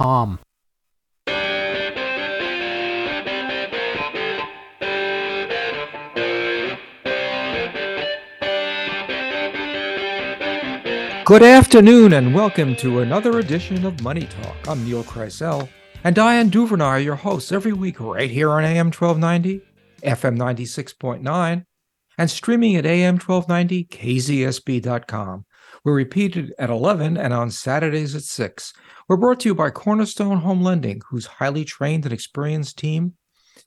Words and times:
Good 0.00 0.38
afternoon, 11.42 12.14
and 12.14 12.34
welcome 12.34 12.74
to 12.76 13.00
another 13.00 13.40
edition 13.40 13.84
of 13.84 14.02
Money 14.02 14.26
Talk. 14.26 14.56
I'm 14.66 14.86
Neil 14.86 15.04
Kreisel, 15.04 15.68
and 16.02 16.16
Diane 16.16 16.48
Duvernay 16.48 16.84
are 16.84 16.98
your 16.98 17.16
hosts 17.16 17.52
every 17.52 17.74
week 17.74 18.00
right 18.00 18.30
here 18.30 18.52
on 18.52 18.64
AM 18.64 18.86
1290, 18.86 19.60
FM 20.02 20.38
96.9, 20.38 21.66
and 22.16 22.30
streaming 22.30 22.76
at 22.76 22.86
AM1290KZSB.com. 22.86 25.44
We're 25.82 25.94
repeated 25.94 26.52
at 26.58 26.68
11 26.68 27.16
and 27.16 27.32
on 27.32 27.50
Saturdays 27.50 28.14
at 28.14 28.22
6. 28.22 28.72
We're 29.08 29.16
brought 29.16 29.40
to 29.40 29.48
you 29.48 29.54
by 29.54 29.70
Cornerstone 29.70 30.38
Home 30.38 30.62
Lending, 30.62 31.00
whose 31.08 31.24
highly 31.24 31.64
trained 31.64 32.04
and 32.04 32.12
experienced 32.12 32.76
team 32.76 33.14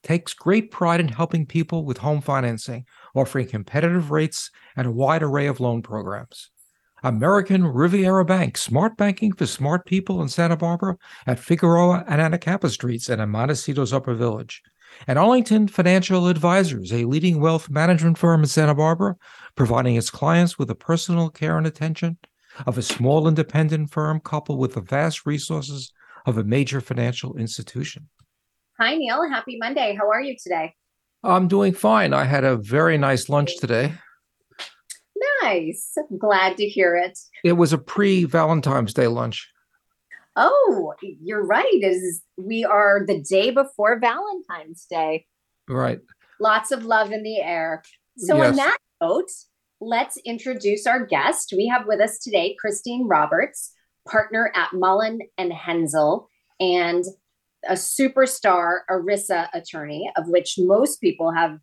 takes 0.04 0.34
great 0.34 0.70
pride 0.70 1.00
in 1.00 1.08
helping 1.08 1.48
people 1.48 1.86
with 1.86 1.98
home 1.98 2.22
financing, 2.22 2.86
offering 3.16 3.48
competitive 3.48 4.12
rates 4.12 4.52
and 4.76 4.86
a 4.86 4.92
wide 4.92 5.24
array 5.24 5.48
of 5.48 5.60
loan 5.60 5.82
programs. 5.82 6.52
American 7.02 7.66
Riviera 7.66 8.24
Bank, 8.24 8.58
smart 8.58 8.96
banking 8.96 9.34
for 9.34 9.46
smart 9.46 9.86
people 9.86 10.22
in 10.22 10.30
Santa 10.30 10.56
Barbara 10.56 10.98
at 11.26 11.40
Figueroa 11.40 12.06
and 12.08 12.22
Anacapa 12.22 12.70
Streets 12.70 13.10
and 13.10 13.22
in 13.22 13.30
Montecito's 13.30 13.92
Upper 13.92 14.14
Village. 14.14 14.62
And 15.08 15.20
Arlington 15.20 15.68
Financial 15.68 16.28
Advisors, 16.28 16.94
a 16.94 17.06
leading 17.06 17.42
wealth 17.42 17.70
management 17.70 18.18
firm 18.18 18.42
in 18.42 18.48
Santa 18.48 18.76
Barbara, 18.76 19.16
providing 19.56 19.96
its 19.96 20.10
clients 20.10 20.58
with 20.58 20.68
the 20.68 20.76
personal 20.76 21.30
care 21.30 21.58
and 21.58 21.68
attention 21.68 22.18
of 22.66 22.78
a 22.78 22.82
small 22.82 23.28
independent 23.28 23.92
firm 23.92 24.20
coupled 24.20 24.60
with 24.60 24.74
the 24.74 24.82
vast 24.82 25.26
resources 25.26 25.92
of 26.26 26.38
a 26.38 26.44
major 26.44 26.82
financial 26.82 27.36
institution. 27.38 28.08
Hi, 28.80 28.96
Neil. 28.96 29.28
Happy 29.30 29.58
Monday. 29.60 29.96
How 30.00 30.10
are 30.10 30.22
you 30.22 30.36
today? 30.42 30.74
I'm 31.24 31.48
doing 31.48 31.74
fine. 31.74 32.14
I 32.14 32.26
had 32.26 32.44
a 32.44 32.58
very 32.58 32.98
nice 32.98 33.30
lunch 33.30 33.58
today. 33.58 33.94
Nice. 35.42 35.96
Glad 36.18 36.58
to 36.58 36.66
hear 36.66 36.96
it. 36.96 37.18
It 37.44 37.54
was 37.54 37.74
a 37.74 37.78
pre 37.78 38.26
Valentine's 38.26 38.94
Day 38.94 39.08
lunch. 39.08 39.50
Oh, 40.36 40.94
you're 41.02 41.46
right. 41.46 41.66
It 41.72 41.86
is 41.86 42.24
we 42.38 42.66
are 42.66 43.06
the 43.06 43.22
day 43.22 43.52
before 43.52 44.00
Valentine's 44.00 44.86
Day. 44.90 45.26
Right. 45.70 46.00
Lots 46.40 46.72
of 46.72 46.86
love 46.86 47.12
in 47.12 47.24
the 47.24 47.40
air. 47.40 47.84
So 48.18 48.38
Yes. 48.38 48.50
on 48.50 48.56
that 48.58 48.78
note, 49.04 49.30
let's 49.82 50.18
introduce 50.18 50.88
our 50.88 51.06
guest. 51.06 51.54
We 51.56 51.68
have 51.68 51.86
with 51.88 52.00
us 52.00 52.20
today 52.20 52.56
Christine 52.60 53.08
Roberts, 53.08 53.72
partner 54.10 54.52
at 54.56 54.74
Mullen 54.74 55.20
and 55.38 55.52
Henzell, 55.52 56.28
and 56.60 57.04
a 57.68 57.74
superstar 57.74 58.80
ERISA 58.90 59.48
attorney, 59.54 60.12
of 60.18 60.28
which 60.28 60.56
most 60.58 61.00
people 61.00 61.32
have 61.32 61.58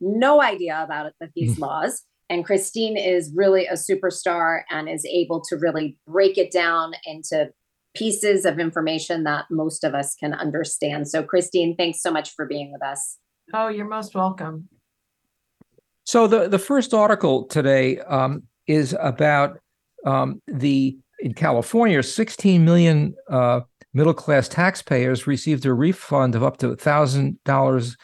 no 0.00 0.42
idea 0.42 0.80
about 0.82 1.06
it, 1.06 1.14
that 1.20 1.30
these 1.36 1.58
laws. 1.58 2.02
And 2.30 2.44
Christine 2.44 2.96
is 2.96 3.32
really 3.34 3.66
a 3.66 3.72
superstar 3.72 4.60
and 4.70 4.88
is 4.88 5.06
able 5.06 5.40
to 5.48 5.56
really 5.56 5.96
break 6.06 6.36
it 6.36 6.52
down 6.52 6.92
into 7.06 7.50
pieces 7.94 8.44
of 8.44 8.58
information 8.58 9.24
that 9.24 9.46
most 9.50 9.82
of 9.82 9.94
us 9.94 10.14
can 10.14 10.34
understand. 10.34 11.08
So, 11.08 11.22
Christine, 11.22 11.74
thanks 11.74 12.02
so 12.02 12.10
much 12.10 12.34
for 12.34 12.46
being 12.46 12.70
with 12.70 12.82
us. 12.82 13.16
Oh, 13.54 13.68
you're 13.68 13.88
most 13.88 14.14
welcome. 14.14 14.68
So 16.08 16.26
the 16.26 16.48
the 16.48 16.58
first 16.58 16.94
article 16.94 17.44
today 17.44 17.98
um, 17.98 18.44
is 18.66 18.96
about 18.98 19.58
um, 20.06 20.40
the 20.46 20.96
in 21.18 21.34
California, 21.34 22.02
16 22.02 22.64
million 22.64 23.14
uh, 23.28 23.60
middle 23.92 24.14
class 24.14 24.48
taxpayers 24.48 25.26
received 25.26 25.66
a 25.66 25.74
refund 25.74 26.34
of 26.34 26.42
up 26.42 26.56
to 26.58 26.74
thousand 26.76 27.38
dollars 27.44 27.98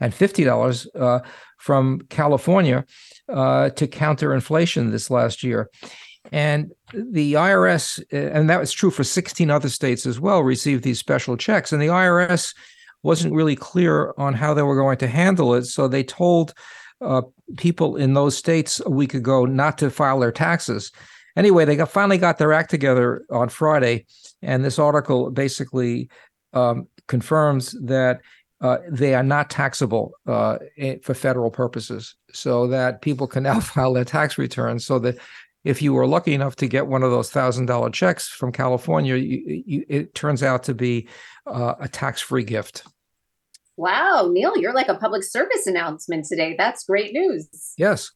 and 0.00 0.14
fifty 0.14 0.42
dollars 0.42 0.88
uh, 0.94 1.18
from 1.58 2.00
California 2.08 2.86
uh, 3.28 3.68
to 3.68 3.86
counter 3.86 4.32
inflation 4.32 4.90
this 4.90 5.10
last 5.10 5.42
year. 5.42 5.68
And 6.32 6.72
the 6.94 7.34
IRS, 7.34 8.00
uh, 8.10 8.38
and 8.38 8.48
that 8.48 8.60
was 8.60 8.72
true 8.72 8.90
for 8.90 9.04
16 9.04 9.50
other 9.50 9.68
states 9.68 10.06
as 10.06 10.18
well, 10.18 10.42
received 10.42 10.82
these 10.82 10.98
special 10.98 11.36
checks. 11.36 11.72
And 11.72 11.82
the 11.82 11.88
IRS 11.88 12.54
wasn't 13.02 13.34
really 13.34 13.56
clear 13.56 14.14
on 14.16 14.32
how 14.32 14.54
they 14.54 14.62
were 14.62 14.76
going 14.76 14.98
to 14.98 15.08
handle 15.08 15.54
it. 15.54 15.64
So 15.64 15.88
they 15.88 16.04
told 16.04 16.54
uh, 17.00 17.22
people 17.56 17.96
in 17.96 18.14
those 18.14 18.36
states 18.36 18.80
a 18.84 18.90
week 18.90 19.14
ago 19.14 19.44
not 19.44 19.78
to 19.78 19.90
file 19.90 20.20
their 20.20 20.32
taxes. 20.32 20.92
Anyway, 21.36 21.64
they 21.64 21.76
got, 21.76 21.90
finally 21.90 22.18
got 22.18 22.38
their 22.38 22.52
act 22.52 22.70
together 22.70 23.24
on 23.30 23.48
Friday, 23.48 24.06
and 24.42 24.64
this 24.64 24.78
article 24.78 25.30
basically 25.30 26.08
um, 26.52 26.88
confirms 27.06 27.72
that 27.82 28.20
uh, 28.60 28.78
they 28.90 29.14
are 29.14 29.22
not 29.22 29.48
taxable 29.48 30.12
uh, 30.26 30.58
for 31.02 31.14
federal 31.14 31.50
purposes, 31.50 32.16
so 32.32 32.66
that 32.66 33.00
people 33.00 33.26
can 33.26 33.44
now 33.44 33.60
file 33.60 33.92
their 33.92 34.04
tax 34.04 34.36
returns. 34.36 34.84
So 34.84 34.98
that 34.98 35.16
if 35.64 35.80
you 35.80 35.92
were 35.92 36.06
lucky 36.06 36.34
enough 36.34 36.56
to 36.56 36.66
get 36.66 36.86
one 36.86 37.02
of 37.02 37.10
those 37.10 37.30
thousand 37.30 37.66
dollar 37.66 37.90
checks 37.90 38.28
from 38.28 38.52
California, 38.52 39.16
you, 39.16 39.62
you, 39.66 39.84
it 39.88 40.14
turns 40.14 40.42
out 40.42 40.62
to 40.64 40.74
be 40.74 41.08
uh, 41.46 41.74
a 41.80 41.88
tax 41.88 42.20
free 42.20 42.44
gift. 42.44 42.84
Wow, 43.80 44.28
Neil, 44.30 44.58
you're 44.58 44.74
like 44.74 44.88
a 44.88 44.94
public 44.94 45.22
service 45.24 45.66
announcement 45.66 46.26
today. 46.26 46.54
That's 46.58 46.84
great 46.84 47.14
news. 47.14 47.48
Yes. 47.78 48.10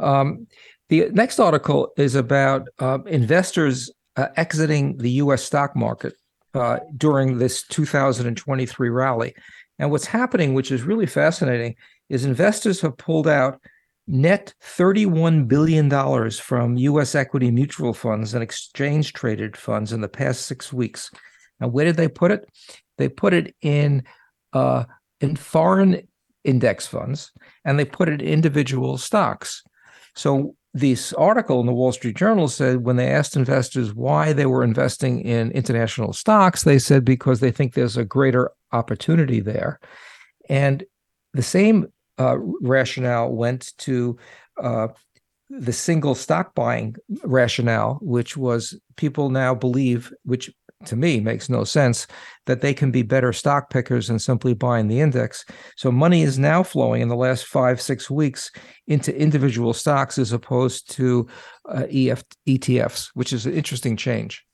Um, 0.00 0.48
the 0.88 1.08
next 1.12 1.38
article 1.38 1.92
is 1.96 2.16
about 2.16 2.66
uh, 2.80 2.98
investors 3.06 3.92
uh, 4.16 4.26
exiting 4.34 4.96
the 4.96 5.10
U.S. 5.22 5.44
stock 5.44 5.76
market 5.76 6.14
uh, 6.52 6.80
during 6.96 7.38
this 7.38 7.62
2023 7.68 8.88
rally. 8.88 9.36
And 9.78 9.92
what's 9.92 10.06
happening, 10.06 10.52
which 10.52 10.72
is 10.72 10.82
really 10.82 11.06
fascinating, 11.06 11.76
is 12.08 12.24
investors 12.24 12.80
have 12.80 12.96
pulled 12.96 13.28
out 13.28 13.60
net 14.08 14.52
$31 14.64 15.46
billion 15.46 16.30
from 16.32 16.76
U.S. 16.76 17.14
equity 17.14 17.52
mutual 17.52 17.94
funds 17.94 18.34
and 18.34 18.42
exchange 18.42 19.12
traded 19.12 19.56
funds 19.56 19.92
in 19.92 20.00
the 20.00 20.08
past 20.08 20.46
six 20.46 20.72
weeks. 20.72 21.08
And 21.60 21.72
where 21.72 21.84
did 21.84 21.98
they 21.98 22.08
put 22.08 22.32
it? 22.32 22.48
They 22.98 23.08
put 23.08 23.32
it 23.32 23.54
in 23.62 24.02
uh, 24.52 24.84
in 25.20 25.36
foreign 25.36 26.06
index 26.44 26.86
funds 26.86 27.32
and 27.64 27.78
they 27.78 27.84
put 27.84 28.08
it 28.08 28.20
in 28.20 28.28
individual 28.28 28.98
stocks. 28.98 29.62
So 30.14 30.54
this 30.74 31.12
article 31.14 31.60
in 31.60 31.66
the 31.66 31.72
Wall 31.72 31.92
Street 31.92 32.16
Journal 32.16 32.48
said 32.48 32.84
when 32.84 32.96
they 32.96 33.08
asked 33.08 33.36
investors 33.36 33.94
why 33.94 34.32
they 34.32 34.46
were 34.46 34.64
investing 34.64 35.20
in 35.20 35.52
international 35.52 36.12
stocks, 36.12 36.64
they 36.64 36.78
said 36.78 37.04
because 37.04 37.40
they 37.40 37.52
think 37.52 37.74
there's 37.74 37.96
a 37.96 38.04
greater 38.04 38.50
opportunity 38.72 39.40
there. 39.40 39.78
And 40.48 40.84
the 41.32 41.42
same 41.42 41.86
uh, 42.18 42.38
rationale 42.38 43.32
went 43.32 43.72
to 43.78 44.18
uh, 44.62 44.88
the 45.48 45.72
single 45.72 46.14
stock 46.14 46.54
buying 46.54 46.96
rationale, 47.24 47.98
which 48.02 48.36
was 48.36 48.78
people 48.96 49.30
now 49.30 49.54
believe, 49.54 50.12
which 50.24 50.50
to 50.86 50.96
me 50.96 51.20
makes 51.20 51.48
no 51.48 51.64
sense, 51.64 52.06
that 52.46 52.60
they 52.60 52.74
can 52.74 52.90
be 52.90 53.02
better 53.02 53.32
stock 53.32 53.70
pickers 53.70 54.08
than 54.08 54.18
simply 54.18 54.54
buying 54.54 54.88
the 54.88 55.00
index. 55.00 55.44
So 55.76 55.90
money 55.90 56.22
is 56.22 56.38
now 56.38 56.62
flowing 56.62 57.02
in 57.02 57.08
the 57.08 57.16
last 57.16 57.46
five, 57.46 57.80
six 57.80 58.10
weeks 58.10 58.50
into 58.86 59.16
individual 59.16 59.72
stocks 59.72 60.18
as 60.18 60.32
opposed 60.32 60.90
to 60.92 61.26
uh, 61.68 61.86
EF, 61.90 62.22
ETFs, 62.48 63.10
which 63.14 63.32
is 63.32 63.46
an 63.46 63.54
interesting 63.54 63.96
change. 63.96 64.44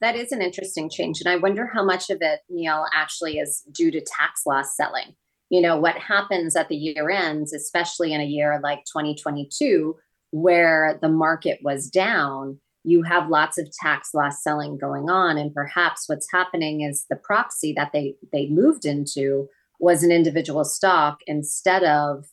That 0.00 0.16
is 0.16 0.32
an 0.32 0.42
interesting 0.42 0.90
change. 0.90 1.20
And 1.20 1.28
I 1.28 1.36
wonder 1.36 1.70
how 1.72 1.84
much 1.84 2.10
of 2.10 2.18
it, 2.20 2.40
Neil, 2.48 2.84
actually 2.92 3.38
is 3.38 3.62
due 3.72 3.90
to 3.90 4.00
tax 4.00 4.42
loss 4.46 4.76
selling. 4.76 5.14
You 5.50 5.60
know, 5.60 5.78
what 5.78 5.96
happens 5.96 6.56
at 6.56 6.68
the 6.68 6.76
year 6.76 7.10
ends, 7.10 7.52
especially 7.52 8.12
in 8.12 8.20
a 8.20 8.26
year 8.26 8.60
like 8.62 8.80
2022, 8.80 9.96
where 10.30 10.98
the 11.00 11.08
market 11.08 11.60
was 11.62 11.88
down, 11.88 12.60
you 12.88 13.02
have 13.02 13.28
lots 13.28 13.58
of 13.58 13.70
tax 13.70 14.14
loss 14.14 14.42
selling 14.42 14.78
going 14.78 15.10
on. 15.10 15.36
And 15.36 15.52
perhaps 15.52 16.08
what's 16.08 16.30
happening 16.32 16.80
is 16.80 17.06
the 17.10 17.16
proxy 17.16 17.72
that 17.74 17.90
they, 17.92 18.14
they 18.32 18.48
moved 18.48 18.84
into 18.84 19.48
was 19.78 20.02
an 20.02 20.10
individual 20.10 20.64
stock 20.64 21.18
instead 21.26 21.84
of 21.84 22.26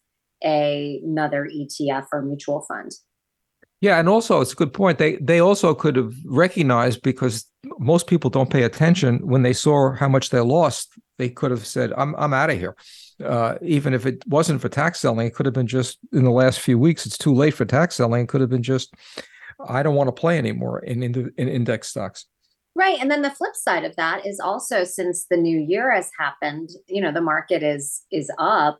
a, 0.43 1.01
another 1.03 1.47
ETF 1.53 2.07
or 2.11 2.21
mutual 2.21 2.61
fund. 2.61 2.91
Yeah, 3.81 3.99
and 3.99 4.07
also 4.07 4.41
it's 4.41 4.53
a 4.53 4.55
good 4.55 4.73
point. 4.73 4.97
They 4.97 5.17
they 5.17 5.39
also 5.39 5.75
could 5.75 5.95
have 5.95 6.13
recognized 6.25 7.03
because 7.03 7.45
most 7.77 8.07
people 8.07 8.29
don't 8.29 8.49
pay 8.49 8.63
attention 8.63 9.19
when 9.27 9.43
they 9.43 9.53
saw 9.53 9.91
how 9.91 10.07
much 10.07 10.29
they 10.29 10.39
lost. 10.39 10.93
They 11.19 11.29
could 11.29 11.51
have 11.51 11.67
said, 11.67 11.91
"I'm 11.97 12.15
I'm 12.15 12.33
out 12.33 12.49
of 12.49 12.57
here." 12.57 12.75
Uh, 13.23 13.55
even 13.61 13.93
if 13.93 14.05
it 14.05 14.23
wasn't 14.27 14.61
for 14.61 14.69
tax 14.69 15.01
selling, 15.01 15.27
it 15.27 15.35
could 15.35 15.45
have 15.45 15.53
been 15.53 15.67
just 15.67 15.99
in 16.11 16.23
the 16.23 16.31
last 16.31 16.59
few 16.59 16.77
weeks. 16.79 17.05
It's 17.05 17.17
too 17.17 17.33
late 17.33 17.53
for 17.53 17.65
tax 17.65 17.95
selling. 17.95 18.23
It 18.23 18.27
could 18.29 18.41
have 18.41 18.49
been 18.49 18.63
just, 18.63 18.93
I 19.67 19.83
don't 19.83 19.95
want 19.95 20.07
to 20.07 20.11
play 20.11 20.37
anymore 20.37 20.79
in 20.79 21.03
in, 21.03 21.31
in 21.37 21.47
index 21.47 21.89
stocks. 21.89 22.25
Right. 22.77 22.97
And 22.99 23.09
then 23.09 23.21
the 23.21 23.31
flip 23.31 23.55
side 23.55 23.85
of 23.85 23.95
that 23.95 24.25
is 24.25 24.39
also 24.39 24.83
since 24.83 25.27
the 25.29 25.37
new 25.37 25.57
year 25.57 25.93
has 25.93 26.11
happened, 26.19 26.71
you 26.87 27.01
know, 27.01 27.11
the 27.11 27.21
market 27.21 27.63
is 27.63 28.03
is 28.11 28.29
up 28.37 28.79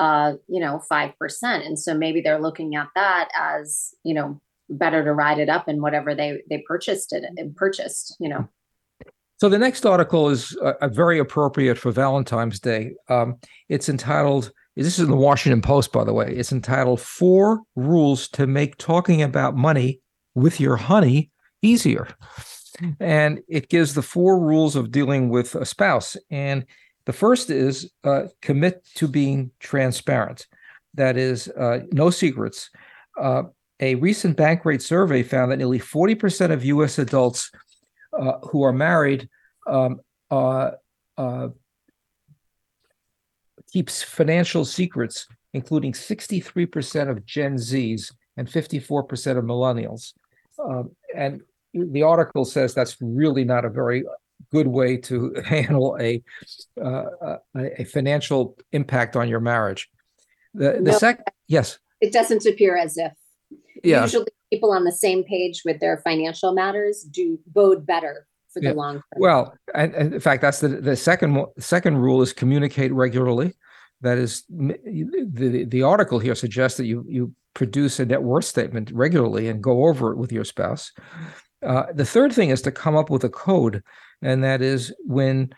uh, 0.00 0.32
you 0.48 0.60
know, 0.60 0.80
5%. 0.90 1.12
And 1.42 1.78
so 1.78 1.94
maybe 1.94 2.22
they're 2.22 2.40
looking 2.40 2.74
at 2.74 2.88
that 2.94 3.28
as, 3.34 3.94
you 4.02 4.14
know, 4.14 4.40
better 4.70 5.04
to 5.04 5.12
ride 5.12 5.38
it 5.38 5.50
up 5.50 5.68
in 5.68 5.82
whatever 5.82 6.14
they 6.14 6.40
they 6.48 6.64
purchased 6.66 7.12
it 7.12 7.24
and 7.36 7.54
purchased, 7.54 8.16
you 8.18 8.28
know. 8.28 8.48
So 9.36 9.48
the 9.48 9.58
next 9.58 9.84
article 9.84 10.30
is 10.30 10.56
uh, 10.62 10.74
uh, 10.80 10.88
very 10.88 11.18
appropriate 11.18 11.76
for 11.76 11.92
Valentine's 11.92 12.60
Day. 12.60 12.94
Um, 13.08 13.36
it's 13.68 13.88
entitled, 13.88 14.52
this 14.76 14.98
is 14.98 15.04
in 15.04 15.10
the 15.10 15.16
Washington 15.16 15.60
Post, 15.60 15.92
by 15.92 16.04
the 16.04 16.12
way. 16.12 16.32
It's 16.34 16.52
entitled 16.52 17.00
Four 17.00 17.62
Rules 17.74 18.28
to 18.28 18.46
Make 18.46 18.76
Talking 18.78 19.22
About 19.22 19.54
Money 19.56 20.00
with 20.34 20.60
Your 20.60 20.76
Honey 20.76 21.30
Easier. 21.62 22.08
And 22.98 23.42
it 23.48 23.68
gives 23.68 23.94
the 23.94 24.02
four 24.02 24.40
rules 24.40 24.76
of 24.76 24.90
dealing 24.90 25.28
with 25.28 25.54
a 25.54 25.66
spouse. 25.66 26.16
And 26.30 26.64
the 27.04 27.12
first 27.12 27.50
is 27.50 27.90
uh, 28.04 28.24
commit 28.40 28.86
to 28.96 29.08
being 29.08 29.50
transparent. 29.60 30.46
That 30.94 31.16
is, 31.16 31.48
uh, 31.48 31.80
no 31.92 32.10
secrets. 32.10 32.70
Uh, 33.20 33.44
a 33.80 33.94
recent 33.96 34.36
Bankrate 34.36 34.82
survey 34.82 35.22
found 35.22 35.50
that 35.50 35.56
nearly 35.56 35.78
40% 35.78 36.52
of 36.52 36.64
US 36.64 36.98
adults 36.98 37.50
uh, 38.18 38.38
who 38.50 38.62
are 38.62 38.72
married 38.72 39.28
um, 39.66 40.00
uh, 40.30 40.72
uh, 41.16 41.48
keeps 43.72 44.02
financial 44.02 44.64
secrets, 44.64 45.26
including 45.54 45.92
63% 45.92 47.08
of 47.08 47.24
Gen 47.24 47.56
Zs 47.56 48.12
and 48.40 48.48
54% 48.48 49.36
of 49.36 49.44
millennials. 49.44 50.14
Um, 50.58 50.92
and 51.14 51.42
the 51.74 52.02
article 52.02 52.46
says 52.46 52.72
that's 52.74 52.96
really 53.00 53.44
not 53.44 53.66
a 53.66 53.68
very 53.70 54.02
good 54.50 54.66
way 54.66 54.96
to 54.96 55.34
handle 55.44 55.96
a 56.00 56.22
uh, 56.82 57.04
a, 57.54 57.82
a 57.82 57.84
financial 57.84 58.56
impact 58.72 59.14
on 59.14 59.28
your 59.28 59.40
marriage. 59.40 59.90
The 60.54 60.72
the 60.86 60.92
No. 60.92 60.98
sec 60.98 61.22
yes 61.48 61.78
It 62.00 62.12
doesn't 62.12 62.44
appear 62.46 62.76
as 62.76 62.96
if 62.96 63.12
yeah 63.84 64.02
usually 64.02 64.26
people 64.50 64.72
on 64.72 64.84
the 64.84 64.96
same 65.06 65.22
page 65.22 65.62
with 65.66 65.78
their 65.80 65.98
financial 65.98 66.52
matters 66.52 67.02
do 67.18 67.38
bode 67.46 67.84
better 67.86 68.26
for 68.52 68.60
the 68.60 68.68
Yeah. 68.68 68.82
long 68.82 68.94
term. 68.96 69.18
Well, 69.26 69.42
and, 69.74 69.94
and 69.94 70.14
in 70.14 70.20
fact, 70.20 70.40
that's 70.42 70.60
the 70.60 70.68
the 70.68 70.96
second 70.96 71.30
second 71.58 71.98
rule 71.98 72.20
is 72.22 72.32
communicate 72.32 72.92
regularly. 72.92 73.48
That 74.02 74.18
is, 74.18 74.44
the 74.48 75.66
the 75.68 75.82
article 75.82 76.18
here 76.18 76.34
suggests 76.34 76.78
that 76.78 76.86
you 76.86 77.04
you 77.08 77.34
produce 77.54 78.00
a 78.00 78.06
net 78.06 78.22
worth 78.22 78.44
statement 78.44 78.90
regularly 78.92 79.48
and 79.48 79.62
go 79.62 79.86
over 79.86 80.12
it 80.12 80.16
with 80.16 80.32
your 80.32 80.44
spouse. 80.44 80.92
Uh, 81.64 81.84
the 81.94 82.06
third 82.06 82.32
thing 82.32 82.50
is 82.50 82.62
to 82.62 82.72
come 82.72 82.96
up 82.96 83.10
with 83.10 83.24
a 83.24 83.28
code, 83.28 83.82
and 84.22 84.42
that 84.42 84.62
is 84.62 84.94
when 85.04 85.50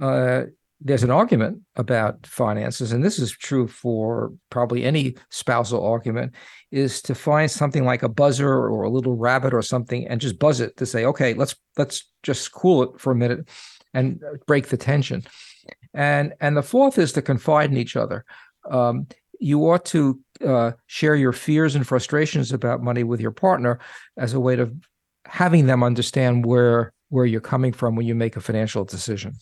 uh, 0.00 0.44
there's 0.80 1.02
an 1.02 1.10
argument 1.10 1.62
about 1.76 2.26
finances, 2.26 2.92
and 2.92 3.02
this 3.02 3.18
is 3.18 3.32
true 3.32 3.66
for 3.66 4.32
probably 4.50 4.84
any 4.84 5.14
spousal 5.30 5.84
argument, 5.84 6.34
is 6.70 7.00
to 7.02 7.14
find 7.14 7.50
something 7.50 7.84
like 7.84 8.02
a 8.02 8.08
buzzer 8.08 8.52
or 8.52 8.82
a 8.82 8.90
little 8.90 9.16
rabbit 9.16 9.54
or 9.54 9.62
something 9.62 10.06
and 10.08 10.20
just 10.20 10.38
buzz 10.38 10.60
it 10.60 10.76
to 10.76 10.86
say, 10.86 11.04
okay, 11.04 11.34
let's 11.34 11.54
let's 11.76 12.10
just 12.22 12.52
cool 12.52 12.82
it 12.82 13.00
for 13.00 13.12
a 13.12 13.16
minute 13.16 13.48
and 13.94 14.22
break 14.46 14.68
the 14.68 14.76
tension. 14.76 15.22
And 15.92 16.34
and 16.40 16.56
the 16.56 16.62
fourth 16.62 16.98
is 16.98 17.12
to 17.12 17.22
confide 17.22 17.70
in 17.70 17.76
each 17.76 17.96
other. 17.96 18.24
Um, 18.70 19.06
you 19.40 19.60
ought 19.70 19.84
to 19.86 20.20
uh, 20.44 20.72
share 20.86 21.14
your 21.16 21.32
fears 21.32 21.74
and 21.74 21.86
frustrations 21.86 22.52
about 22.52 22.82
money 22.82 23.04
with 23.04 23.20
your 23.20 23.30
partner 23.30 23.78
as 24.16 24.32
a 24.32 24.40
way 24.40 24.58
of 24.58 24.72
having 25.26 25.66
them 25.66 25.82
understand 25.82 26.44
where 26.46 26.92
where 27.08 27.26
you're 27.26 27.40
coming 27.40 27.72
from 27.72 27.94
when 27.94 28.06
you 28.06 28.14
make 28.14 28.36
a 28.36 28.40
financial 28.40 28.84
decision. 28.84 29.34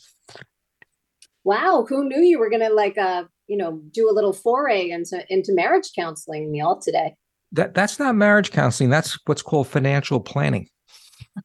Wow, 1.45 1.87
who 1.89 2.05
knew 2.05 2.21
you 2.21 2.39
were 2.39 2.51
gonna 2.51 2.71
like 2.71 2.99
uh 2.99 3.25
you 3.47 3.57
know 3.57 3.81
do 3.91 4.11
a 4.11 4.13
little 4.13 4.33
foray 4.33 4.91
into 4.91 5.25
into 5.33 5.55
marriage 5.55 5.91
counseling, 5.97 6.51
Neil, 6.51 6.79
today? 6.79 7.15
That 7.53 7.75
that's 7.75 7.99
not 7.99 8.15
marriage 8.15 8.51
counseling. 8.51 8.91
That's 8.91 9.19
what's 9.27 9.43
called 9.43 9.69
financial 9.69 10.21
planning. 10.21 10.69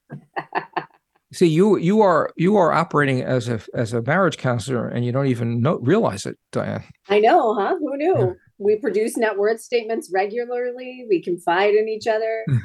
See, 1.33 1.47
you 1.47 1.77
you 1.77 2.01
are 2.01 2.31
you 2.38 2.56
are 2.56 2.71
operating 2.71 3.21
as 3.21 3.50
a 3.50 3.59
as 3.74 3.94
a 3.94 4.01
marriage 4.01 4.38
counselor, 4.38 4.88
and 4.88 5.06
you 5.06 5.12
don't 5.12 5.27
even 5.27 5.62
know 5.62 5.77
realize 5.79 6.25
it, 6.25 6.38
Diane. 6.51 6.83
I 7.09 7.19
know, 7.19 7.53
huh? 7.53 7.75
Who 7.79 7.97
knew? 7.97 8.18
Yeah. 8.18 8.33
We 8.59 8.77
produce 8.77 9.18
net 9.18 9.38
worth 9.38 9.62
statements 9.62 10.09
regularly. 10.13 11.06
We 11.09 11.21
confide 11.21 11.75
in 11.75 11.88
each 11.88 12.07
other. 12.07 12.45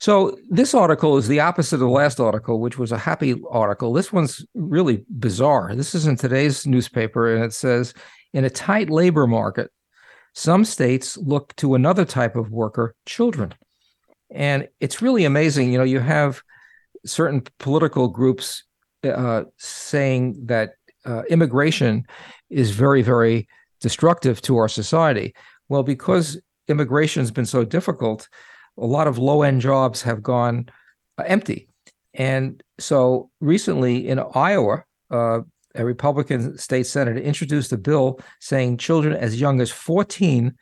So 0.00 0.38
this 0.48 0.74
article 0.74 1.18
is 1.18 1.28
the 1.28 1.40
opposite 1.40 1.76
of 1.76 1.80
the 1.80 1.88
last 1.88 2.20
article, 2.20 2.60
which 2.60 2.78
was 2.78 2.92
a 2.92 2.98
happy 2.98 3.40
article. 3.50 3.92
This 3.92 4.12
one's 4.12 4.44
really 4.54 5.04
bizarre. 5.18 5.74
This 5.74 5.94
is 5.94 6.06
in 6.06 6.16
today's 6.16 6.66
newspaper, 6.66 7.34
and 7.34 7.44
it 7.44 7.52
says, 7.52 7.94
in 8.32 8.44
a 8.44 8.50
tight 8.50 8.90
labor 8.90 9.26
market, 9.26 9.70
some 10.34 10.64
states 10.64 11.16
look 11.18 11.54
to 11.56 11.74
another 11.74 12.04
type 12.04 12.36
of 12.36 12.50
worker, 12.50 12.94
children. 13.04 13.54
And 14.30 14.68
it's 14.80 15.02
really 15.02 15.24
amazing. 15.24 15.72
You 15.72 15.78
know, 15.78 15.84
you 15.84 16.00
have 16.00 16.42
certain 17.04 17.42
political 17.58 18.08
groups 18.08 18.64
uh, 19.04 19.44
saying 19.56 20.46
that 20.46 20.74
uh, 21.06 21.22
immigration 21.30 22.04
is 22.50 22.70
very, 22.70 23.02
very 23.02 23.48
destructive 23.80 24.42
to 24.42 24.56
our 24.58 24.68
society. 24.68 25.34
Well, 25.68 25.82
because 25.82 26.40
immigration 26.68 27.20
has 27.20 27.30
been 27.30 27.46
so 27.46 27.64
difficult, 27.64 28.28
a 28.78 28.86
lot 28.86 29.08
of 29.08 29.18
low 29.18 29.42
end 29.42 29.60
jobs 29.60 30.02
have 30.02 30.22
gone 30.22 30.68
uh, 31.18 31.24
empty. 31.26 31.68
And 32.14 32.62
so 32.78 33.30
recently 33.40 34.08
in 34.08 34.20
Iowa, 34.34 34.84
uh, 35.10 35.40
a 35.74 35.84
Republican 35.84 36.58
state 36.58 36.86
senator 36.86 37.18
introduced 37.18 37.72
a 37.72 37.78
bill 37.78 38.20
saying 38.40 38.78
children 38.78 39.14
as 39.14 39.40
young 39.40 39.60
as 39.60 39.70
14 39.70 40.54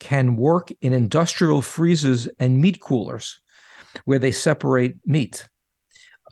can 0.00 0.36
work 0.36 0.70
in 0.80 0.92
industrial 0.92 1.62
freezers 1.62 2.28
and 2.38 2.60
meat 2.60 2.80
coolers 2.80 3.40
where 4.04 4.18
they 4.18 4.32
separate 4.32 4.96
meat. 5.06 5.48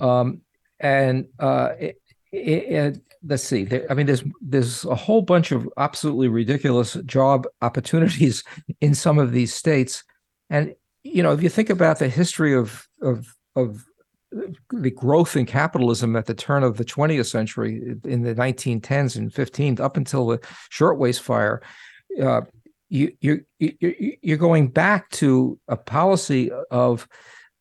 Um, 0.01 0.43
and 0.79 1.27
uh, 1.39 1.71
it, 1.79 2.01
it, 2.33 3.01
let's 3.25 3.43
see, 3.43 3.65
there, 3.65 3.87
I 3.91 3.95
mean, 3.95 4.07
there's 4.07 4.25
there's 4.41 4.85
a 4.85 4.95
whole 4.95 5.23
bunch 5.23 5.53
of 5.53 5.69
absolutely 5.77 6.29
ridiculous 6.29 6.95
job 7.07 7.47
opportunities 7.63 8.45
in 8.81 8.95
some 8.95 9.19
of 9.19 9.33
these 9.33 9.55
states, 9.55 10.05
and 10.51 10.75
you 11.03 11.23
know, 11.23 11.33
if 11.33 11.43
you 11.43 11.49
think 11.49 11.71
about 11.71 11.99
the 11.99 12.09
history 12.09 12.55
of 12.55 12.87
of 13.01 13.27
of 13.55 13.85
the 14.71 14.91
growth 14.91 15.37
in 15.37 15.47
capitalism 15.47 16.17
at 16.17 16.27
the 16.27 16.35
turn 16.35 16.63
of 16.63 16.77
the 16.77 16.85
20th 16.85 17.31
century 17.31 17.97
in 18.05 18.23
the 18.23 18.35
1910s 18.35 19.17
and 19.17 19.33
15th 19.33 19.81
up 19.81 19.97
until 19.97 20.27
the 20.27 20.41
shirtwaist 20.69 21.23
fire 21.23 21.63
uh, 22.21 22.43
you, 22.89 23.13
you, 23.21 23.45
you, 23.59 24.17
you're 24.23 24.37
going 24.37 24.69
back 24.69 25.11
to 25.11 25.59
a 25.69 25.77
policy 25.77 26.51
of 26.71 27.09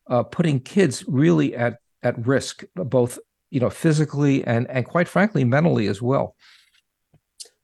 uh, 0.08 0.22
putting 0.22 0.60
kids 0.60 1.04
really 1.08 1.56
at, 1.56 1.78
at 2.06 2.26
risk, 2.26 2.64
both 2.74 3.18
you 3.50 3.60
know 3.60 3.70
physically 3.70 4.44
and 4.44 4.68
and 4.70 4.86
quite 4.86 5.08
frankly 5.08 5.44
mentally 5.44 5.86
as 5.88 6.00
well. 6.00 6.34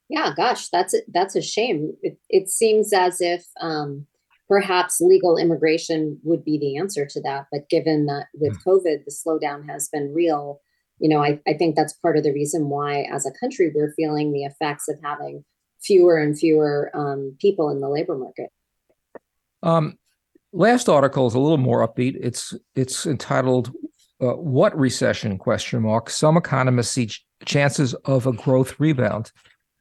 Yeah, 0.09 0.33
gosh, 0.37 0.69
that's 0.69 0.93
it. 0.93 1.05
That's 1.09 1.37
a 1.37 1.43
shame. 1.43 1.95
It, 2.03 2.19
it 2.29 2.51
seems 2.51 2.93
as 2.93 3.21
if 3.21 3.45
um, 3.61 4.07
perhaps 4.47 5.01
legal 5.01 5.39
immigration 5.39 6.19
would 6.23 6.45
be 6.45 6.59
the 6.59 6.77
answer 6.77 7.07
to 7.07 7.21
that. 7.23 7.47
But 7.51 7.71
given 7.71 8.05
that 8.07 8.27
with 8.35 8.63
COVID, 8.63 9.05
the 9.07 9.11
slowdown 9.11 9.67
has 9.71 9.89
been 9.89 10.13
real, 10.13 10.61
you 10.99 11.09
know, 11.09 11.23
I, 11.23 11.41
I 11.49 11.55
think 11.55 11.77
that's 11.77 11.95
part 11.95 12.19
of 12.19 12.25
the 12.25 12.33
reason 12.35 12.69
why, 12.69 13.07
as 13.11 13.25
a 13.25 13.33
country, 13.41 13.73
we're 13.75 13.95
feeling 13.95 14.33
the 14.33 14.45
effects 14.45 14.87
of 14.89 14.99
having 15.03 15.45
fewer 15.83 16.19
and 16.19 16.39
fewer 16.39 16.91
um, 16.95 17.35
people 17.41 17.71
in 17.71 17.81
the 17.81 17.89
labor 17.89 18.17
market. 18.19 18.51
Um, 19.63 19.97
last 20.53 20.89
article 20.89 21.27
is 21.27 21.35
a 21.35 21.41
little 21.41 21.57
more 21.57 21.87
upbeat. 21.87 22.19
It's 22.21 22.55
it's 22.75 23.07
entitled 23.07 23.73
uh, 24.23 24.35
"What 24.35 24.76
Recession?" 24.79 25.37
Question 25.38 25.83
mark. 25.83 26.09
Some 26.09 26.37
economists 26.37 26.93
see 26.93 27.07
ch- 27.07 27.26
chances 27.45 27.95
of 28.05 28.26
a 28.26 28.33
growth 28.33 28.79
rebound. 28.79 29.33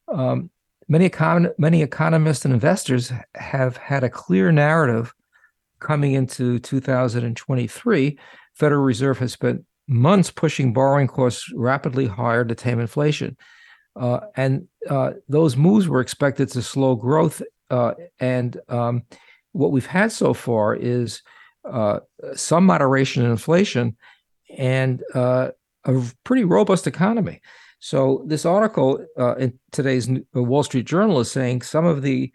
Um, 0.08 0.50
many 0.88 1.10
econ- 1.10 1.54
many 1.58 1.82
economists 1.82 2.44
and 2.44 2.54
investors 2.54 3.14
have 3.36 3.78
had 3.78 4.04
a 4.04 4.10
clear 4.10 4.52
narrative 4.52 5.14
coming 5.80 6.14
into 6.14 6.60
2023. 6.60 8.20
Federal 8.56 8.84
Reserve 8.84 9.20
has 9.20 9.34
spent 9.34 9.64
months 9.88 10.32
pushing 10.32 10.74
borrowing 10.74 11.08
costs 11.08 11.52
rapidly 11.54 12.08
higher 12.08 12.44
to 12.44 12.56
tame 12.56 12.80
inflation, 12.80 13.38
uh, 13.96 14.22
and 14.36 14.68
uh, 14.90 15.12
those 15.30 15.56
moves 15.56 15.88
were 15.88 16.02
expected 16.02 16.50
to 16.50 16.62
slow 16.62 16.96
growth. 16.96 17.42
Uh, 17.70 17.94
and 18.20 18.60
um, 18.68 19.04
what 19.54 19.72
we've 19.72 19.86
had 19.86 20.12
so 20.12 20.34
far 20.34 20.76
is 20.76 21.22
uh, 21.70 22.00
some 22.36 22.66
moderation 22.66 23.24
in 23.24 23.32
inflation 23.32 23.96
and 24.58 25.04
uh, 25.14 25.50
a 25.86 26.04
pretty 26.24 26.44
robust 26.44 26.88
economy. 26.88 27.42
So 27.80 28.24
this 28.28 28.46
article 28.46 29.04
uh, 29.18 29.36
in 29.36 29.60
today's 29.72 30.08
Wall 30.34 30.64
Street 30.64 30.86
Journal 30.86 31.20
is 31.20 31.32
saying 31.32 31.64
some 31.64 31.86
of 31.86 32.04
the 32.04 32.32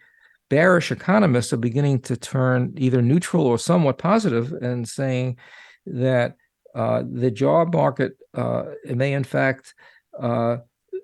bearish 0.49 0.91
economists 0.91 1.53
are 1.53 1.59
beginning 1.59 2.01
to 2.01 2.17
turn 2.17 2.75
either 2.77 3.03
neutral 3.03 3.47
or 3.47 3.59
somewhat 3.59 3.99
positive 3.99 4.53
and 4.53 4.89
saying 4.89 5.39
that 5.87 6.37
uh, 6.75 7.03
the 7.11 7.31
job 7.31 7.75
market 7.75 8.13
uh, 8.35 8.65
may 8.85 9.13
in 9.13 9.25
fact 9.25 9.75
uh, 10.21 10.59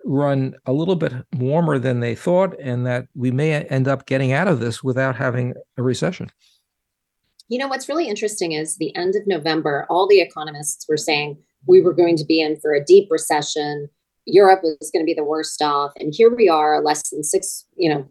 run 0.05 0.55
a 0.67 0.73
little 0.73 0.97
bit 0.97 1.13
warmer 1.37 1.79
than 1.79 2.01
they 2.01 2.15
thought, 2.15 2.59
and 2.61 2.87
that 2.87 3.07
we 3.15 3.31
may 3.31 3.53
end 3.53 3.89
up 3.89 4.07
getting 4.07 4.33
out 4.33 4.49
of 4.49 4.61
this 4.61 4.83
without 4.83 5.17
having 5.17 5.55
a 5.77 5.83
recession. 5.83 6.31
You 7.53 7.59
know, 7.59 7.69
what's 7.69 7.87
really 7.87 8.09
interesting 8.09 8.53
is 8.53 8.79
the 8.79 8.97
end 8.97 9.15
of 9.15 9.27
November, 9.27 9.87
all 9.91 10.09
the 10.09 10.23
economists 10.23 10.87
were 10.89 10.97
saying 10.97 11.37
we 11.67 11.83
were 11.83 11.93
going 11.93 12.17
to 12.17 12.25
be 12.25 12.41
in 12.41 12.59
for 12.59 12.73
a 12.73 12.83
deep 12.83 13.09
recession. 13.11 13.91
Europe 14.25 14.61
was 14.63 14.91
going 14.91 15.05
to 15.05 15.07
be 15.07 15.13
the 15.13 15.23
worst 15.23 15.61
off. 15.61 15.93
And 15.97 16.15
here 16.17 16.35
we 16.35 16.49
are, 16.49 16.81
less 16.81 17.11
than 17.11 17.23
six, 17.23 17.67
you 17.77 17.93
know, 17.93 18.09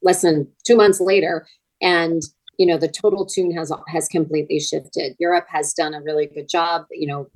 less 0.00 0.22
than 0.22 0.48
two 0.66 0.74
months 0.74 1.02
later. 1.02 1.46
And, 1.82 2.22
you 2.56 2.64
know, 2.64 2.78
the 2.78 2.88
total 2.88 3.26
tune 3.26 3.54
has 3.54 3.70
has 3.88 4.08
completely 4.08 4.58
shifted. 4.58 5.16
Europe 5.18 5.48
has 5.50 5.74
done 5.74 5.92
a 5.92 6.00
really 6.00 6.24
good 6.24 6.48
job, 6.48 6.86
you 6.90 7.06
know, 7.06 7.26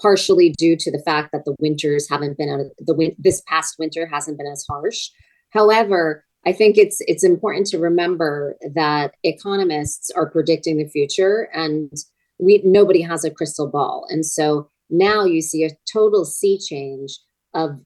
partially 0.00 0.50
due 0.50 0.76
to 0.76 0.92
the 0.92 1.02
fact 1.04 1.30
that 1.32 1.46
the 1.46 1.56
winters 1.58 2.08
haven't 2.08 2.38
been 2.38 2.70
the 2.78 2.94
win- 2.94 3.16
this 3.18 3.42
past 3.48 3.74
winter 3.80 4.06
hasn't 4.06 4.38
been 4.38 4.46
as 4.46 4.64
harsh. 4.70 5.10
However, 5.50 6.24
I 6.46 6.52
think 6.52 6.78
it's 6.78 6.98
it's 7.00 7.24
important 7.24 7.66
to 7.68 7.78
remember 7.78 8.56
that 8.74 9.14
economists 9.24 10.10
are 10.10 10.30
predicting 10.30 10.78
the 10.78 10.88
future 10.88 11.48
and 11.52 11.90
we 12.38 12.62
nobody 12.64 13.02
has 13.02 13.24
a 13.24 13.30
crystal 13.30 13.68
ball. 13.68 14.06
And 14.08 14.24
so 14.24 14.68
now 14.88 15.24
you 15.24 15.42
see 15.42 15.64
a 15.64 15.76
total 15.92 16.24
sea 16.24 16.58
change 16.58 17.18
of 17.54 17.80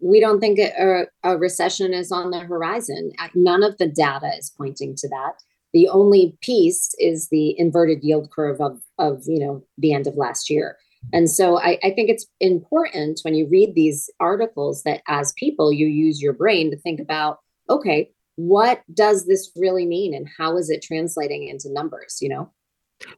we 0.00 0.20
don't 0.20 0.38
think 0.38 0.60
a, 0.60 1.06
a 1.24 1.36
recession 1.36 1.92
is 1.92 2.12
on 2.12 2.30
the 2.30 2.40
horizon. 2.40 3.10
None 3.34 3.64
of 3.64 3.76
the 3.78 3.88
data 3.88 4.30
is 4.38 4.52
pointing 4.56 4.94
to 4.96 5.08
that. 5.08 5.32
The 5.72 5.88
only 5.88 6.38
piece 6.40 6.94
is 7.00 7.28
the 7.30 7.58
inverted 7.58 8.04
yield 8.04 8.30
curve 8.30 8.60
of, 8.60 8.80
of 8.98 9.22
you 9.26 9.44
know 9.44 9.64
the 9.76 9.92
end 9.92 10.06
of 10.06 10.16
last 10.16 10.48
year. 10.48 10.76
And 11.12 11.28
so 11.28 11.58
I, 11.58 11.78
I, 11.82 11.90
think 11.90 12.08
it's 12.08 12.26
important 12.40 13.20
when 13.24 13.34
you 13.34 13.46
read 13.46 13.74
these 13.74 14.08
articles 14.20 14.84
that 14.84 15.02
as 15.06 15.34
people, 15.36 15.70
you 15.70 15.86
use 15.86 16.22
your 16.22 16.32
brain 16.32 16.70
to 16.70 16.78
think 16.78 16.98
about, 16.98 17.40
okay, 17.68 18.10
what 18.36 18.82
does 18.92 19.26
this 19.26 19.50
really 19.56 19.86
mean 19.86 20.14
and 20.14 20.28
how 20.38 20.56
is 20.56 20.70
it 20.70 20.82
translating 20.82 21.48
into 21.48 21.72
numbers, 21.72 22.18
you 22.20 22.28
know? 22.28 22.50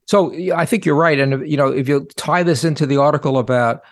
So 0.06 0.34
I 0.54 0.66
think 0.66 0.84
you're 0.84 0.96
right. 0.96 1.18
And, 1.18 1.48
you 1.48 1.56
know, 1.56 1.68
if 1.68 1.88
you 1.88 2.06
tie 2.16 2.42
this 2.42 2.64
into 2.64 2.86
the 2.86 2.96
article 2.96 3.38
about 3.38 3.82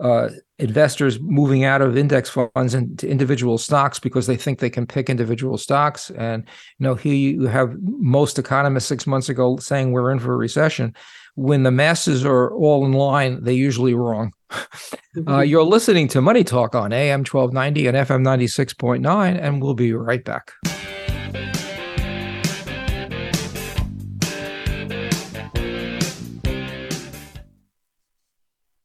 uh, 0.00 0.28
investors 0.58 1.18
moving 1.20 1.64
out 1.64 1.82
of 1.82 1.96
index 1.96 2.30
funds 2.30 2.74
into 2.74 3.08
individual 3.08 3.58
stocks 3.58 3.98
because 3.98 4.26
they 4.26 4.36
think 4.36 4.58
they 4.58 4.70
can 4.70 4.86
pick 4.86 5.10
individual 5.10 5.58
stocks. 5.58 6.10
And 6.10 6.44
you 6.78 6.84
know, 6.84 6.94
here 6.94 7.14
you 7.14 7.46
have 7.46 7.76
most 7.82 8.38
economists 8.38 8.86
six 8.86 9.06
months 9.06 9.28
ago 9.28 9.56
saying 9.56 9.92
we're 9.92 10.12
in 10.12 10.18
for 10.18 10.32
a 10.32 10.36
recession 10.36 10.94
when 11.38 11.62
the 11.62 11.70
masses 11.70 12.24
are 12.24 12.52
all 12.52 12.84
in 12.84 12.92
line, 12.92 13.44
they're 13.44 13.54
usually 13.54 13.94
wrong. 13.94 14.32
Mm-hmm. 14.50 15.28
Uh, 15.28 15.40
you're 15.40 15.62
listening 15.62 16.08
to 16.08 16.20
Money 16.20 16.42
Talk 16.42 16.74
on 16.74 16.92
AM 16.92 17.20
1290 17.20 17.86
and 17.86 17.96
FM 17.96 18.22
96.9, 18.22 19.40
and 19.40 19.62
we'll 19.62 19.74
be 19.74 19.92
right 19.92 20.24
back. 20.24 20.52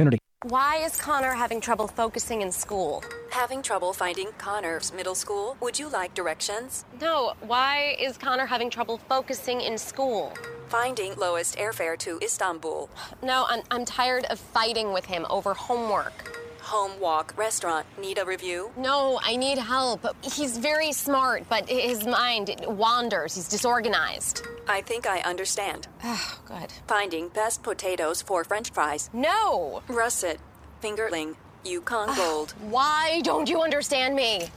opportunity. 0.00 0.18
Why 0.44 0.76
is 0.76 0.96
Connor 0.96 1.34
having 1.34 1.60
trouble 1.60 1.86
focusing 1.86 2.40
in 2.40 2.50
school? 2.50 3.04
Having 3.30 3.62
trouble 3.62 3.92
finding 3.92 4.28
Connor's 4.38 4.92
middle 4.92 5.14
school? 5.14 5.56
Would 5.60 5.78
you 5.78 5.88
like 5.88 6.14
directions? 6.14 6.84
No, 7.00 7.34
why 7.42 7.96
is 8.00 8.16
Connor 8.16 8.46
having 8.46 8.70
trouble 8.70 8.98
focusing 9.08 9.60
in 9.60 9.76
school? 9.76 10.32
Finding 10.68 11.14
lowest 11.16 11.56
airfare 11.58 11.98
to 11.98 12.18
Istanbul. 12.22 12.88
No, 13.22 13.44
I'm, 13.48 13.62
I'm 13.70 13.84
tired 13.84 14.24
of 14.30 14.38
fighting 14.38 14.92
with 14.92 15.04
him 15.04 15.26
over 15.28 15.52
homework 15.52 16.40
home 16.70 16.98
walk 17.00 17.34
restaurant. 17.36 17.84
Need 18.00 18.18
a 18.18 18.24
review? 18.24 18.70
No, 18.76 19.18
I 19.24 19.34
need 19.36 19.58
help. 19.58 20.06
He's 20.22 20.56
very 20.56 20.92
smart, 20.92 21.42
but 21.48 21.68
his 21.68 22.06
mind 22.06 22.64
wanders. 22.68 23.34
He's 23.34 23.48
disorganized. 23.48 24.46
I 24.68 24.80
think 24.82 25.06
I 25.06 25.18
understand. 25.20 25.88
Oh, 26.12 26.40
good. 26.46 26.72
Finding 26.86 27.28
best 27.28 27.62
potatoes 27.62 28.20
for 28.22 28.42
french 28.44 28.70
fries. 28.72 29.10
No! 29.12 29.82
Russet, 29.88 30.38
fingerling, 30.82 31.36
Yukon 31.64 32.14
Gold. 32.16 32.54
Ah, 32.56 32.64
why 32.68 33.20
don't 33.22 33.48
you 33.48 33.62
understand 33.62 34.14
me? 34.14 34.48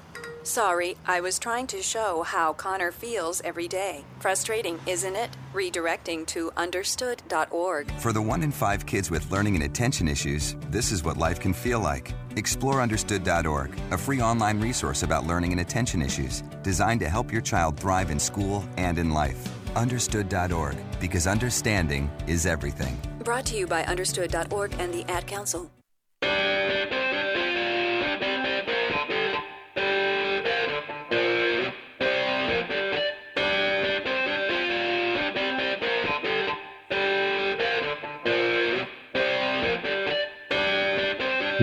Sorry, 0.43 0.97
I 1.05 1.21
was 1.21 1.39
trying 1.39 1.67
to 1.67 1.81
show 1.81 2.23
how 2.23 2.51
Connor 2.53 2.91
feels 2.91 3.41
every 3.41 3.69
day. 3.69 4.03
Frustrating, 4.19 4.77
isn't 4.85 5.15
it? 5.15 5.29
Redirecting 5.53 6.25
to 6.27 6.51
understood.org. 6.57 7.91
For 7.99 8.11
the 8.11 8.21
one 8.21 8.43
in 8.43 8.51
five 8.51 8.85
kids 8.85 9.09
with 9.09 9.31
learning 9.31 9.55
and 9.55 9.63
attention 9.63 10.09
issues, 10.09 10.57
this 10.69 10.91
is 10.91 11.03
what 11.03 11.17
life 11.17 11.39
can 11.39 11.53
feel 11.53 11.79
like. 11.79 12.13
Explore 12.35 12.81
understood.org, 12.81 13.79
a 13.91 13.97
free 13.97 14.21
online 14.21 14.59
resource 14.59 15.03
about 15.03 15.25
learning 15.25 15.53
and 15.53 15.61
attention 15.61 16.01
issues 16.01 16.43
designed 16.61 16.99
to 16.99 17.09
help 17.09 17.31
your 17.31 17.41
child 17.41 17.79
thrive 17.79 18.11
in 18.11 18.19
school 18.19 18.65
and 18.75 18.97
in 18.97 19.11
life. 19.11 19.47
Understood.org, 19.77 20.75
because 20.99 21.25
understanding 21.25 22.11
is 22.27 22.45
everything. 22.45 22.99
Brought 23.23 23.45
to 23.45 23.55
you 23.55 23.65
by 23.65 23.85
Understood.org 23.85 24.75
and 24.77 24.93
the 24.93 25.09
Ad 25.09 25.25
Council. 25.25 25.71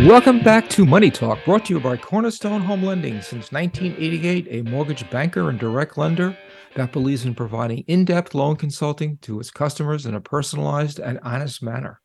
Welcome 0.07 0.43
back 0.43 0.67
to 0.71 0.87
Money 0.87 1.11
Talk, 1.11 1.45
brought 1.45 1.67
to 1.67 1.75
you 1.75 1.79
by 1.79 1.99
Cornerstone 1.99 2.63
Home 2.63 2.83
Lending. 2.83 3.21
Since 3.21 3.53
1988, 3.53 4.47
a 4.49 4.63
mortgage 4.63 5.09
banker 5.11 5.51
and 5.51 5.59
direct 5.59 5.99
lender 5.99 6.35
that 6.75 6.91
believes 6.91 7.27
in 7.27 7.35
providing 7.35 7.81
in 7.81 8.07
depth 8.07 8.35
loan 8.35 8.57
consulting 8.57 9.19
to 9.19 9.39
its 9.39 9.51
customers 9.51 10.07
in 10.07 10.15
a 10.15 10.21
personalized 10.21 11.01
and 11.01 11.21
honest 11.23 11.63
manner. 11.63 12.01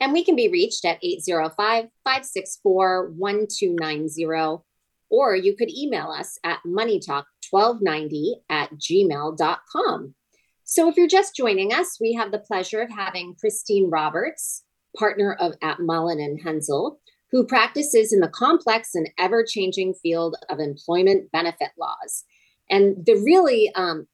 And 0.00 0.12
we 0.12 0.24
can 0.24 0.36
be 0.36 0.48
reached 0.48 0.84
at 0.84 1.00
805 1.02 1.86
564 2.04 3.10
1290, 3.16 4.62
or 5.10 5.34
you 5.34 5.56
could 5.56 5.68
email 5.68 6.10
us 6.10 6.38
at 6.44 6.60
moneytalk1290 6.64 8.34
at 8.48 8.70
gmail.com. 8.74 10.14
So 10.62 10.88
if 10.88 10.96
you're 10.96 11.08
just 11.08 11.34
joining 11.34 11.72
us, 11.72 11.98
we 12.00 12.12
have 12.12 12.30
the 12.30 12.38
pleasure 12.38 12.82
of 12.82 12.90
having 12.90 13.34
Christine 13.34 13.90
Roberts, 13.90 14.62
partner 14.96 15.36
of 15.40 15.54
at 15.60 15.80
Mullen 15.80 16.20
and 16.20 16.40
Henzell, 16.40 16.98
who 17.36 17.46
practices 17.46 18.14
in 18.14 18.20
the 18.20 18.28
complex 18.28 18.94
and 18.94 19.10
ever 19.18 19.44
changing 19.44 19.92
field 19.92 20.36
of 20.48 20.58
employment 20.58 21.30
benefit 21.32 21.68
laws. 21.78 22.24
And 22.70 23.04
the 23.04 23.16
really 23.16 23.70
um, 23.74 24.06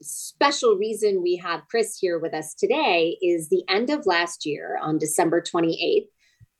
special 0.00 0.76
reason 0.76 1.22
we 1.22 1.36
have 1.36 1.68
Chris 1.68 1.98
here 1.98 2.18
with 2.18 2.32
us 2.32 2.54
today 2.54 3.18
is 3.20 3.50
the 3.50 3.62
end 3.68 3.90
of 3.90 4.06
last 4.06 4.46
year 4.46 4.78
on 4.80 4.96
December 4.96 5.42
28th, 5.42 6.06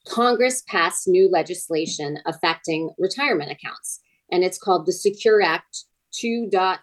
Congress 0.07 0.63
passed 0.69 1.09
new 1.09 1.31
legislation 1.31 2.19
affecting 2.27 2.91
retirement 2.99 3.51
accounts, 3.51 4.01
and 4.31 4.45
it's 4.45 4.59
called 4.59 4.85
the 4.85 4.93
Secure 4.93 5.41
Act 5.41 5.85
2.0. 6.23 6.79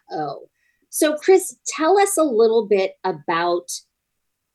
So, 0.89 1.15
Chris, 1.17 1.55
tell 1.67 1.99
us 1.99 2.17
a 2.17 2.23
little 2.23 2.67
bit 2.67 2.93
about 3.03 3.69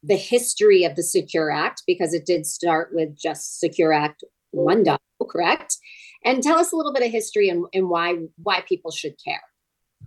the 0.03 0.17
history 0.17 0.83
of 0.83 0.97
the 0.97 1.05
Secure 1.05 1.49
Act 1.53 1.85
because 1.87 2.13
it 2.13 2.27
did 2.27 2.45
start 2.45 2.91
with 2.93 3.17
just 3.17 3.61
Secure 3.61 3.93
Act 3.93 4.25
one 4.51 4.83
dollar, 4.85 4.99
correct? 5.29 5.77
And 6.25 6.43
tell 6.43 6.59
us 6.59 6.73
a 6.73 6.77
little 6.77 6.93
bit 6.93 7.05
of 7.05 7.11
history 7.13 7.49
and, 7.49 7.65
and 7.73 7.89
why 7.89 8.17
why 8.43 8.63
people 8.69 8.91
should 8.91 9.15
care. 9.23 9.43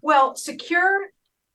Well, 0.02 0.36
Secure 0.36 1.08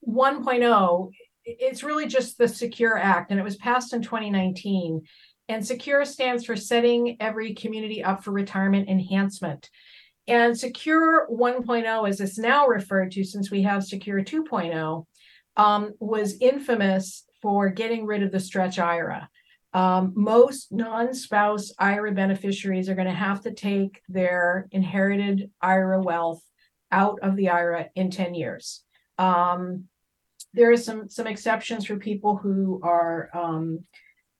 1.0, 0.08 1.10
it's 1.44 1.82
really 1.82 2.06
just 2.06 2.38
the 2.38 2.48
Secure 2.48 2.96
Act, 2.96 3.30
and 3.30 3.40
it 3.40 3.42
was 3.42 3.56
passed 3.56 3.92
in 3.92 4.02
2019. 4.02 5.02
and 5.48 5.64
secure 5.66 6.04
stands 6.04 6.44
for 6.44 6.56
setting 6.56 7.16
every 7.20 7.54
community 7.54 8.02
up 8.02 8.24
for 8.24 8.32
retirement 8.32 8.88
enhancement 8.88 9.70
and 10.28 10.58
secure 10.58 11.28
1.0 11.30 12.08
as 12.08 12.20
it's 12.20 12.38
now 12.38 12.66
referred 12.66 13.12
to 13.12 13.22
since 13.24 13.50
we 13.50 13.62
have 13.62 13.84
secure 13.84 14.22
2.0 14.22 15.06
um, 15.56 15.94
was 16.00 16.36
infamous 16.40 17.24
for 17.40 17.68
getting 17.68 18.06
rid 18.06 18.22
of 18.22 18.32
the 18.32 18.40
stretch 18.40 18.78
ira 18.78 19.28
um, 19.76 20.12
most 20.16 20.72
non-spouse 20.72 21.72
ira 21.78 22.12
beneficiaries 22.12 22.88
are 22.88 22.94
going 22.94 23.06
to 23.06 23.14
have 23.14 23.40
to 23.42 23.52
take 23.52 24.00
their 24.08 24.68
inherited 24.72 25.50
ira 25.60 26.00
wealth 26.00 26.42
out 26.90 27.18
of 27.22 27.36
the 27.36 27.48
ira 27.48 27.88
in 27.94 28.10
10 28.10 28.34
years 28.34 28.82
um, 29.18 29.84
there 30.54 30.70
are 30.72 30.76
some 30.76 31.08
some 31.08 31.26
exceptions 31.26 31.84
for 31.86 31.96
people 31.96 32.36
who 32.36 32.80
are 32.82 33.30
um, 33.34 33.84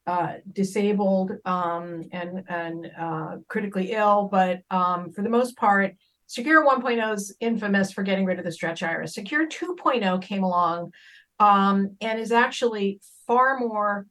uh, 0.06 0.34
disabled 0.52 1.32
um, 1.44 2.04
and 2.12 2.44
and 2.48 2.90
uh, 2.98 3.36
critically 3.48 3.92
ill, 3.92 4.28
but 4.30 4.60
um, 4.70 5.12
for 5.12 5.22
the 5.22 5.28
most 5.28 5.56
part, 5.56 5.94
Secure 6.28 6.64
1.0 6.64 7.14
is 7.14 7.36
infamous 7.40 7.92
for 7.92 8.02
getting 8.02 8.24
rid 8.24 8.38
of 8.38 8.44
the 8.44 8.52
stretch 8.52 8.82
IRA. 8.82 9.06
Secure 9.06 9.46
2.0 9.46 10.22
came 10.22 10.42
along 10.42 10.92
um, 11.38 11.96
and 12.00 12.18
is 12.18 12.32
actually 12.32 13.00
far 13.26 13.58
more 13.58 14.06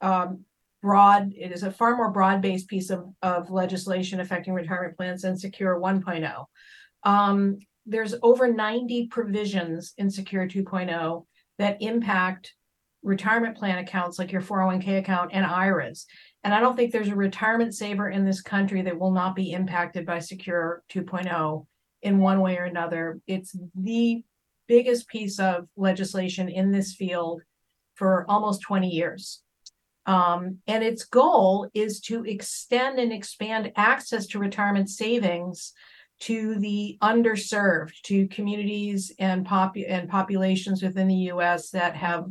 um, 0.00 0.44
broad. 0.86 1.32
It 1.36 1.50
is 1.50 1.64
a 1.64 1.70
far 1.72 1.96
more 1.96 2.12
broad-based 2.12 2.68
piece 2.68 2.90
of, 2.90 3.08
of 3.20 3.50
legislation 3.50 4.20
affecting 4.20 4.54
retirement 4.54 4.96
plans 4.96 5.22
than 5.22 5.36
Secure 5.36 5.80
1.0. 5.80 6.44
Um, 7.02 7.58
there's 7.86 8.14
over 8.22 8.46
90 8.46 9.08
provisions 9.08 9.94
in 9.98 10.08
Secure 10.08 10.46
2.0 10.46 11.26
that 11.58 11.82
impact 11.82 12.54
retirement 13.02 13.56
plan 13.56 13.78
accounts 13.78 14.16
like 14.20 14.30
your 14.30 14.40
401k 14.40 15.00
account 15.00 15.32
and 15.32 15.44
IRAs. 15.44 16.06
And 16.44 16.54
I 16.54 16.60
don't 16.60 16.76
think 16.76 16.92
there's 16.92 17.08
a 17.08 17.16
retirement 17.16 17.74
saver 17.74 18.10
in 18.10 18.24
this 18.24 18.40
country 18.40 18.82
that 18.82 18.96
will 18.96 19.10
not 19.10 19.34
be 19.34 19.50
impacted 19.50 20.06
by 20.06 20.20
Secure 20.20 20.84
2.0 20.92 21.66
in 22.02 22.18
one 22.18 22.40
way 22.40 22.58
or 22.58 22.64
another. 22.64 23.20
It's 23.26 23.56
the 23.74 24.22
biggest 24.68 25.08
piece 25.08 25.40
of 25.40 25.66
legislation 25.76 26.48
in 26.48 26.70
this 26.70 26.94
field 26.94 27.42
for 27.96 28.24
almost 28.28 28.60
20 28.60 28.88
years. 28.88 29.42
Um, 30.06 30.58
and 30.66 30.84
its 30.84 31.04
goal 31.04 31.68
is 31.74 32.00
to 32.02 32.24
extend 32.24 32.98
and 32.98 33.12
expand 33.12 33.72
access 33.76 34.26
to 34.28 34.38
retirement 34.38 34.88
savings 34.88 35.72
to 36.20 36.54
the 36.56 36.96
underserved, 37.02 38.00
to 38.04 38.28
communities 38.28 39.12
and, 39.18 39.44
pop- 39.44 39.76
and 39.76 40.08
populations 40.08 40.82
within 40.82 41.08
the 41.08 41.30
US 41.32 41.70
that 41.70 41.94
have 41.96 42.30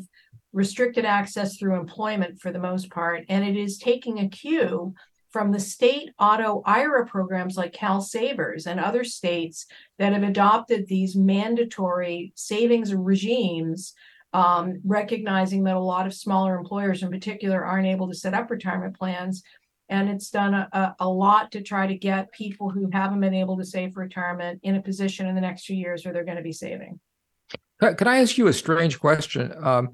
restricted 0.54 1.06
access 1.06 1.58
through 1.58 1.78
employment 1.78 2.40
for 2.40 2.52
the 2.52 2.60
most 2.60 2.90
part. 2.90 3.26
And 3.30 3.44
it 3.44 3.58
is 3.58 3.78
taking 3.78 4.20
a 4.20 4.30
cue 4.30 4.94
from 5.30 5.52
the 5.52 5.60
state 5.60 6.12
auto 6.18 6.64
IRA 6.66 7.06
programs 7.06 7.58
like 7.58 7.74
Cal 7.74 8.00
Savers 8.00 8.68
and 8.68 8.80
other 8.80 9.04
states 9.04 9.66
that 10.00 10.14
have 10.14 10.24
adopted 10.24 10.88
these 10.88 11.18
mandatory 11.18 12.32
savings 12.36 12.94
regimes, 12.96 13.94
um, 14.36 14.82
recognizing 14.84 15.64
that 15.64 15.76
a 15.76 15.80
lot 15.80 16.06
of 16.06 16.14
smaller 16.14 16.58
employers 16.58 17.04
in 17.04 17.10
particular 17.10 17.64
aren't 17.64 17.88
able 17.88 18.08
to 18.08 18.16
set 18.16 18.34
up 18.34 18.50
retirement 18.50 18.98
plans 18.98 19.44
and 19.90 20.10
it's 20.10 20.30
done 20.30 20.54
a, 20.54 20.68
a, 20.74 20.96
a, 21.02 21.10
lot 21.10 21.52
to 21.52 21.62
try 21.62 21.86
to 21.86 21.96
get 21.96 22.32
people 22.32 22.70
who 22.70 22.90
haven't 22.92 23.20
been 23.20 23.34
able 23.34 23.58
to 23.58 23.66
save 23.66 23.94
for 23.94 24.02
retirement 24.02 24.60
in 24.64 24.76
a 24.76 24.82
position 24.82 25.28
in 25.28 25.36
the 25.36 25.42
next 25.42 25.66
few 25.66 25.76
years 25.76 26.04
where 26.04 26.14
they're 26.14 26.26
going 26.26 26.38
to 26.38 26.44
be 26.44 26.52
saving. 26.52 27.00
Can 27.80 28.08
I 28.08 28.20
ask 28.20 28.38
you 28.38 28.48
a 28.48 28.54
strange 28.54 29.00
question? 29.00 29.54
Um, 29.62 29.92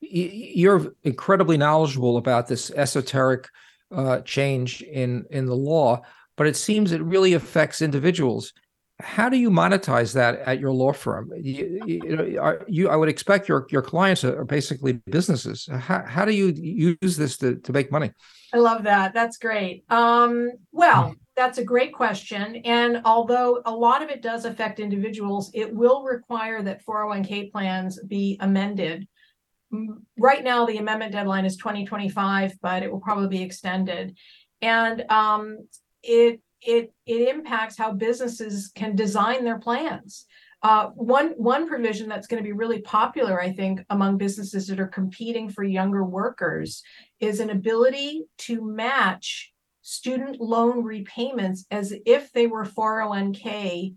you're 0.00 0.94
incredibly 1.02 1.56
knowledgeable 1.56 2.16
about 2.16 2.46
this 2.46 2.70
esoteric 2.70 3.48
uh, 3.94 4.20
change 4.20 4.82
in 4.82 5.24
in 5.30 5.46
the 5.46 5.56
law, 5.56 6.02
but 6.36 6.46
it 6.46 6.56
seems 6.56 6.92
it 6.92 7.02
really 7.02 7.34
affects 7.34 7.82
individuals. 7.82 8.52
How 9.00 9.28
do 9.28 9.36
you 9.36 9.50
monetize 9.50 10.14
that 10.14 10.38
at 10.40 10.60
your 10.60 10.70
law 10.70 10.92
firm? 10.92 11.32
You, 11.36 11.80
you, 11.84 12.38
are, 12.40 12.64
you 12.68 12.88
I 12.88 12.96
would 12.96 13.08
expect 13.08 13.48
your 13.48 13.66
your 13.70 13.82
clients 13.82 14.22
are 14.22 14.44
basically 14.44 14.92
businesses. 14.92 15.68
How, 15.70 16.04
how 16.06 16.24
do 16.24 16.32
you 16.32 16.52
use 17.02 17.16
this 17.16 17.36
to, 17.38 17.56
to 17.56 17.72
make 17.72 17.90
money? 17.90 18.12
I 18.52 18.58
love 18.58 18.84
that. 18.84 19.12
That's 19.12 19.36
great. 19.36 19.84
Um, 19.90 20.52
well, 20.70 21.16
that's 21.34 21.58
a 21.58 21.64
great 21.64 21.92
question. 21.92 22.56
And 22.64 23.02
although 23.04 23.60
a 23.66 23.74
lot 23.74 24.02
of 24.02 24.10
it 24.10 24.22
does 24.22 24.44
affect 24.44 24.78
individuals, 24.78 25.50
it 25.54 25.74
will 25.74 26.04
require 26.04 26.62
that 26.62 26.84
401k 26.86 27.50
plans 27.50 27.98
be 28.06 28.38
amended. 28.40 29.08
Right 30.16 30.44
now, 30.44 30.66
the 30.66 30.76
amendment 30.76 31.10
deadline 31.10 31.44
is 31.44 31.56
2025, 31.56 32.52
but 32.62 32.84
it 32.84 32.92
will 32.92 33.00
probably 33.00 33.26
be 33.26 33.42
extended. 33.42 34.16
And 34.62 35.04
um, 35.10 35.66
it 36.04 36.40
it 36.66 36.92
it 37.06 37.28
impacts 37.28 37.76
how 37.76 37.92
businesses 37.92 38.70
can 38.74 38.96
design 38.96 39.44
their 39.44 39.58
plans. 39.58 40.26
Uh, 40.62 40.88
one 40.94 41.34
one 41.36 41.68
provision 41.68 42.08
that's 42.08 42.26
going 42.26 42.42
to 42.42 42.46
be 42.46 42.52
really 42.52 42.80
popular, 42.80 43.40
I 43.40 43.52
think, 43.52 43.84
among 43.90 44.16
businesses 44.16 44.66
that 44.68 44.80
are 44.80 44.88
competing 44.88 45.50
for 45.50 45.62
younger 45.62 46.04
workers 46.04 46.82
is 47.20 47.40
an 47.40 47.50
ability 47.50 48.24
to 48.38 48.64
match 48.64 49.52
student 49.82 50.40
loan 50.40 50.82
repayments 50.82 51.66
as 51.70 51.94
if 52.06 52.32
they 52.32 52.46
were 52.46 52.64
401k 52.64 53.94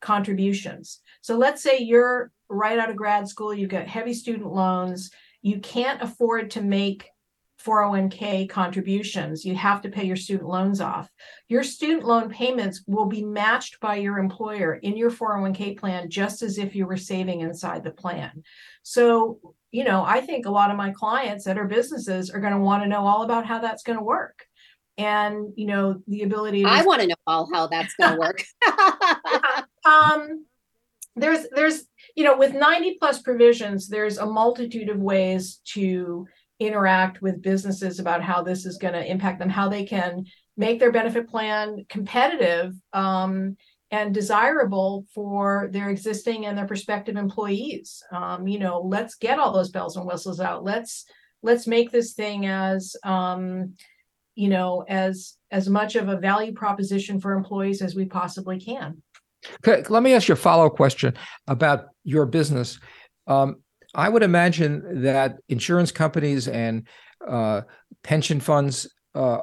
contributions. 0.00 1.00
So 1.20 1.36
let's 1.36 1.62
say 1.62 1.78
you're 1.78 2.32
right 2.48 2.78
out 2.78 2.90
of 2.90 2.96
grad 2.96 3.28
school, 3.28 3.54
you've 3.54 3.70
got 3.70 3.86
heavy 3.86 4.14
student 4.14 4.52
loans, 4.52 5.12
you 5.42 5.60
can't 5.60 6.02
afford 6.02 6.50
to 6.52 6.62
make 6.62 7.08
401k 7.64 8.48
contributions. 8.48 9.44
You 9.44 9.54
have 9.56 9.82
to 9.82 9.88
pay 9.88 10.04
your 10.04 10.16
student 10.16 10.48
loans 10.48 10.80
off. 10.80 11.10
Your 11.48 11.64
student 11.64 12.04
loan 12.04 12.30
payments 12.30 12.82
will 12.86 13.06
be 13.06 13.24
matched 13.24 13.80
by 13.80 13.96
your 13.96 14.18
employer 14.18 14.74
in 14.74 14.96
your 14.96 15.10
401k 15.10 15.78
plan, 15.78 16.08
just 16.08 16.42
as 16.42 16.58
if 16.58 16.74
you 16.74 16.86
were 16.86 16.96
saving 16.96 17.40
inside 17.40 17.82
the 17.82 17.90
plan. 17.90 18.42
So, 18.82 19.40
you 19.72 19.84
know, 19.84 20.04
I 20.04 20.20
think 20.20 20.46
a 20.46 20.50
lot 20.50 20.70
of 20.70 20.76
my 20.76 20.90
clients 20.90 21.44
that 21.44 21.58
are 21.58 21.66
businesses 21.66 22.30
are 22.30 22.40
going 22.40 22.52
to 22.52 22.60
want 22.60 22.84
to 22.84 22.88
know 22.88 23.06
all 23.06 23.22
about 23.22 23.46
how 23.46 23.58
that's 23.58 23.82
going 23.82 23.98
to 23.98 24.04
work. 24.04 24.44
And, 24.96 25.52
you 25.56 25.66
know, 25.66 26.00
the 26.08 26.22
ability 26.22 26.62
to 26.62 26.68
I 26.68 26.82
want 26.82 27.02
to 27.02 27.08
know 27.08 27.14
all 27.26 27.48
how 27.52 27.66
that's 27.66 27.94
going 27.94 28.14
to 28.14 28.18
work. 28.18 28.44
um, 29.84 30.46
there's, 31.14 31.46
there's, 31.52 31.84
you 32.14 32.24
know, 32.24 32.36
with 32.36 32.54
90 32.54 32.98
plus 33.00 33.20
provisions, 33.20 33.88
there's 33.88 34.18
a 34.18 34.26
multitude 34.26 34.88
of 34.88 34.98
ways 34.98 35.60
to 35.72 36.26
interact 36.60 37.22
with 37.22 37.42
businesses 37.42 37.98
about 37.98 38.22
how 38.22 38.42
this 38.42 38.66
is 38.66 38.78
going 38.78 38.94
to 38.94 39.10
impact 39.10 39.38
them, 39.38 39.48
how 39.48 39.68
they 39.68 39.84
can 39.84 40.24
make 40.56 40.80
their 40.80 40.92
benefit 40.92 41.28
plan 41.28 41.86
competitive 41.88 42.74
um, 42.92 43.56
and 43.90 44.12
desirable 44.12 45.06
for 45.14 45.68
their 45.72 45.88
existing 45.88 46.46
and 46.46 46.58
their 46.58 46.66
prospective 46.66 47.16
employees. 47.16 48.02
Um, 48.12 48.46
you 48.46 48.58
know, 48.58 48.80
let's 48.80 49.14
get 49.14 49.38
all 49.38 49.52
those 49.52 49.70
bells 49.70 49.96
and 49.96 50.06
whistles 50.06 50.40
out. 50.40 50.64
Let's 50.64 51.06
let's 51.42 51.66
make 51.66 51.90
this 51.90 52.14
thing 52.14 52.46
as 52.46 52.96
um, 53.04 53.74
you 54.34 54.48
know 54.48 54.84
as 54.88 55.36
as 55.50 55.68
much 55.68 55.96
of 55.96 56.08
a 56.08 56.16
value 56.16 56.52
proposition 56.52 57.20
for 57.20 57.32
employees 57.32 57.80
as 57.80 57.94
we 57.94 58.04
possibly 58.04 58.60
can. 58.60 59.02
Okay, 59.64 59.84
let 59.88 60.02
me 60.02 60.14
ask 60.14 60.28
you 60.28 60.34
a 60.34 60.36
follow-up 60.36 60.74
question 60.74 61.14
about 61.46 61.86
your 62.02 62.26
business. 62.26 62.80
Um, 63.28 63.62
I 63.94 64.08
would 64.08 64.22
imagine 64.22 65.02
that 65.02 65.38
insurance 65.48 65.92
companies 65.92 66.48
and 66.48 66.86
uh, 67.26 67.62
pension 68.02 68.40
funds 68.40 68.92
uh, 69.14 69.38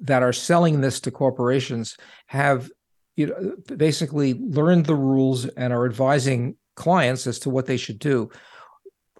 that 0.00 0.22
are 0.22 0.32
selling 0.32 0.80
this 0.80 1.00
to 1.00 1.10
corporations 1.10 1.96
have 2.26 2.70
you 3.16 3.26
know, 3.26 3.76
basically 3.76 4.34
learned 4.34 4.86
the 4.86 4.94
rules 4.94 5.46
and 5.46 5.72
are 5.72 5.84
advising 5.84 6.56
clients 6.76 7.26
as 7.26 7.40
to 7.40 7.50
what 7.50 7.66
they 7.66 7.76
should 7.76 7.98
do. 7.98 8.30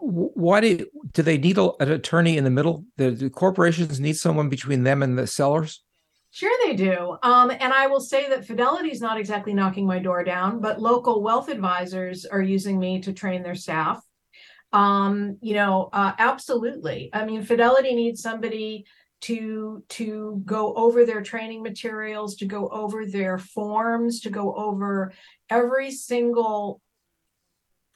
Why 0.01 0.61
do 0.61 0.87
do 1.13 1.23
they 1.23 1.39
need 1.39 1.59
an 1.59 1.91
attorney 1.91 2.37
in 2.37 2.45
the 2.45 2.51
middle? 2.51 2.85
The, 2.97 3.11
the 3.11 3.31
corporations 3.31 3.99
need 3.99 4.17
someone 4.17 4.49
between 4.49 4.85
them 4.85 5.03
and 5.03 5.19
the 5.19 5.27
sellers. 5.27 5.83
Sure, 6.31 6.57
they 6.65 6.77
do. 6.77 7.17
Um, 7.23 7.51
and 7.51 7.73
I 7.73 7.89
will 7.89 8.01
say 8.01 8.29
that 8.29 8.45
Fidelity 8.45 8.91
is 8.91 9.01
not 9.01 9.19
exactly 9.19 9.55
knocking 9.55 9.87
my 9.87 9.99
door 9.99 10.23
down, 10.23 10.61
but 10.61 10.81
local 10.81 11.23
wealth 11.23 11.49
advisors 11.49 12.25
are 12.25 12.43
using 12.43 12.79
me 12.79 13.01
to 13.01 13.13
train 13.13 13.43
their 13.43 13.57
staff 13.57 14.01
um 14.73 15.39
you 15.41 15.55
know 15.55 15.89
uh, 15.93 16.13
absolutely. 16.19 17.11
I 17.13 17.25
mean 17.25 17.43
fidelity 17.43 17.95
needs 17.95 18.21
somebody 18.21 18.85
to 19.21 19.83
to 19.89 20.43
go 20.45 20.75
over 20.75 21.05
their 21.05 21.23
training 21.23 21.63
materials 21.63 22.37
to 22.37 22.47
go 22.47 22.69
over 22.69 23.05
their 23.05 23.39
forms 23.39 24.21
to 24.21 24.31
go 24.31 24.55
over 24.55 25.13
every 25.51 25.91
single 25.91 26.81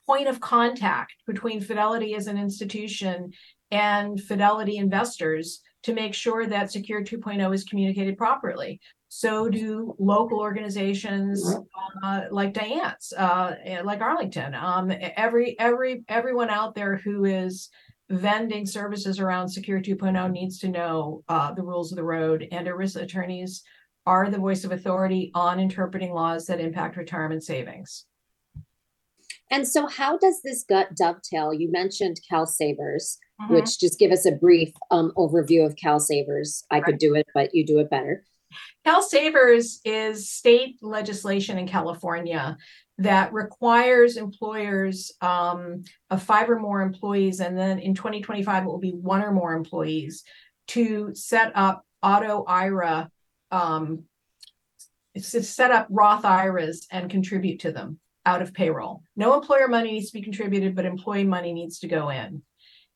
point 0.07 0.27
of 0.27 0.41
contact 0.41 1.15
between 1.27 1.61
fidelity 1.61 2.15
as 2.15 2.27
an 2.27 2.39
institution 2.39 3.33
and 3.71 4.21
fidelity 4.21 4.77
investors 4.77 5.61
to 5.85 5.95
make 5.95 6.15
sure 6.15 6.47
that 6.47 6.71
secure 6.71 7.03
2.0 7.03 7.55
is 7.55 7.65
communicated 7.65 8.19
properly 8.19 8.81
so 9.15 9.47
do 9.47 9.95
local 9.99 10.41
organizations 10.41 11.55
uh, 12.03 12.23
like 12.31 12.55
Diane's, 12.55 13.13
uh, 13.13 13.57
like 13.85 14.01
Arlington. 14.01 14.55
Um, 14.55 14.91
every 14.91 15.55
every 15.61 16.03
everyone 16.09 16.49
out 16.49 16.75
there 16.75 16.97
who 16.97 17.27
is 17.27 17.69
vending 18.09 18.65
services 18.65 19.21
around 19.21 19.51
Secure 19.51 19.83
2.0 19.83 20.33
needs 20.33 20.59
to 20.61 20.69
know 20.69 21.23
uh, 21.29 21.53
the 21.53 21.63
rules 21.63 21.93
of 21.93 21.97
the 21.97 22.03
road, 22.03 22.49
and 22.53 22.67
ERISA 22.67 23.03
attorneys 23.03 23.63
are 24.07 24.31
the 24.31 24.39
voice 24.39 24.65
of 24.65 24.73
authority 24.73 25.31
on 25.35 25.61
interpreting 25.61 26.15
laws 26.15 26.47
that 26.47 26.59
impact 26.59 26.97
retirement 26.97 27.45
savings. 27.45 28.07
And 29.51 29.69
so, 29.69 29.89
how 29.89 30.17
does 30.17 30.41
this 30.43 30.65
gut 30.67 30.97
dovetail? 30.97 31.53
You 31.53 31.71
mentioned 31.71 32.17
Cal 32.31 32.47
Savers, 32.47 33.19
mm-hmm. 33.43 33.53
which 33.53 33.79
just 33.79 33.99
give 33.99 34.11
us 34.11 34.25
a 34.25 34.33
brief 34.33 34.73
um, 34.91 35.13
overview 35.19 35.67
of 35.67 35.77
Cal 35.77 36.01
Savers. 36.01 36.65
I 36.71 36.77
right. 36.77 36.85
could 36.87 36.99
do 36.99 37.15
it, 37.15 37.27
but 37.35 37.55
you 37.55 37.67
do 37.67 37.79
it 37.79 37.91
better. 37.91 38.25
Cal 38.85 39.03
Savers 39.03 39.81
is 39.85 40.31
state 40.31 40.77
legislation 40.83 41.59
in 41.59 41.67
California 41.67 42.57
that 42.99 43.33
requires 43.33 44.17
employers 44.17 45.13
um, 45.21 45.83
of 46.11 46.23
five 46.23 46.49
or 46.51 46.59
more 46.59 46.83
employees, 46.83 47.41
and 47.41 47.57
then 47.57 47.79
in 47.79 47.95
2025 47.95 48.63
it 48.63 48.67
will 48.67 48.79
be 48.79 48.93
one 48.93 49.23
or 49.23 49.33
more 49.33 49.55
employees 49.55 50.25
to 50.69 51.15
set 51.15 51.53
up 51.55 51.85
auto 52.03 52.45
IRA, 52.45 53.11
um, 53.51 54.05
to 55.15 55.43
set 55.43 55.71
up 55.71 55.87
Roth 55.91 56.25
IRAs 56.25 56.87
and 56.91 57.11
contribute 57.11 57.61
to 57.61 57.73
them 57.73 57.99
out 58.25 58.43
of 58.43 58.55
payroll. 58.55 59.03
No 59.17 59.35
employer 59.35 59.69
money 59.69 59.93
needs 59.93 60.09
to 60.09 60.19
be 60.19 60.23
contributed, 60.23 60.75
but 60.75 60.85
employee 60.85 61.25
money 61.25 61.53
needs 61.53 61.81
to 61.81 61.89
go 61.89 62.11
in. 62.11 62.43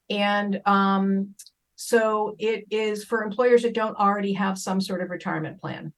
And 0.08 0.60
um, 0.66 1.34
so 1.76 2.34
it 2.38 2.64
is 2.70 3.04
for 3.04 3.22
employers 3.22 3.62
that 3.62 3.74
don't 3.74 3.96
already 3.96 4.32
have 4.32 4.58
some 4.58 4.80
sort 4.80 5.02
of 5.02 5.10
retirement 5.10 5.60
plan. 5.60 5.92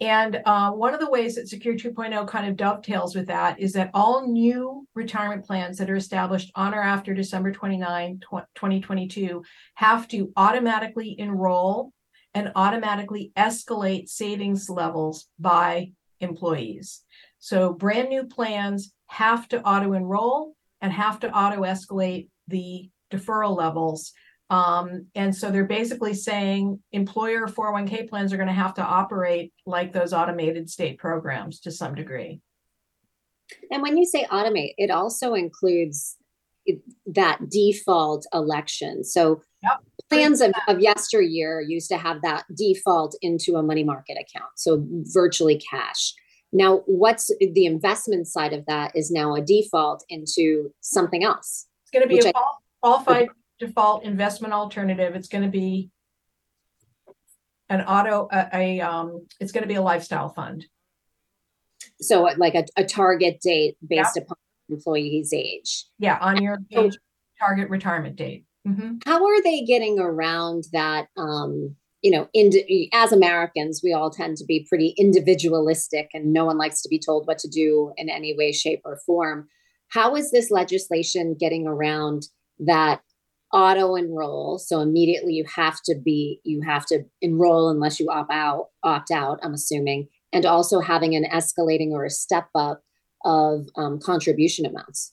And 0.00 0.40
uh, 0.46 0.70
one 0.70 0.94
of 0.94 1.00
the 1.00 1.10
ways 1.10 1.34
that 1.34 1.48
Secure 1.48 1.74
2.0 1.74 2.28
kind 2.28 2.48
of 2.48 2.56
dovetails 2.56 3.16
with 3.16 3.26
that 3.26 3.58
is 3.58 3.72
that 3.72 3.90
all 3.94 4.28
new 4.28 4.86
retirement 4.94 5.44
plans 5.44 5.76
that 5.78 5.90
are 5.90 5.96
established 5.96 6.52
on 6.54 6.72
or 6.72 6.82
after 6.82 7.14
December 7.14 7.50
29, 7.50 8.20
2022 8.54 9.42
have 9.74 10.06
to 10.08 10.32
automatically 10.36 11.16
enroll 11.18 11.92
and 12.32 12.52
automatically 12.54 13.32
escalate 13.36 14.08
savings 14.08 14.70
levels 14.70 15.26
by 15.40 15.90
employees. 16.20 17.02
So 17.40 17.72
brand 17.72 18.08
new 18.08 18.24
plans 18.24 18.92
have 19.06 19.48
to 19.48 19.60
auto 19.62 19.94
enroll 19.94 20.54
and 20.80 20.92
have 20.92 21.18
to 21.20 21.30
auto 21.36 21.62
escalate 21.62 22.28
the 22.46 22.88
deferral 23.10 23.56
levels. 23.56 24.12
Um, 24.50 25.06
and 25.14 25.34
so 25.34 25.50
they're 25.50 25.64
basically 25.64 26.14
saying 26.14 26.80
employer 26.92 27.46
401k 27.46 28.08
plans 28.08 28.32
are 28.32 28.36
going 28.36 28.48
to 28.48 28.54
have 28.54 28.74
to 28.74 28.82
operate 28.82 29.52
like 29.66 29.92
those 29.92 30.12
automated 30.12 30.70
state 30.70 30.98
programs 30.98 31.60
to 31.60 31.70
some 31.70 31.94
degree. 31.94 32.40
And 33.70 33.82
when 33.82 33.96
you 33.96 34.06
say 34.06 34.24
automate, 34.30 34.74
it 34.78 34.90
also 34.90 35.34
includes 35.34 36.16
that 37.06 37.48
default 37.48 38.26
election. 38.32 39.04
So 39.04 39.42
yep. 39.62 39.78
plans 40.08 40.40
of, 40.40 40.52
of 40.66 40.80
yesteryear 40.80 41.60
used 41.60 41.88
to 41.90 41.96
have 41.96 42.22
that 42.22 42.44
default 42.54 43.16
into 43.22 43.56
a 43.56 43.62
money 43.62 43.84
market 43.84 44.18
account, 44.18 44.50
so 44.56 44.84
virtually 44.88 45.58
cash. 45.58 46.14
Now, 46.52 46.82
what's 46.86 47.30
the 47.40 47.66
investment 47.66 48.26
side 48.26 48.52
of 48.52 48.64
that 48.66 48.92
is 48.94 49.10
now 49.10 49.34
a 49.34 49.42
default 49.42 50.04
into 50.08 50.72
something 50.80 51.22
else. 51.22 51.66
It's 51.82 51.90
going 51.90 52.08
to 52.08 52.22
be 52.22 52.26
a 52.26 52.32
qualified 52.80 53.28
default 53.58 54.04
investment 54.04 54.54
alternative. 54.54 55.14
It's 55.14 55.28
going 55.28 55.44
to 55.44 55.50
be 55.50 55.90
an 57.68 57.82
auto, 57.82 58.28
a, 58.32 58.48
a 58.52 58.80
um, 58.80 59.26
it's 59.40 59.52
going 59.52 59.62
to 59.62 59.68
be 59.68 59.74
a 59.74 59.82
lifestyle 59.82 60.30
fund. 60.30 60.64
So, 62.00 62.22
like 62.36 62.54
a, 62.54 62.64
a 62.76 62.84
target 62.84 63.40
date 63.40 63.76
based 63.86 64.16
upon 64.16 64.36
employee's 64.68 65.32
age. 65.32 65.86
Yeah, 65.98 66.18
on 66.20 66.42
your 66.42 66.58
age, 66.72 66.96
target 67.38 67.68
retirement 67.70 68.16
date. 68.16 68.44
Mm-hmm. 68.66 68.96
How 69.06 69.24
are 69.24 69.42
they 69.42 69.62
getting 69.62 69.98
around 69.98 70.64
that? 70.72 71.08
Um, 71.16 71.76
you 72.02 72.12
know, 72.12 72.28
in, 72.32 72.52
as 72.92 73.12
Americans, 73.12 73.80
we 73.82 73.92
all 73.92 74.10
tend 74.10 74.36
to 74.36 74.44
be 74.44 74.64
pretty 74.68 74.94
individualistic 74.96 76.08
and 76.14 76.32
no 76.32 76.44
one 76.44 76.56
likes 76.56 76.80
to 76.82 76.88
be 76.88 76.98
told 76.98 77.26
what 77.26 77.38
to 77.38 77.48
do 77.48 77.92
in 77.96 78.08
any 78.08 78.36
way, 78.36 78.52
shape, 78.52 78.80
or 78.84 79.00
form. 79.04 79.48
How 79.88 80.14
is 80.14 80.30
this 80.30 80.50
legislation 80.50 81.34
getting 81.38 81.66
around 81.66 82.28
that 82.60 83.00
auto 83.52 83.94
enroll? 83.94 84.58
So 84.58 84.80
immediately 84.80 85.34
you 85.34 85.44
have 85.54 85.80
to 85.86 85.94
be, 85.94 86.40
you 86.44 86.60
have 86.62 86.86
to 86.86 87.04
enroll 87.20 87.70
unless 87.70 87.98
you 87.98 88.08
opt 88.10 88.32
out, 88.32 88.68
opt 88.82 89.10
out, 89.10 89.40
I'm 89.42 89.54
assuming, 89.54 90.08
and 90.32 90.46
also 90.46 90.80
having 90.80 91.14
an 91.14 91.24
escalating 91.24 91.90
or 91.90 92.04
a 92.04 92.10
step 92.10 92.48
up 92.54 92.82
of 93.24 93.66
um, 93.76 93.98
contribution 94.00 94.64
amounts 94.64 95.12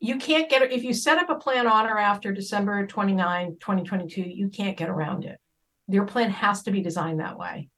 you 0.00 0.16
can't 0.16 0.50
get 0.50 0.60
if 0.70 0.82
you 0.82 0.92
set 0.92 1.16
up 1.16 1.30
a 1.30 1.36
plan 1.36 1.66
on 1.66 1.86
or 1.86 1.96
after 1.96 2.30
December 2.30 2.86
29, 2.86 3.56
2022, 3.58 4.20
you 4.20 4.48
can't 4.48 4.76
get 4.76 4.90
around 4.90 5.24
it 5.24 5.38
your 5.88 6.04
plan 6.04 6.30
has 6.30 6.62
to 6.62 6.70
be 6.70 6.80
designed 6.80 7.20
that 7.20 7.38
way. 7.38 7.68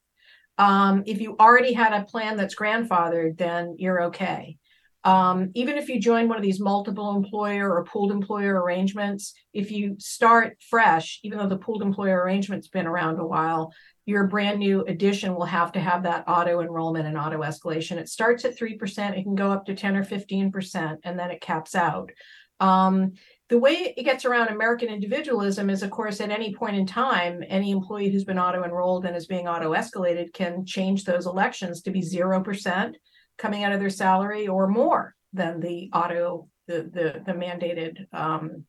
Um, 0.58 1.02
if 1.06 1.20
you 1.20 1.36
already 1.38 1.72
had 1.72 1.92
a 1.92 2.04
plan 2.04 2.36
that's 2.36 2.54
grandfathered, 2.54 3.36
then 3.36 3.76
you're 3.78 4.04
okay. 4.04 4.58
Um, 5.06 5.52
even 5.54 5.78
if 5.78 5.88
you 5.88 6.00
join 6.00 6.26
one 6.28 6.36
of 6.36 6.42
these 6.42 6.58
multiple 6.58 7.14
employer 7.14 7.72
or 7.72 7.84
pooled 7.84 8.10
employer 8.10 8.60
arrangements, 8.60 9.34
if 9.54 9.70
you 9.70 9.94
start 10.00 10.56
fresh, 10.68 11.20
even 11.22 11.38
though 11.38 11.48
the 11.48 11.56
pooled 11.56 11.82
employer 11.82 12.20
arrangement's 12.20 12.66
been 12.66 12.88
around 12.88 13.20
a 13.20 13.24
while, 13.24 13.72
your 14.04 14.26
brand 14.26 14.58
new 14.58 14.84
addition 14.86 15.36
will 15.36 15.44
have 15.44 15.70
to 15.72 15.80
have 15.80 16.02
that 16.02 16.24
auto 16.26 16.60
enrollment 16.60 17.06
and 17.06 17.16
auto 17.16 17.42
escalation. 17.42 17.98
It 17.98 18.08
starts 18.08 18.44
at 18.44 18.58
3%, 18.58 19.16
it 19.16 19.22
can 19.22 19.36
go 19.36 19.52
up 19.52 19.66
to 19.66 19.76
10 19.76 19.96
or 19.96 20.04
15%, 20.04 20.96
and 21.04 21.16
then 21.16 21.30
it 21.30 21.40
caps 21.40 21.76
out. 21.76 22.10
Um, 22.58 23.12
the 23.48 23.60
way 23.60 23.94
it 23.96 24.02
gets 24.02 24.24
around 24.24 24.48
American 24.48 24.88
individualism 24.88 25.70
is, 25.70 25.84
of 25.84 25.92
course, 25.92 26.20
at 26.20 26.32
any 26.32 26.52
point 26.52 26.74
in 26.74 26.84
time, 26.84 27.44
any 27.46 27.70
employee 27.70 28.10
who's 28.10 28.24
been 28.24 28.40
auto 28.40 28.64
enrolled 28.64 29.06
and 29.06 29.16
is 29.16 29.28
being 29.28 29.46
auto 29.46 29.72
escalated 29.72 30.32
can 30.32 30.66
change 30.66 31.04
those 31.04 31.26
elections 31.26 31.82
to 31.82 31.92
be 31.92 32.00
0% 32.00 32.94
coming 33.38 33.64
out 33.64 33.72
of 33.72 33.80
their 33.80 33.90
salary 33.90 34.48
or 34.48 34.66
more 34.66 35.14
than 35.32 35.60
the 35.60 35.90
auto, 35.92 36.48
the, 36.66 36.82
the, 36.82 37.22
the 37.24 37.32
mandated 37.32 38.06
um, 38.12 38.64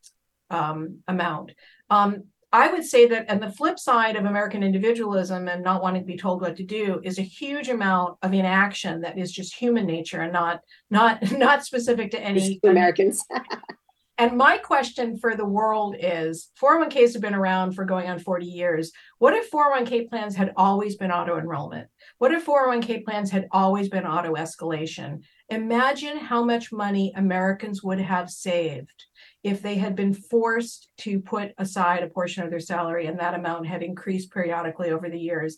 um, 0.49 0.99
amount. 1.07 1.51
Um, 1.89 2.23
I 2.51 2.71
would 2.71 2.85
say 2.85 3.07
that, 3.07 3.25
and 3.27 3.41
the 3.41 3.51
flip 3.51 3.77
side 3.77 4.15
of 4.15 4.25
American 4.25 4.63
individualism 4.63 5.49
and 5.49 5.63
not 5.63 5.81
wanting 5.81 6.03
to 6.03 6.07
be 6.07 6.17
told 6.17 6.41
what 6.41 6.55
to 6.57 6.63
do 6.63 7.01
is 7.03 7.19
a 7.19 7.23
huge 7.23 7.67
amount 7.67 8.17
of 8.21 8.33
inaction 8.33 9.01
that 9.01 9.17
is 9.17 9.33
just 9.33 9.55
human 9.55 9.85
nature 9.85 10.21
and 10.21 10.31
not 10.31 10.61
not 10.89 11.31
not 11.37 11.65
specific 11.65 12.11
to 12.11 12.19
any 12.19 12.59
Americans. 12.63 13.23
And 14.19 14.35
my 14.35 14.57
question 14.57 15.19
for 15.19 15.35
the 15.35 15.45
world 15.45 15.95
is 15.99 16.49
401ks 16.59 17.13
have 17.13 17.21
been 17.21 17.35
around 17.35 17.73
for 17.73 17.85
going 17.85 18.09
on 18.09 18.17
40 18.17 18.47
years. 18.47 18.91
What 19.19 19.35
if 19.35 19.51
401k 19.51 20.09
plans 20.09 20.35
had 20.35 20.53
always 20.57 20.95
been 20.95 21.11
auto 21.11 21.37
enrollment? 21.37 21.87
What 22.19 22.31
if 22.31 22.45
401k 22.45 23.05
plans 23.05 23.29
had 23.29 23.47
always 23.51 23.89
been 23.89 24.05
auto 24.05 24.33
escalation? 24.33 25.21
Imagine 25.49 26.17
how 26.17 26.43
much 26.43 26.71
money 26.71 27.13
Americans 27.15 27.83
would 27.83 27.99
have 27.99 28.29
saved 28.29 29.05
if 29.43 29.61
they 29.61 29.75
had 29.75 29.95
been 29.95 30.13
forced 30.13 30.89
to 30.99 31.19
put 31.19 31.51
aside 31.59 32.01
a 32.01 32.09
portion 32.09 32.43
of 32.43 32.49
their 32.49 32.59
salary 32.59 33.05
and 33.05 33.19
that 33.19 33.35
amount 33.35 33.67
had 33.67 33.83
increased 33.83 34.31
periodically 34.31 34.89
over 34.89 35.09
the 35.09 35.19
years 35.19 35.57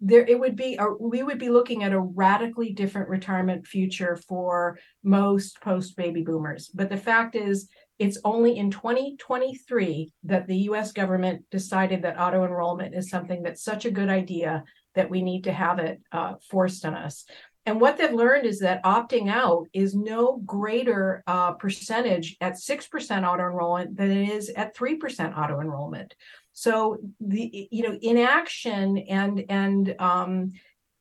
there 0.00 0.24
it 0.26 0.38
would 0.38 0.54
be 0.54 0.76
a, 0.76 0.86
we 1.00 1.22
would 1.22 1.38
be 1.38 1.48
looking 1.48 1.82
at 1.82 1.92
a 1.92 2.00
radically 2.00 2.72
different 2.72 3.08
retirement 3.08 3.66
future 3.66 4.16
for 4.16 4.78
most 5.02 5.60
post 5.60 5.96
baby 5.96 6.22
boomers 6.22 6.68
but 6.68 6.88
the 6.88 6.96
fact 6.96 7.34
is 7.34 7.68
it's 7.98 8.18
only 8.24 8.56
in 8.56 8.70
2023 8.70 10.12
that 10.22 10.46
the 10.46 10.56
US 10.56 10.92
government 10.92 11.44
decided 11.50 12.02
that 12.02 12.18
auto 12.18 12.44
enrollment 12.44 12.94
is 12.94 13.10
something 13.10 13.42
that's 13.42 13.64
such 13.64 13.86
a 13.86 13.90
good 13.90 14.08
idea 14.08 14.62
that 14.94 15.10
we 15.10 15.22
need 15.22 15.44
to 15.44 15.52
have 15.52 15.78
it 15.78 16.00
uh, 16.12 16.34
forced 16.50 16.84
on 16.84 16.94
us. 16.94 17.24
And 17.66 17.80
what 17.80 17.98
they've 17.98 18.10
learned 18.10 18.46
is 18.46 18.60
that 18.60 18.82
opting 18.82 19.30
out 19.30 19.66
is 19.74 19.94
no 19.94 20.38
greater 20.46 21.22
uh, 21.26 21.52
percentage 21.52 22.36
at 22.40 22.54
6% 22.54 23.28
auto 23.28 23.42
enrollment 23.42 23.94
than 23.94 24.10
it 24.10 24.30
is 24.30 24.48
at 24.50 24.74
3% 24.74 25.36
auto 25.36 25.60
enrollment. 25.60 26.14
So 26.52 26.98
the 27.20 27.68
you 27.70 27.84
know 27.84 27.96
inaction 28.02 28.98
and 28.98 29.44
and 29.48 29.94
um, 30.00 30.50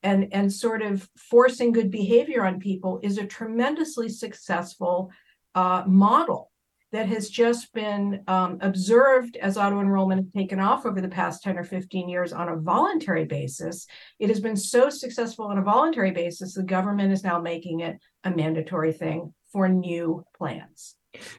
and 0.03 0.27
and 0.31 0.53
sort 0.53 0.83
of 0.83 1.09
forcing 1.17 1.71
good 1.71 1.89
behavior 1.89 2.45
on 2.45 2.59
people 2.59 2.99
is 3.01 3.17
a 3.17 3.25
tremendously 3.25 4.07
successful 4.07 5.09
uh, 5.55 5.83
model 5.87 6.51
that 6.97 7.07
has 7.07 7.29
just 7.29 7.71
been 7.73 8.23
um, 8.27 8.57
observed 8.61 9.37
as 9.37 9.55
auto 9.55 9.81
enrollment 9.81 10.19
has 10.19 10.31
taken 10.33 10.59
off 10.59 10.83
over 10.83 10.99
the 10.99 11.07
past 11.07 11.43
10 11.43 11.55
or 11.55 11.63
15 11.63 12.09
years 12.09 12.33
on 12.33 12.49
a 12.49 12.55
voluntary 12.55 13.23
basis. 13.23 13.85
It 14.17 14.29
has 14.29 14.39
been 14.39 14.55
so 14.55 14.89
successful 14.89 15.45
on 15.45 15.59
a 15.59 15.61
voluntary 15.61 16.09
basis, 16.09 16.55
the 16.55 16.63
government 16.63 17.13
is 17.13 17.23
now 17.23 17.39
making 17.39 17.81
it 17.81 17.99
a 18.23 18.31
mandatory 18.31 18.93
thing 18.93 19.31
for 19.53 19.69
new 19.69 20.25
plans. 20.35 20.95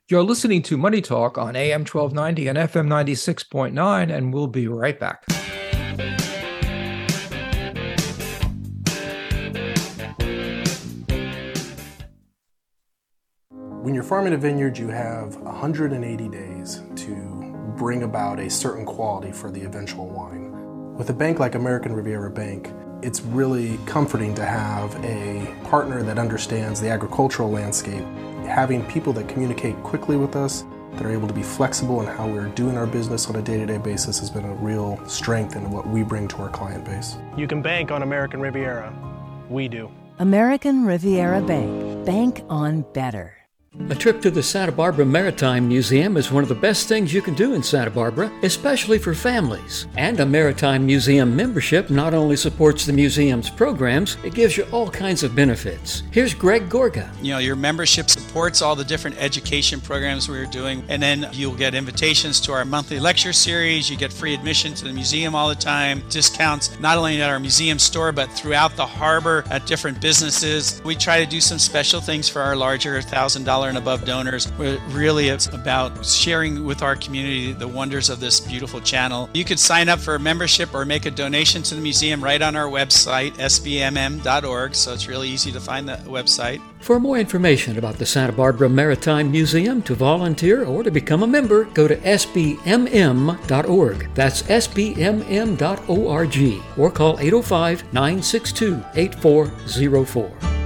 You're 0.09 0.23
listening 0.23 0.63
to 0.63 0.77
Money 0.77 1.01
Talk 1.01 1.37
on 1.39 1.57
AM 1.57 1.81
1290 1.81 2.47
and 2.47 2.59
FM 2.59 2.87
96.9, 2.87 4.17
and 4.17 4.33
we'll 4.33 4.47
be 4.47 4.69
right 4.69 4.99
back. 4.99 5.27
When 13.89 13.95
you're 13.95 14.05
farming 14.05 14.35
a 14.35 14.37
vineyard, 14.37 14.77
you 14.77 14.89
have 14.89 15.37
180 15.37 16.29
days 16.29 16.83
to 16.97 17.75
bring 17.79 18.03
about 18.03 18.39
a 18.39 18.51
certain 18.51 18.85
quality 18.85 19.33
for 19.33 19.51
the 19.51 19.65
eventual 19.65 20.11
wine. 20.11 20.95
With 20.95 21.09
a 21.09 21.15
bank 21.15 21.39
like 21.39 21.55
American 21.55 21.95
Riviera 21.95 22.31
Bank, 22.31 22.71
it's 23.01 23.23
really 23.23 23.79
comforting 23.87 24.35
to 24.35 24.45
have 24.45 24.95
a 25.03 25.51
partner 25.65 26.03
that 26.03 26.19
understands 26.19 26.83
the 26.83 26.91
agricultural 26.91 27.51
landscape, 27.51 28.05
having 28.45 28.85
people 28.91 29.15
that 29.15 29.27
communicate 29.27 29.75
quickly 29.85 30.19
with 30.19 30.37
us, 30.37 30.67
that 30.93 31.07
are 31.07 31.11
able 31.11 31.27
to 31.27 31.33
be 31.33 31.43
flexible 31.43 32.03
in 32.03 32.09
how 32.09 32.29
we're 32.29 32.49
doing 32.49 32.77
our 32.77 32.87
business 32.87 33.27
on 33.31 33.37
a 33.37 33.43
day 33.43 33.57
to 33.57 33.65
day 33.65 33.79
basis 33.79 34.19
has 34.19 34.29
been 34.29 34.45
a 34.45 34.55
real 34.57 35.03
strength 35.09 35.57
in 35.57 35.71
what 35.71 35.89
we 35.89 36.03
bring 36.03 36.29
to 36.29 36.37
our 36.43 36.51
client 36.51 36.85
base. 36.85 37.17
You 37.39 37.49
can 37.49 37.63
bank 37.63 37.91
on 37.91 38.03
American 38.03 38.43
Riviera. 38.43 38.93
We 39.49 39.67
do. 39.67 39.91
American 40.19 40.85
Riviera 40.85 41.41
Bank. 41.41 42.05
Bank 42.05 42.45
on 42.51 42.83
better. 42.93 43.38
A 43.91 43.95
trip 43.95 44.21
to 44.21 44.31
the 44.31 44.43
Santa 44.43 44.73
Barbara 44.73 45.07
Maritime 45.07 45.67
Museum 45.67 46.19
is 46.19 46.31
one 46.31 46.43
of 46.43 46.51
the 46.51 46.55
best 46.55 46.89
things 46.89 47.15
you 47.15 47.23
can 47.23 47.33
do 47.33 47.55
in 47.55 47.63
Santa 47.63 47.91
Barbara, 47.91 48.31
especially 48.43 48.99
for 48.99 49.15
families. 49.15 49.87
And 49.97 50.21
a 50.21 50.27
Maritime 50.27 50.85
Museum 50.85 51.35
membership 51.35 51.89
not 51.89 52.13
only 52.13 52.37
supports 52.37 52.85
the 52.85 52.93
museum's 52.93 53.49
programs, 53.49 54.19
it 54.25 54.35
gives 54.35 54.59
you 54.59 54.67
all 54.73 54.91
kinds 54.91 55.23
of 55.23 55.35
benefits. 55.35 56.03
Here's 56.11 56.35
Greg 56.35 56.69
Gorga. 56.69 57.09
You 57.23 57.33
know, 57.33 57.39
your 57.39 57.57
membership 57.57 58.11
supports 58.11 58.61
all 58.61 58.77
the 58.77 58.85
different 58.85 59.17
education 59.23 59.81
programs 59.81 60.29
we're 60.29 60.45
doing, 60.45 60.85
and 60.89 61.01
then 61.01 61.27
you'll 61.33 61.57
get 61.57 61.75
invitations 61.75 62.41
to 62.41 62.53
our 62.53 62.67
monthly 62.67 63.01
lecture 63.01 63.33
series. 63.33 63.89
You 63.89 63.97
get 63.97 64.13
free 64.13 64.35
admission 64.35 64.75
to 64.75 64.85
the 64.85 64.93
museum 64.93 65.35
all 65.35 65.49
the 65.49 65.55
time, 65.55 66.03
discounts 66.11 66.79
not 66.79 66.99
only 66.99 67.23
at 67.23 67.31
our 67.31 67.41
museum 67.41 67.79
store, 67.79 68.13
but 68.13 68.31
throughout 68.33 68.77
the 68.77 68.87
harbor 68.87 69.45
at 69.51 69.67
different 69.67 69.99
businesses. 69.99 70.83
We 70.85 70.95
try 70.95 71.25
to 71.25 71.31
do 71.31 71.41
some 71.41 71.59
special 71.59 72.03
things 72.03 72.29
for 72.29 72.43
our 72.43 72.55
larger 72.55 72.99
$1,000 72.99 73.68
and 73.69 73.79
above 73.79 74.05
donors. 74.05 74.51
Really 74.89 75.29
it's 75.29 75.47
about 75.47 76.05
sharing 76.05 76.65
with 76.65 76.83
our 76.83 76.97
community 76.97 77.53
the 77.53 77.69
wonders 77.69 78.11
of 78.11 78.21
this 78.21 78.41
beautiful 78.41 78.81
channel. 78.81 79.29
You 79.35 79.45
could 79.45 79.59
sign 79.59 79.89
up 79.89 79.99
for 79.99 80.15
a 80.15 80.19
membership 80.19 80.75
or 80.75 80.85
make 80.85 81.07
a 81.07 81.11
donation 81.11 81.63
to 81.65 81.75
the 81.75 81.81
museum 81.81 82.23
right 82.23 82.41
on 82.41 82.57
our 82.57 82.69
website, 82.69 83.33
sbmm.org. 83.33 84.75
So 84.75 84.93
it's 84.93 85.09
really 85.09 85.29
easy 85.29 85.53
to 85.53 85.61
find 85.61 85.89
the 85.89 85.97
website. 86.07 86.61
For 86.81 87.01
more 87.01 87.19
information 87.19 87.77
about 87.77 87.99
the 87.99 88.07
Santa 88.07 88.33
Barbara 88.33 88.69
Maritime 88.69 89.31
Museum, 89.31 89.83
to 89.83 89.95
volunteer 89.95 90.65
or 90.65 90.83
to 90.83 90.91
become 90.91 91.23
a 91.23 91.27
member, 91.27 91.65
go 91.65 91.89
to 91.89 91.97
sbmm.org. 91.97 92.55
That's 94.15 94.43
sbmm.org 94.43 95.59
or 96.79 96.91
call 96.91 97.19
805 97.19 97.93
962 97.93 98.85
8404. 98.95 100.58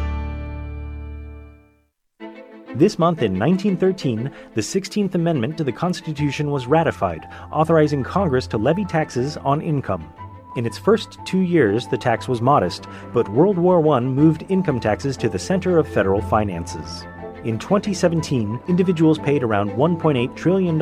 This 2.74 2.98
month 2.98 3.20
in 3.20 3.38
1913, 3.38 4.30
the 4.54 4.60
16th 4.62 5.14
Amendment 5.14 5.58
to 5.58 5.64
the 5.64 5.70
Constitution 5.70 6.50
was 6.50 6.66
ratified, 6.66 7.28
authorizing 7.52 8.02
Congress 8.02 8.46
to 8.46 8.56
levy 8.56 8.86
taxes 8.86 9.36
on 9.36 9.60
income. 9.60 10.10
In 10.56 10.64
its 10.64 10.78
first 10.78 11.18
two 11.26 11.40
years, 11.40 11.86
the 11.86 11.98
tax 11.98 12.28
was 12.28 12.40
modest, 12.40 12.86
but 13.12 13.28
World 13.28 13.58
War 13.58 13.86
I 13.94 14.00
moved 14.00 14.46
income 14.48 14.80
taxes 14.80 15.18
to 15.18 15.28
the 15.28 15.38
center 15.38 15.76
of 15.76 15.86
federal 15.86 16.22
finances. 16.22 17.04
In 17.44 17.58
2017, 17.58 18.58
individuals 18.68 19.18
paid 19.18 19.42
around 19.42 19.72
$1.8 19.72 20.34
trillion 20.34 20.80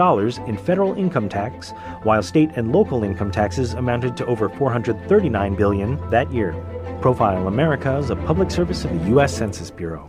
in 0.49 0.57
federal 0.57 0.95
income 0.95 1.29
tax, 1.29 1.73
while 2.05 2.23
state 2.23 2.51
and 2.55 2.71
local 2.71 3.03
income 3.03 3.33
taxes 3.33 3.75
amounted 3.75 4.17
to 4.19 4.27
over 4.27 4.49
439 4.49 5.57
billion 5.57 6.11
that 6.11 6.33
year. 6.33 6.53
Profile 7.01 7.49
America 7.49 7.97
is 7.97 8.11
a 8.11 8.17
public 8.17 8.53
service 8.53 8.85
of 8.85 8.97
the 8.97 9.09
U.S. 9.09 9.37
Census 9.37 9.73
Bureau. 9.73 10.09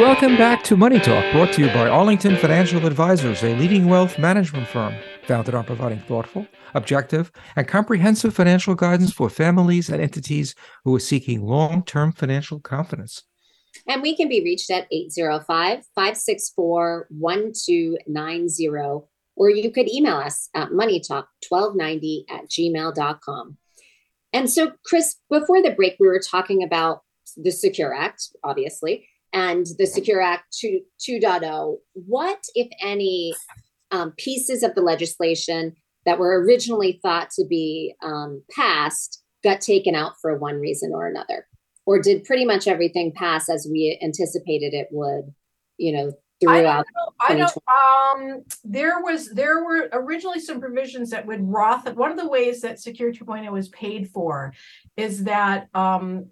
Welcome 0.00 0.36
back 0.36 0.64
to 0.64 0.76
Money 0.76 0.98
Talk, 0.98 1.30
brought 1.30 1.52
to 1.52 1.62
you 1.62 1.68
by 1.68 1.88
Arlington 1.88 2.36
Financial 2.36 2.84
Advisors, 2.84 3.44
a 3.44 3.54
leading 3.54 3.88
wealth 3.88 4.18
management 4.18 4.66
firm 4.66 4.92
founded 5.22 5.54
on 5.54 5.62
providing 5.64 6.00
thoughtful, 6.00 6.48
objective, 6.74 7.30
and 7.54 7.68
comprehensive 7.68 8.34
financial 8.34 8.74
guidance 8.74 9.12
for 9.12 9.30
families 9.30 9.88
and 9.88 10.02
entities 10.02 10.56
who 10.84 10.96
are 10.96 11.00
seeking 11.00 11.46
long 11.46 11.84
term 11.84 12.10
financial 12.10 12.58
confidence. 12.58 13.22
And 13.86 14.02
we 14.02 14.16
can 14.16 14.28
be 14.28 14.42
reached 14.42 14.68
at 14.68 14.88
805 14.90 15.84
564 15.94 17.06
1290, 17.10 18.68
or 19.36 19.50
you 19.50 19.70
could 19.70 19.88
email 19.88 20.16
us 20.16 20.48
at 20.56 20.70
moneytalk1290 20.70 22.24
at 22.30 22.48
gmail.com. 22.50 23.58
And 24.32 24.50
so, 24.50 24.72
Chris, 24.84 25.14
before 25.30 25.62
the 25.62 25.70
break, 25.70 25.94
we 26.00 26.08
were 26.08 26.20
talking 26.20 26.64
about 26.64 27.02
the 27.36 27.52
Secure 27.52 27.94
Act, 27.94 28.30
obviously 28.42 29.06
and 29.34 29.66
the 29.78 29.86
Secure 29.86 30.22
Act 30.22 30.56
2, 30.60 30.80
2.0, 31.00 31.76
what, 31.92 32.38
if 32.54 32.68
any, 32.80 33.34
um, 33.90 34.12
pieces 34.16 34.62
of 34.62 34.74
the 34.74 34.80
legislation 34.80 35.74
that 36.06 36.18
were 36.18 36.40
originally 36.40 37.00
thought 37.02 37.30
to 37.30 37.44
be 37.44 37.94
um, 38.02 38.42
passed 38.50 39.22
got 39.42 39.60
taken 39.60 39.94
out 39.94 40.12
for 40.22 40.38
one 40.38 40.60
reason 40.60 40.92
or 40.94 41.08
another? 41.08 41.46
Or 41.84 42.00
did 42.00 42.24
pretty 42.24 42.44
much 42.44 42.68
everything 42.68 43.12
pass 43.12 43.50
as 43.50 43.68
we 43.70 43.98
anticipated 44.02 44.72
it 44.72 44.88
would, 44.92 45.34
you 45.78 45.92
know, 45.92 46.12
throughout? 46.40 46.86
I 47.28 47.34
don't, 47.34 47.50
I 47.66 48.16
don't 48.16 48.38
um, 48.38 48.44
there 48.62 49.02
was, 49.02 49.30
there 49.30 49.64
were 49.64 49.88
originally 49.92 50.40
some 50.40 50.60
provisions 50.60 51.10
that 51.10 51.26
would 51.26 51.46
Roth, 51.46 51.92
one 51.94 52.12
of 52.12 52.16
the 52.16 52.28
ways 52.28 52.60
that 52.62 52.80
Secure 52.80 53.12
2.0 53.12 53.50
was 53.50 53.68
paid 53.70 54.10
for 54.10 54.54
is 54.96 55.24
that 55.24 55.68
um, 55.74 56.30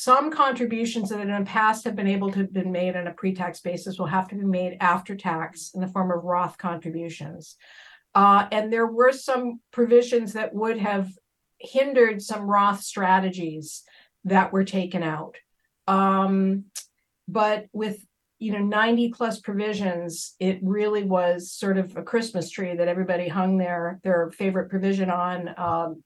some 0.00 0.30
contributions 0.30 1.08
that 1.08 1.18
in 1.18 1.26
the 1.26 1.44
past 1.44 1.82
have 1.82 1.96
been 1.96 2.06
able 2.06 2.30
to 2.30 2.38
have 2.38 2.52
been 2.52 2.70
made 2.70 2.94
on 2.94 3.08
a 3.08 3.12
pre-tax 3.12 3.58
basis 3.58 3.98
will 3.98 4.06
have 4.06 4.28
to 4.28 4.36
be 4.36 4.44
made 4.44 4.76
after 4.78 5.16
tax 5.16 5.72
in 5.74 5.80
the 5.80 5.88
form 5.88 6.12
of 6.12 6.22
Roth 6.22 6.56
contributions. 6.56 7.56
Uh, 8.14 8.46
and 8.52 8.72
there 8.72 8.86
were 8.86 9.10
some 9.10 9.58
provisions 9.72 10.34
that 10.34 10.54
would 10.54 10.78
have 10.78 11.10
hindered 11.58 12.22
some 12.22 12.42
Roth 12.42 12.80
strategies 12.80 13.82
that 14.22 14.52
were 14.52 14.62
taken 14.62 15.02
out. 15.02 15.34
Um, 15.88 16.66
but 17.26 17.66
with 17.72 17.98
you 18.38 18.52
know 18.52 18.60
90 18.60 19.08
plus 19.08 19.40
provisions, 19.40 20.36
it 20.38 20.60
really 20.62 21.02
was 21.02 21.50
sort 21.50 21.76
of 21.76 21.96
a 21.96 22.04
Christmas 22.04 22.50
tree 22.50 22.76
that 22.76 22.86
everybody 22.86 23.26
hung 23.26 23.58
their 23.58 23.98
their 24.04 24.30
favorite 24.30 24.70
provision 24.70 25.10
on. 25.10 25.52
Um, 25.58 26.04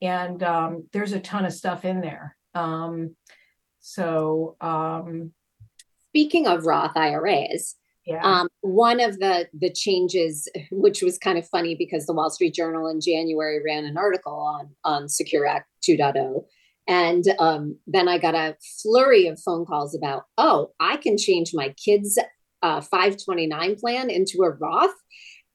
and 0.00 0.44
um, 0.44 0.86
there's 0.92 1.12
a 1.12 1.18
ton 1.18 1.44
of 1.44 1.52
stuff 1.52 1.84
in 1.84 2.00
there. 2.00 2.36
Um, 2.54 3.16
so, 3.80 4.56
um, 4.60 5.32
speaking 6.08 6.46
of 6.46 6.66
Roth 6.66 6.96
IRAs, 6.96 7.76
yeah. 8.04 8.20
Um, 8.24 8.48
one 8.62 8.98
of 9.00 9.20
the 9.20 9.48
the 9.52 9.70
changes, 9.70 10.48
which 10.72 11.02
was 11.02 11.18
kind 11.18 11.38
of 11.38 11.48
funny 11.48 11.76
because 11.76 12.04
the 12.04 12.12
Wall 12.12 12.30
Street 12.30 12.54
Journal 12.54 12.88
in 12.88 13.00
January 13.00 13.62
ran 13.64 13.84
an 13.84 13.96
article 13.96 14.34
on 14.34 14.70
on 14.82 15.08
Secure 15.08 15.46
Act 15.46 15.68
2.0, 15.88 16.44
and 16.88 17.24
um, 17.38 17.78
then 17.86 18.08
I 18.08 18.18
got 18.18 18.34
a 18.34 18.56
flurry 18.82 19.28
of 19.28 19.40
phone 19.40 19.64
calls 19.64 19.94
about, 19.94 20.24
oh, 20.36 20.72
I 20.80 20.96
can 20.96 21.16
change 21.16 21.52
my 21.54 21.74
kids' 21.82 22.18
uh, 22.62 22.80
529 22.80 23.76
plan 23.76 24.10
into 24.10 24.42
a 24.42 24.50
Roth 24.50 24.94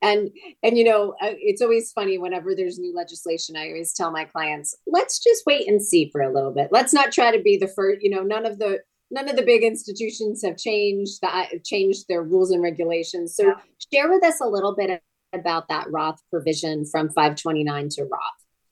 and 0.02 0.30
and 0.64 0.78
you 0.78 0.84
know 0.84 1.16
uh, 1.22 1.34
it's 1.40 1.62
always 1.62 1.92
funny 1.92 2.18
whenever 2.18 2.54
there's 2.54 2.78
new 2.78 2.96
legislation 2.96 3.56
i 3.56 3.68
always 3.68 3.94
tell 3.94 4.12
my 4.12 4.26
clients 4.26 4.76
let's 4.86 5.20
just 5.20 5.46
wait 5.46 5.68
and 5.68 5.82
see 5.82 6.10
for 6.12 6.22
a 6.22 6.34
little 6.34 6.52
bit. 6.52 6.70
Let's 6.72 6.94
not 6.94 7.12
try 7.12 7.36
to 7.36 7.42
be 7.42 7.58
the 7.58 7.68
first 7.68 8.02
you 8.02 8.10
know 8.10 8.24
none 8.24 8.46
of 8.46 8.60
the 8.60 8.80
none 9.10 9.30
of 9.30 9.36
the 9.36 9.44
big 9.44 9.64
institutions 9.64 10.44
have 10.44 10.58
changed 10.58 11.22
that 11.22 11.64
changed 11.64 12.06
their 12.08 12.24
rules 12.24 12.52
and 12.52 12.62
regulations. 12.62 13.36
So 13.36 13.48
yeah. 13.48 13.54
share 13.94 14.10
with 14.10 14.24
us 14.24 14.42
a 14.42 14.48
little 14.48 14.76
bit 14.76 15.02
about 15.34 15.68
that 15.70 15.90
roth 15.92 16.22
provision 16.30 16.86
from 16.86 17.10
529 17.10 17.90
to 17.90 18.04
roth. 18.04 18.20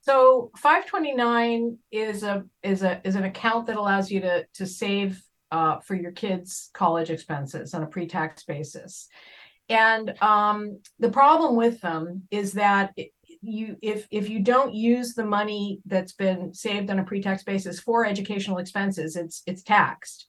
So 0.02 0.52
529 0.58 1.78
is 1.92 2.24
a 2.24 2.46
is 2.64 2.84
a 2.84 3.02
is 3.04 3.16
an 3.16 3.24
account 3.24 3.68
that 3.68 3.78
allows 3.78 4.12
you 4.12 4.22
to 4.22 4.46
to 4.56 4.66
save 4.66 5.22
uh, 5.52 5.80
for 5.80 5.96
your 5.96 6.12
kids 6.12 6.70
college 6.74 7.10
expenses 7.10 7.74
on 7.74 7.84
a 7.84 7.88
pre-tax 7.88 8.44
basis 8.44 9.08
and 9.70 10.14
um, 10.22 10.80
the 11.00 11.10
problem 11.10 11.56
with 11.56 11.82
them 11.82 12.24
is 12.32 12.54
that 12.54 12.94
you 13.42 13.78
if 13.82 14.08
if 14.12 14.30
you 14.30 14.40
don't 14.40 14.74
use 14.74 15.14
the 15.14 15.26
money 15.26 15.80
that's 15.86 16.14
been 16.14 16.54
saved 16.54 16.90
on 16.90 17.00
a 17.00 17.04
pre-tax 17.04 17.44
basis 17.44 17.80
for 17.80 18.06
educational 18.06 18.58
expenses 18.58 19.16
it's 19.16 19.44
it's 19.46 19.64
taxed. 19.64 20.28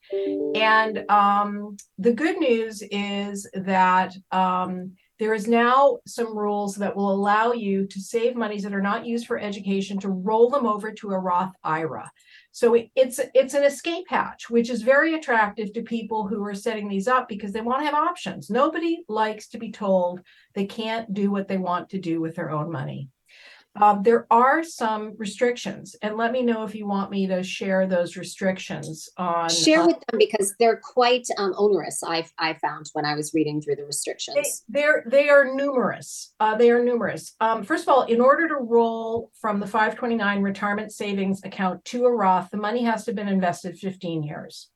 And 0.55 1.05
um, 1.11 1.77
the 1.99 2.13
good 2.13 2.39
news 2.39 2.83
is 2.91 3.49
that 3.55 4.15
um, 4.33 4.93
there 5.19 5.35
is 5.35 5.49
now 5.49 5.99
some 6.07 6.37
rules 6.37 6.75
that 6.77 6.95
will 6.95 7.11
allow 7.11 7.53
you 7.53 7.87
to 7.87 8.01
save 8.01 8.37
monies 8.37 8.63
that 8.65 8.75
are 8.75 8.83
not 8.83 9.07
used 9.07 9.27
for 9.27 9.39
education 9.39 9.99
to 10.01 10.11
roll 10.11 10.51
them 10.51 10.67
over 10.67 10.93
to 10.93 11.11
a 11.11 11.19
roth 11.19 11.53
ira 11.65 12.11
so 12.57 12.75
it's 12.95 13.21
it's 13.35 13.53
an 13.53 13.65
escape 13.65 14.07
hatch, 14.09 14.49
which 14.49 14.71
is 14.71 14.81
very 14.81 15.13
attractive 15.13 15.75
to 15.75 15.83
people 15.83 16.27
who 16.27 16.43
are 16.43 16.55
setting 16.55 16.89
these 16.89 17.07
up 17.07 17.29
because 17.29 17.53
they 17.53 17.61
want 17.61 17.81
to 17.81 17.85
have 17.85 17.93
options. 17.93 18.49
Nobody 18.49 19.05
likes 19.11 19.49
to 19.49 19.59
be 19.59 19.71
told 19.71 20.23
they 20.55 20.65
can't 20.65 21.13
do 21.13 21.31
what 21.31 21.49
they 21.49 21.59
want 21.59 21.91
to 21.91 21.99
do 21.99 22.19
with 22.19 22.35
their 22.35 22.51
own 22.51 22.73
money. 22.73 23.11
Um, 23.81 24.03
there 24.03 24.27
are 24.31 24.63
some 24.65 25.15
restrictions, 25.17 25.97
and 26.03 26.17
let 26.17 26.33
me 26.33 26.43
know 26.43 26.65
if 26.65 26.75
you 26.75 26.87
want 26.87 27.11
me 27.11 27.27
to 27.27 27.43
share 27.43 27.87
those 27.87 28.17
restrictions 28.17 29.09
on. 29.17 29.49
Share 29.49 29.83
uh, 29.83 29.87
with 29.87 29.97
them 30.07 30.19
because 30.19 30.55
they're 30.59 30.81
quite 30.83 31.27
um, 31.39 31.55
onerous. 31.57 32.03
I 32.05 32.27
I 32.39 32.55
found 32.55 32.91
when 32.93 33.05
I 33.05 33.15
was 33.15 33.35
reading 33.35 33.61
through 33.61 33.77
the 33.77 33.85
restrictions. 33.85 34.65
They, 34.69 34.81
they're 34.81 35.05
they 35.07 35.29
are 35.29 35.55
numerous. 35.55 36.35
Uh, 36.41 36.57
they 36.57 36.71
are 36.71 36.83
numerous. 36.83 37.35
Um, 37.41 37.65
first 37.65 37.85
of 37.85 37.89
all, 37.89 38.03
in 38.03 38.21
order 38.21 38.49
to 38.49 38.57
roll 38.57 39.31
from 39.41 39.61
the 39.61 39.67
529 39.67 40.43
retirement 40.43 40.93
savings 40.93 41.43
account 41.45 41.85
to 41.87 42.07
a 42.07 42.15
Roth, 42.15 42.51
the 42.51 42.57
money 42.57 42.85
has 42.85 43.05
to 43.05 43.11
have 43.11 43.17
been 43.17 43.29
invested 43.29 43.79
15 43.79 44.23
years. 44.23 44.69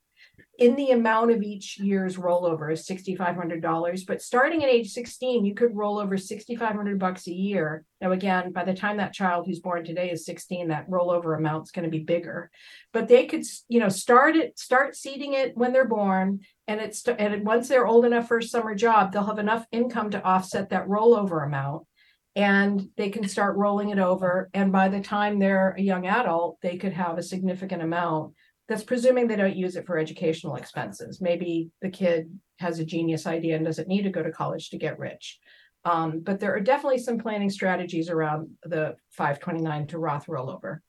in 0.59 0.75
the 0.75 0.91
amount 0.91 1.31
of 1.31 1.41
each 1.41 1.79
year's 1.79 2.17
rollover 2.17 2.71
is 2.71 2.85
$6,500. 2.85 4.05
But 4.05 4.21
starting 4.21 4.61
at 4.61 4.69
age 4.69 4.91
16, 4.91 5.45
you 5.45 5.55
could 5.55 5.75
roll 5.75 5.97
over 5.97 6.17
6,500 6.17 6.99
bucks 6.99 7.27
a 7.27 7.33
year. 7.33 7.85
Now, 8.01 8.11
again, 8.11 8.51
by 8.51 8.65
the 8.65 8.73
time 8.73 8.97
that 8.97 9.13
child 9.13 9.45
who's 9.45 9.61
born 9.61 9.85
today 9.85 10.11
is 10.11 10.25
16, 10.25 10.67
that 10.67 10.89
rollover 10.89 11.37
amount's 11.37 11.71
going 11.71 11.85
to 11.85 11.89
be 11.89 12.03
bigger. 12.03 12.51
But 12.91 13.07
they 13.07 13.25
could, 13.25 13.45
you 13.69 13.79
know, 13.79 13.87
start 13.87 14.35
it, 14.35 14.59
start 14.59 14.97
seeding 14.97 15.33
it 15.33 15.55
when 15.55 15.71
they're 15.71 15.87
born. 15.87 16.41
And 16.67 16.81
it's, 16.81 17.07
and 17.07 17.45
once 17.45 17.69
they're 17.69 17.87
old 17.87 18.03
enough 18.03 18.27
for 18.27 18.39
a 18.39 18.43
summer 18.43 18.75
job, 18.75 19.13
they'll 19.13 19.23
have 19.23 19.39
enough 19.39 19.65
income 19.71 20.09
to 20.11 20.23
offset 20.23 20.69
that 20.69 20.87
rollover 20.87 21.45
amount. 21.45 21.87
And 22.35 22.89
they 22.97 23.09
can 23.09 23.27
start 23.29 23.55
rolling 23.55 23.89
it 23.89 23.99
over. 23.99 24.49
And 24.53 24.73
by 24.73 24.89
the 24.89 24.99
time 24.99 25.39
they're 25.39 25.73
a 25.77 25.81
young 25.81 26.05
adult, 26.05 26.57
they 26.61 26.77
could 26.77 26.93
have 26.93 27.17
a 27.17 27.23
significant 27.23 27.81
amount 27.81 28.33
that's 28.69 28.83
presuming 28.83 29.27
they 29.27 29.35
don't 29.35 29.55
use 29.55 29.75
it 29.75 29.85
for 29.87 29.97
educational 29.97 30.55
expenses. 30.55 31.19
Maybe 31.19 31.71
the 31.81 31.89
kid 31.89 32.39
has 32.59 32.79
a 32.79 32.85
genius 32.85 33.25
idea 33.25 33.55
and 33.55 33.65
doesn't 33.65 33.87
need 33.87 34.03
to 34.03 34.11
go 34.11 34.21
to 34.21 34.31
college 34.31 34.69
to 34.69 34.77
get 34.77 34.99
rich. 34.99 35.39
Um, 35.85 36.19
but 36.19 36.39
there 36.39 36.53
are 36.53 36.59
definitely 36.59 36.99
some 36.99 37.17
planning 37.17 37.49
strategies 37.49 38.09
around 38.09 38.49
the 38.63 38.95
529 39.11 39.87
to 39.87 39.97
Roth 39.97 40.27
rollover. 40.27 40.79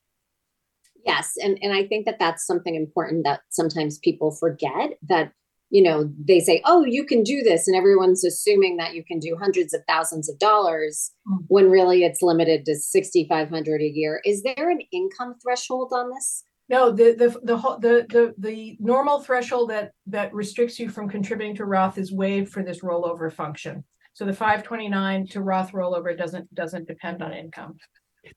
Yes, 1.07 1.33
and 1.43 1.59
and 1.63 1.73
I 1.73 1.87
think 1.87 2.05
that 2.05 2.19
that's 2.19 2.47
something 2.47 2.75
important 2.75 3.25
that 3.25 3.41
sometimes 3.49 3.99
people 3.99 4.31
forget 4.33 4.99
that 5.09 5.33
you 5.71 5.83
know 5.83 6.11
they 6.23 6.41
say, 6.41 6.61
"Oh, 6.67 6.85
you 6.85 7.07
can 7.07 7.23
do 7.23 7.41
this," 7.43 7.67
and 7.67 7.75
everyone's 7.75 8.25
assuming 8.25 8.77
that 8.77 8.95
you 8.95 9.03
can 9.03 9.19
do 9.19 9.37
hundreds 9.41 9.73
of 9.73 9.81
thousands 9.89 10.29
of 10.29 10.39
dollars 10.39 11.13
Mm. 11.27 11.39
when 11.49 11.71
really 11.71 12.05
it's 12.05 12.21
limited 12.21 12.67
to 12.67 12.75
sixty 12.77 13.27
five 13.27 13.49
hundred 13.49 13.81
a 13.81 13.89
year. 13.89 14.21
Is 14.27 14.43
there 14.43 14.69
an 14.69 14.81
income 14.93 15.37
threshold 15.43 15.93
on 15.95 16.11
this? 16.11 16.45
No, 16.71 16.93
the 16.93 17.17
the 17.19 17.31
the 17.43 17.57
the 17.57 18.07
the 18.09 18.35
the 18.39 18.77
normal 18.79 19.21
threshold 19.21 19.71
that 19.71 19.91
that 20.07 20.33
restricts 20.33 20.79
you 20.79 20.89
from 20.89 21.09
contributing 21.09 21.57
to 21.57 21.65
Roth 21.65 21.99
is 21.99 22.13
waived 22.13 22.53
for 22.53 22.63
this 22.63 22.81
rollover 22.81 23.31
function. 23.33 23.83
So 24.13 24.25
the 24.25 24.33
529 24.33 25.27
to 25.29 25.43
Roth 25.43 25.73
rollover 25.73 26.17
doesn't 26.17 26.55
doesn't 26.55 26.87
depend 26.87 27.23
on 27.23 27.33
income. 27.33 27.77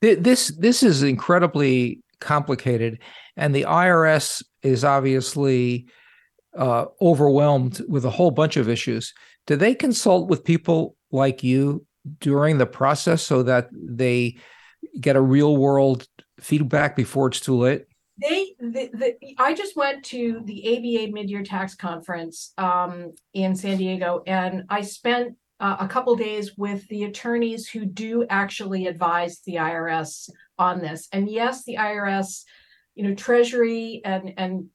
This 0.02 0.48
this 0.58 0.82
is 0.82 1.04
incredibly 1.04 2.02
complicated, 2.20 3.00
and 3.38 3.54
the 3.54 3.64
IRS 3.64 4.44
is 4.64 4.84
obviously 4.84 5.86
uh, 6.58 6.86
overwhelmed 7.00 7.84
with 7.88 8.04
a 8.04 8.10
whole 8.10 8.32
bunch 8.32 8.58
of 8.58 8.68
issues. 8.68 9.14
Do 9.46 9.56
they 9.58 9.76
consult 9.76 10.28
with 10.28 10.44
people 10.44 10.96
like 11.12 11.44
you 11.44 11.86
during 12.20 12.58
the 12.58 12.66
process 12.66 13.22
so 13.22 13.44
that 13.44 13.70
they 13.72 14.38
get 15.00 15.16
a 15.16 15.22
real 15.22 15.56
world 15.56 16.08
feedback 16.40 16.96
before 16.96 17.28
it's 17.28 17.40
too 17.40 17.58
late? 17.58 17.86
They, 18.22 18.54
the, 18.60 18.90
the, 18.94 19.36
I 19.40 19.54
just 19.54 19.76
went 19.76 20.06
to 20.06 20.42
the 20.46 20.78
ABA 20.78 21.14
mid-year 21.14 21.44
tax 21.44 21.76
conference 21.76 22.54
um, 22.58 23.14
in 23.34 23.56
San 23.56 23.78
Diego, 23.78 24.22
and 24.28 24.64
I 24.70 24.82
spent 24.82 25.36
uh, 25.60 25.78
a 25.80 25.88
couple 25.88 26.16
days 26.16 26.58
with 26.58 26.88
the 26.90 27.06
attorneys 27.06 27.68
who 27.68 27.86
do 27.86 28.26
actually 28.30 28.88
advise 28.88 29.40
the 29.46 29.56
IRS 29.56 30.30
on 30.60 30.80
this. 30.80 31.08
And 31.12 31.30
yes, 31.30 31.64
the 31.64 31.78
IRS, 31.78 32.44
you 32.96 33.04
know, 33.04 33.16
Treasury 33.16 34.02
and 34.06 34.34
and 34.38 34.66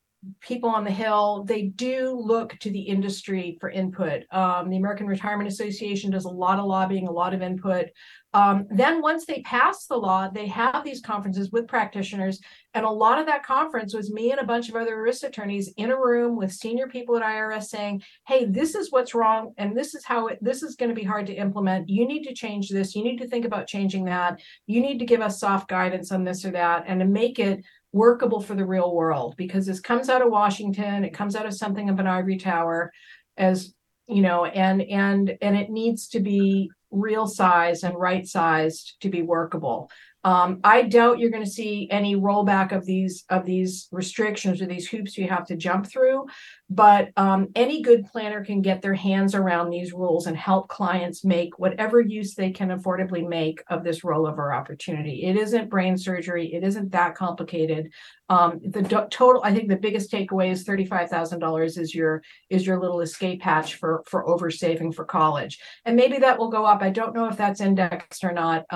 people 0.41 0.69
on 0.69 0.85
the 0.85 0.91
Hill, 0.91 1.45
they 1.45 1.63
do 1.63 2.19
look 2.19 2.59
to 2.59 2.71
the 2.71 2.81
industry 2.81 3.57
for 3.61 3.71
input. 3.71 4.25
Um, 4.33 4.69
the 4.69 4.77
American 4.77 5.07
Retirement 5.07 5.49
Association 5.49 6.11
does 6.11 6.25
a 6.25 6.31
lot 6.31 6.59
of 6.59 6.65
lobbying, 6.65 7.07
a 7.07 7.13
lot 7.13 7.35
of 7.35 7.43
input. 7.43 7.87
Um, 8.35 8.67
then 8.71 9.01
once 9.01 9.25
they 9.25 9.41
pass 9.43 9.87
the 9.87 9.97
law, 9.97 10.29
they 10.29 10.47
have 10.49 10.85
these 10.85 11.01
conferences 11.01 11.51
with 11.51 11.67
practitioners. 11.67 12.41
And 12.75 12.85
a 12.85 12.91
lot 12.91 13.19
of 13.19 13.27
that 13.27 13.43
conference 13.43 13.95
was 13.95 14.13
me 14.13 14.31
and 14.33 14.41
a 14.41 14.45
bunch 14.45 14.69
of 14.69 14.77
other 14.77 14.97
ERISA 14.97 15.25
attorneys 15.25 15.73
in 15.77 15.91
a 15.91 15.99
room 15.99 16.37
with 16.37 16.53
senior 16.53 16.89
people 16.89 17.17
at 17.17 17.23
IRS 17.23 17.65
saying, 17.65 18.03
hey, 18.27 18.45
this 18.45 18.75
is 18.75 18.93
what's 18.93 19.15
wrong. 19.15 19.55
And 19.57 19.77
this 19.77 19.95
is 19.95 20.05
how 20.05 20.27
it, 20.27 20.39
this 20.43 20.63
is 20.63 20.77
going 20.77 20.91
to 20.91 20.95
be 20.95 21.05
hard 21.05 21.27
to 21.29 21.35
implement. 21.35 21.89
You 21.89 22.07
need 22.07 22.25
to 22.25 22.35
change 22.35 22.69
this. 22.69 22.95
You 22.95 23.03
need 23.03 23.19
to 23.19 23.29
think 23.29 23.47
about 23.47 23.67
changing 23.67 24.05
that. 24.05 24.41
You 24.67 24.83
need 24.83 24.99
to 24.99 25.07
give 25.07 25.23
us 25.23 25.41
soft 25.41 25.69
guidance 25.69 26.13
on 26.13 26.25
this 26.25 26.45
or 26.45 26.51
that 26.51 26.85
and 26.87 27.01
to 27.01 27.07
make 27.07 27.39
it 27.39 27.65
workable 27.93 28.43
for 28.43 28.55
the 28.55 28.67
real 28.67 28.95
world 28.95 29.35
because 29.39 29.65
this 29.65 29.81
comes 29.81 30.11
out 30.11 30.21
of 30.21 30.31
Washington. 30.31 31.03
It 31.05 31.15
comes 31.15 31.35
out 31.35 31.47
of 31.47 31.55
something 31.55 31.89
of 31.89 31.99
an 31.99 32.07
ivory 32.07 32.37
tower 32.37 32.93
as 33.39 33.73
you 34.09 34.23
know, 34.23 34.47
and 34.47 34.83
and 34.83 35.37
and 35.43 35.57
it 35.57 35.71
needs 35.71 36.09
to 36.09 36.21
be 36.21 36.71
real 36.91 37.27
size 37.27 37.83
and 37.83 37.97
right 37.99 38.27
sized 38.27 38.97
to 39.01 39.09
be 39.09 39.23
workable. 39.23 39.91
Um, 40.25 40.61
I 40.65 40.83
doubt 40.83 41.19
you're 41.19 41.31
going 41.31 41.45
to 41.45 41.51
see 41.51 41.89
any 41.91 42.17
rollback 42.17 42.73
of 42.73 42.85
these 42.85 43.25
of 43.31 43.47
these 43.47 43.89
restrictions 43.93 44.61
or 44.61 44.67
these 44.67 44.89
hoops 44.89 45.17
you 45.17 45.29
have 45.29 45.47
to 45.47 45.57
jump 45.57 45.87
through. 45.87 46.27
But 46.69 47.11
um, 47.17 47.49
any 47.55 47.83
good 47.83 48.05
planner 48.07 48.45
can 48.45 48.61
get 48.61 48.83
their 48.83 48.95
hands 48.95 49.35
around 49.35 49.71
these 49.71 49.93
rules 49.93 50.27
and 50.27 50.37
help 50.37 50.69
clients 50.69 51.25
make 51.25 51.59
whatever 51.59 52.01
use 52.01 52.35
they 52.35 52.51
can 52.51 52.69
affordably 52.69 53.27
make 53.27 53.63
of 53.69 53.85
this 53.85 54.01
rollover 54.01 54.55
opportunity. 54.55 55.25
It 55.25 55.37
isn't 55.37 55.71
brain 55.71 55.97
surgery. 55.97 56.53
It 56.53 56.65
isn't 56.65 56.91
that 56.93 57.15
complicated. 57.15 57.91
Um, 58.29 58.61
the 58.63 58.83
do- 58.83 59.07
total, 59.11 59.41
I 59.43 59.55
think, 59.55 59.69
the 59.69 59.77
biggest 59.77 60.13
takeaway 60.13 60.51
is 60.51 60.65
thirty-five 60.65 61.09
thousand 61.09 61.39
dollars 61.39 61.79
is 61.79 61.95
your 61.95 62.23
is 62.51 62.67
your 62.67 62.81
little 62.81 63.01
escape 63.01 63.41
hatch 63.41 63.77
for 63.77 64.03
for 64.07 64.27
oversaving 64.27 64.95
for 64.95 65.05
college, 65.05 65.59
and 65.85 65.97
maybe 65.97 66.19
that 66.19 66.39
will 66.39 66.51
go 66.51 66.67
up. 66.67 66.83
I 66.83 66.91
don't 66.91 67.15
know 67.15 67.29
if 67.29 67.37
that's 67.37 67.61
indexed 67.61 68.25
or 68.25 68.33
not. 68.33 68.67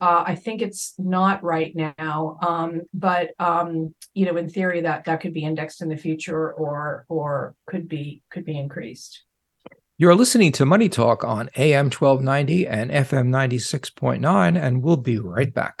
Uh, 0.00 0.24
I 0.26 0.34
think 0.34 0.60
it's 0.60 0.94
not 0.98 1.42
right 1.42 1.74
now, 1.74 2.38
um, 2.42 2.82
but 2.92 3.30
um, 3.38 3.94
you 4.12 4.26
know, 4.26 4.36
in 4.36 4.48
theory, 4.48 4.82
that 4.82 5.06
that 5.06 5.20
could 5.20 5.32
be 5.32 5.44
indexed 5.44 5.80
in 5.80 5.88
the 5.88 5.96
future, 5.96 6.52
or 6.52 7.06
or 7.08 7.54
could 7.66 7.88
be 7.88 8.22
could 8.30 8.44
be 8.44 8.58
increased. 8.58 9.22
You're 9.98 10.14
listening 10.14 10.52
to 10.52 10.66
Money 10.66 10.90
Talk 10.90 11.24
on 11.24 11.48
AM 11.56 11.86
1290 11.86 12.66
and 12.66 12.90
FM 12.90 13.28
96.9, 13.28 14.62
and 14.62 14.82
we'll 14.82 14.98
be 14.98 15.18
right 15.18 15.54
back. 15.54 15.80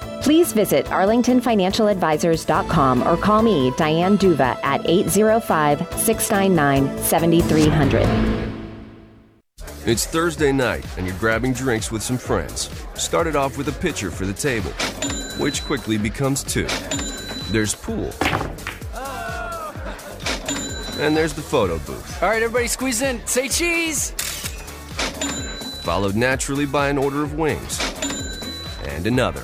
Please 0.21 0.53
visit 0.53 0.85
arlingtonfinancialadvisors.com 0.85 3.07
or 3.07 3.17
call 3.17 3.41
me, 3.41 3.71
Diane 3.77 4.17
Duva, 4.17 4.57
at 4.63 4.87
805 4.87 5.79
699 5.99 6.97
7300. 6.99 8.51
It's 9.83 10.05
Thursday 10.05 10.51
night, 10.51 10.85
and 10.95 11.07
you're 11.07 11.17
grabbing 11.17 11.53
drinks 11.53 11.91
with 11.91 12.03
some 12.03 12.17
friends. 12.17 12.69
Started 12.93 13.35
off 13.35 13.57
with 13.57 13.67
a 13.67 13.71
pitcher 13.71 14.11
for 14.11 14.27
the 14.27 14.33
table, 14.33 14.69
which 15.43 15.63
quickly 15.63 15.97
becomes 15.97 16.43
two. 16.43 16.67
There's 17.51 17.73
pool. 17.73 18.11
And 20.99 21.17
there's 21.17 21.33
the 21.33 21.41
photo 21.41 21.79
booth. 21.79 22.21
All 22.21 22.29
right, 22.29 22.43
everybody 22.43 22.67
squeeze 22.67 23.01
in. 23.01 23.25
Say 23.25 23.47
cheese! 23.47 24.11
Followed 25.81 26.15
naturally 26.15 26.67
by 26.67 26.89
an 26.89 26.99
order 26.99 27.23
of 27.23 27.33
wings. 27.33 27.79
And 28.85 29.07
another. 29.07 29.43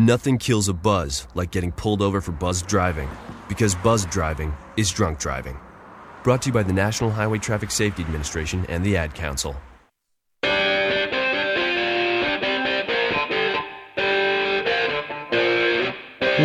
Nothing 0.00 0.38
kills 0.38 0.66
a 0.70 0.72
buzz 0.72 1.26
like 1.34 1.50
getting 1.50 1.72
pulled 1.72 2.00
over 2.00 2.22
for 2.22 2.32
buzz 2.32 2.62
driving, 2.62 3.10
because 3.50 3.74
buzz 3.74 4.06
driving 4.06 4.56
is 4.78 4.90
drunk 4.90 5.18
driving. 5.18 5.58
Brought 6.24 6.40
to 6.40 6.48
you 6.48 6.54
by 6.54 6.62
the 6.62 6.72
National 6.72 7.10
Highway 7.10 7.36
Traffic 7.36 7.70
Safety 7.70 8.02
Administration 8.02 8.64
and 8.70 8.82
the 8.82 8.96
Ad 8.96 9.14
Council. 9.14 9.54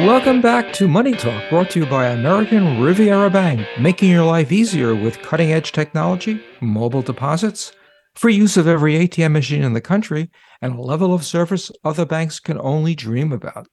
Welcome 0.04 0.42
back 0.42 0.74
to 0.74 0.90
Money 0.90 1.14
Talk, 1.14 1.50
brought 1.50 1.70
to 1.70 1.80
you 1.80 1.86
by 1.86 2.08
American 2.08 2.82
Riviera 2.82 3.30
Bank, 3.30 3.66
making 3.80 4.12
your 4.12 4.26
life 4.26 4.52
easier 4.52 4.94
with 4.94 5.22
cutting 5.22 5.54
edge 5.54 5.72
technology, 5.72 6.44
mobile 6.60 7.02
deposits, 7.02 7.72
free 8.16 8.36
use 8.36 8.58
of 8.58 8.68
every 8.68 8.96
ATM 8.96 9.34
machine 9.34 9.64
in 9.64 9.74
the 9.74 9.82
country, 9.82 10.30
and 10.62 10.74
a 10.74 10.82
level 10.82 11.14
of 11.14 11.26
service 11.26 11.72
other 11.84 12.06
banks 12.06 12.40
can 12.40 12.60
only 12.60 12.96
dream 12.96 13.32
about. 13.32 13.68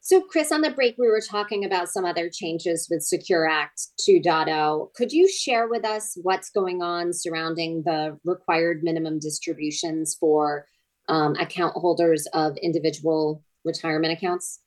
So, 0.00 0.20
Chris, 0.20 0.52
on 0.52 0.60
the 0.60 0.70
break, 0.70 0.94
we 0.98 1.08
were 1.08 1.20
talking 1.20 1.64
about 1.64 1.88
some 1.88 2.04
other 2.04 2.30
changes 2.30 2.86
with 2.88 3.02
Secure 3.02 3.48
Act 3.48 3.88
2.0. 4.08 4.94
Could 4.94 5.10
you 5.10 5.28
share 5.28 5.68
with 5.68 5.84
us 5.84 6.16
what's 6.22 6.48
going 6.50 6.80
on 6.80 7.12
surrounding 7.12 7.82
the 7.82 8.16
required 8.24 8.84
minimum 8.84 9.18
distributions 9.18 10.14
for 10.14 10.66
um, 11.08 11.34
account 11.34 11.72
holders 11.74 12.28
of 12.34 12.56
individual 12.58 13.42
retirement 13.64 14.12
accounts? 14.12 14.60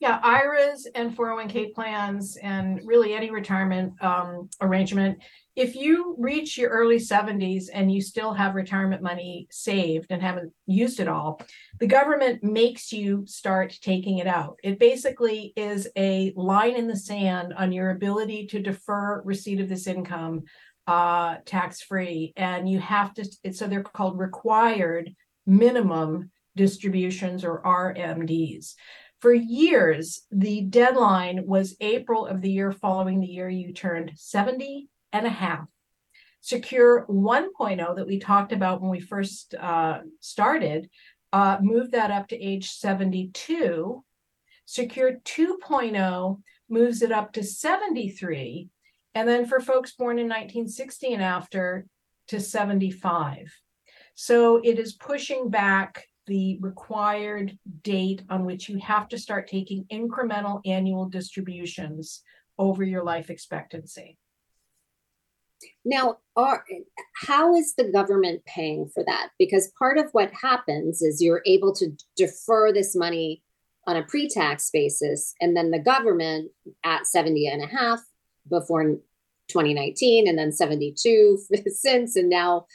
Yeah, 0.00 0.18
IRAs 0.22 0.86
and 0.94 1.14
401k 1.14 1.74
plans, 1.74 2.38
and 2.42 2.80
really 2.84 3.12
any 3.12 3.30
retirement 3.30 4.02
um, 4.02 4.48
arrangement. 4.62 5.18
If 5.56 5.74
you 5.74 6.14
reach 6.18 6.58
your 6.58 6.68
early 6.68 6.98
70s 6.98 7.70
and 7.72 7.90
you 7.90 8.02
still 8.02 8.34
have 8.34 8.54
retirement 8.54 9.00
money 9.00 9.48
saved 9.50 10.08
and 10.10 10.20
haven't 10.20 10.52
used 10.66 11.00
it 11.00 11.08
all, 11.08 11.40
the 11.80 11.86
government 11.86 12.44
makes 12.44 12.92
you 12.92 13.24
start 13.26 13.74
taking 13.80 14.18
it 14.18 14.26
out. 14.26 14.58
It 14.62 14.78
basically 14.78 15.54
is 15.56 15.88
a 15.96 16.34
line 16.36 16.76
in 16.76 16.86
the 16.86 16.96
sand 16.96 17.54
on 17.56 17.72
your 17.72 17.88
ability 17.88 18.48
to 18.48 18.60
defer 18.60 19.22
receipt 19.22 19.58
of 19.60 19.70
this 19.70 19.86
income 19.86 20.42
uh, 20.86 21.36
tax 21.46 21.80
free. 21.80 22.34
And 22.36 22.68
you 22.68 22.78
have 22.80 23.14
to, 23.14 23.52
so 23.54 23.66
they're 23.66 23.82
called 23.82 24.18
required 24.18 25.14
minimum 25.46 26.30
distributions 26.54 27.44
or 27.46 27.62
RMDs. 27.62 28.74
For 29.20 29.32
years, 29.32 30.20
the 30.30 30.60
deadline 30.60 31.46
was 31.46 31.76
April 31.80 32.26
of 32.26 32.42
the 32.42 32.50
year 32.50 32.72
following 32.72 33.20
the 33.20 33.26
year 33.26 33.48
you 33.48 33.72
turned 33.72 34.12
70 34.16 34.90
and 35.18 35.26
a 35.26 35.30
half. 35.30 35.66
Secure 36.40 37.06
1.0 37.08 37.96
that 37.96 38.06
we 38.06 38.18
talked 38.18 38.52
about 38.52 38.80
when 38.80 38.90
we 38.90 39.00
first 39.00 39.54
uh, 39.54 40.00
started 40.20 40.88
uh, 41.32 41.58
moved 41.60 41.92
that 41.92 42.10
up 42.10 42.28
to 42.28 42.42
age 42.42 42.70
72. 42.70 44.04
Secure 44.64 45.12
2.0 45.24 46.42
moves 46.68 47.02
it 47.02 47.12
up 47.12 47.32
to 47.32 47.42
73. 47.42 48.68
And 49.14 49.28
then 49.28 49.46
for 49.46 49.60
folks 49.60 49.92
born 49.92 50.18
in 50.18 50.26
1960 50.26 51.14
and 51.14 51.22
after 51.22 51.86
to 52.28 52.40
75. 52.40 53.52
So 54.14 54.60
it 54.62 54.78
is 54.78 54.94
pushing 54.94 55.50
back 55.50 56.06
the 56.26 56.58
required 56.60 57.56
date 57.82 58.22
on 58.28 58.44
which 58.44 58.68
you 58.68 58.78
have 58.78 59.08
to 59.08 59.18
start 59.18 59.48
taking 59.48 59.84
incremental 59.92 60.60
annual 60.64 61.08
distributions 61.08 62.22
over 62.58 62.82
your 62.82 63.04
life 63.04 63.30
expectancy. 63.30 64.18
Now, 65.84 66.18
are, 66.36 66.64
how 67.24 67.54
is 67.54 67.74
the 67.74 67.90
government 67.90 68.44
paying 68.46 68.88
for 68.92 69.04
that? 69.04 69.30
Because 69.38 69.72
part 69.78 69.98
of 69.98 70.10
what 70.12 70.30
happens 70.32 71.02
is 71.02 71.22
you're 71.22 71.42
able 71.46 71.74
to 71.76 71.90
defer 72.16 72.72
this 72.72 72.94
money 72.94 73.42
on 73.86 73.96
a 73.96 74.02
pre 74.02 74.28
tax 74.28 74.70
basis, 74.72 75.34
and 75.40 75.56
then 75.56 75.70
the 75.70 75.78
government 75.78 76.50
at 76.84 77.06
70 77.06 77.46
and 77.46 77.62
a 77.62 77.66
half 77.66 78.00
before 78.50 78.82
2019, 79.48 80.26
and 80.26 80.38
then 80.38 80.52
72 80.52 81.38
since, 81.68 82.16
and 82.16 82.28
now 82.28 82.66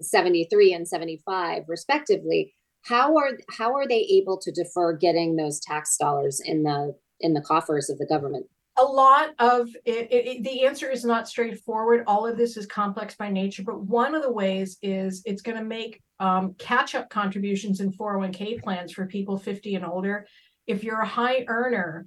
73 0.00 0.72
and 0.72 0.88
75, 0.88 1.64
respectively 1.68 2.54
how 2.86 3.16
are 3.16 3.38
how 3.50 3.74
are 3.74 3.86
they 3.86 4.00
able 4.10 4.38
to 4.38 4.52
defer 4.52 4.92
getting 4.92 5.36
those 5.36 5.60
tax 5.60 5.96
dollars 5.96 6.40
in 6.44 6.62
the 6.62 6.94
in 7.20 7.34
the 7.34 7.40
coffers 7.40 7.90
of 7.90 7.98
the 7.98 8.06
government 8.06 8.46
a 8.78 8.84
lot 8.84 9.30
of 9.38 9.68
it, 9.84 10.08
it, 10.10 10.44
the 10.44 10.64
answer 10.64 10.90
is 10.90 11.04
not 11.04 11.28
straightforward 11.28 12.04
all 12.06 12.26
of 12.26 12.36
this 12.36 12.56
is 12.56 12.66
complex 12.66 13.14
by 13.14 13.30
nature 13.30 13.62
but 13.64 13.80
one 13.80 14.14
of 14.14 14.22
the 14.22 14.32
ways 14.32 14.78
is 14.82 15.22
it's 15.24 15.42
going 15.42 15.56
to 15.56 15.64
make 15.64 16.02
um, 16.20 16.54
catch 16.58 16.94
up 16.94 17.10
contributions 17.10 17.80
in 17.80 17.92
401k 17.92 18.62
plans 18.62 18.92
for 18.92 19.06
people 19.06 19.38
50 19.38 19.76
and 19.76 19.84
older 19.84 20.26
if 20.66 20.84
you're 20.84 21.00
a 21.00 21.06
high 21.06 21.44
earner 21.48 22.06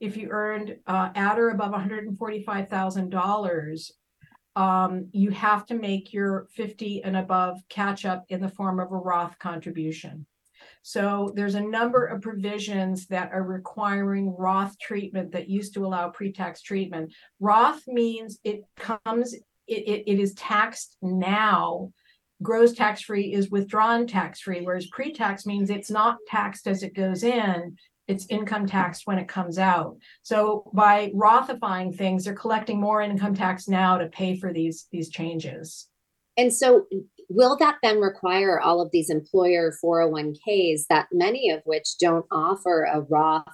if 0.00 0.16
you 0.16 0.28
earned 0.30 0.76
uh, 0.86 1.10
at 1.14 1.38
or 1.38 1.50
above 1.50 1.72
$145000 1.72 3.90
um, 4.54 5.08
you 5.12 5.30
have 5.30 5.64
to 5.66 5.74
make 5.74 6.12
your 6.12 6.46
50 6.54 7.04
and 7.04 7.16
above 7.16 7.60
catch 7.68 8.04
up 8.04 8.24
in 8.28 8.40
the 8.40 8.48
form 8.48 8.80
of 8.80 8.92
a 8.92 8.96
Roth 8.96 9.38
contribution. 9.38 10.26
So 10.82 11.32
there's 11.34 11.54
a 11.54 11.60
number 11.60 12.04
of 12.06 12.22
provisions 12.22 13.06
that 13.06 13.30
are 13.32 13.42
requiring 13.42 14.34
Roth 14.36 14.78
treatment 14.78 15.32
that 15.32 15.48
used 15.48 15.74
to 15.74 15.86
allow 15.86 16.10
pre-tax 16.10 16.60
treatment. 16.60 17.12
Roth 17.40 17.82
means 17.86 18.38
it 18.42 18.62
comes, 18.76 19.32
it, 19.32 19.42
it, 19.68 20.04
it 20.06 20.18
is 20.18 20.34
taxed 20.34 20.96
now. 21.00 21.92
Gross 22.42 22.72
tax 22.72 23.02
free 23.02 23.32
is 23.32 23.50
withdrawn 23.50 24.06
tax 24.08 24.40
free, 24.40 24.62
whereas 24.62 24.88
pre 24.88 25.12
tax 25.12 25.46
means 25.46 25.70
it's 25.70 25.90
not 25.90 26.18
taxed 26.26 26.66
as 26.66 26.82
it 26.82 26.94
goes 26.94 27.22
in, 27.22 27.76
it's 28.08 28.26
income 28.28 28.66
taxed 28.66 29.06
when 29.06 29.18
it 29.18 29.28
comes 29.28 29.58
out. 29.58 29.96
So 30.22 30.68
by 30.74 31.12
Rothifying 31.14 31.96
things, 31.96 32.24
they're 32.24 32.34
collecting 32.34 32.80
more 32.80 33.00
income 33.00 33.34
tax 33.34 33.68
now 33.68 33.98
to 33.98 34.08
pay 34.08 34.36
for 34.36 34.52
these 34.52 34.88
these 34.90 35.08
changes. 35.08 35.88
And 36.36 36.52
so 36.52 36.86
will 37.28 37.56
that 37.58 37.76
then 37.82 38.00
require 38.00 38.60
all 38.60 38.80
of 38.80 38.90
these 38.90 39.10
employer 39.10 39.72
401ks 39.82 40.86
that 40.88 41.08
many 41.12 41.50
of 41.50 41.62
which 41.64 41.98
don't 41.98 42.26
offer 42.30 42.84
a 42.84 43.00
Roth 43.00 43.44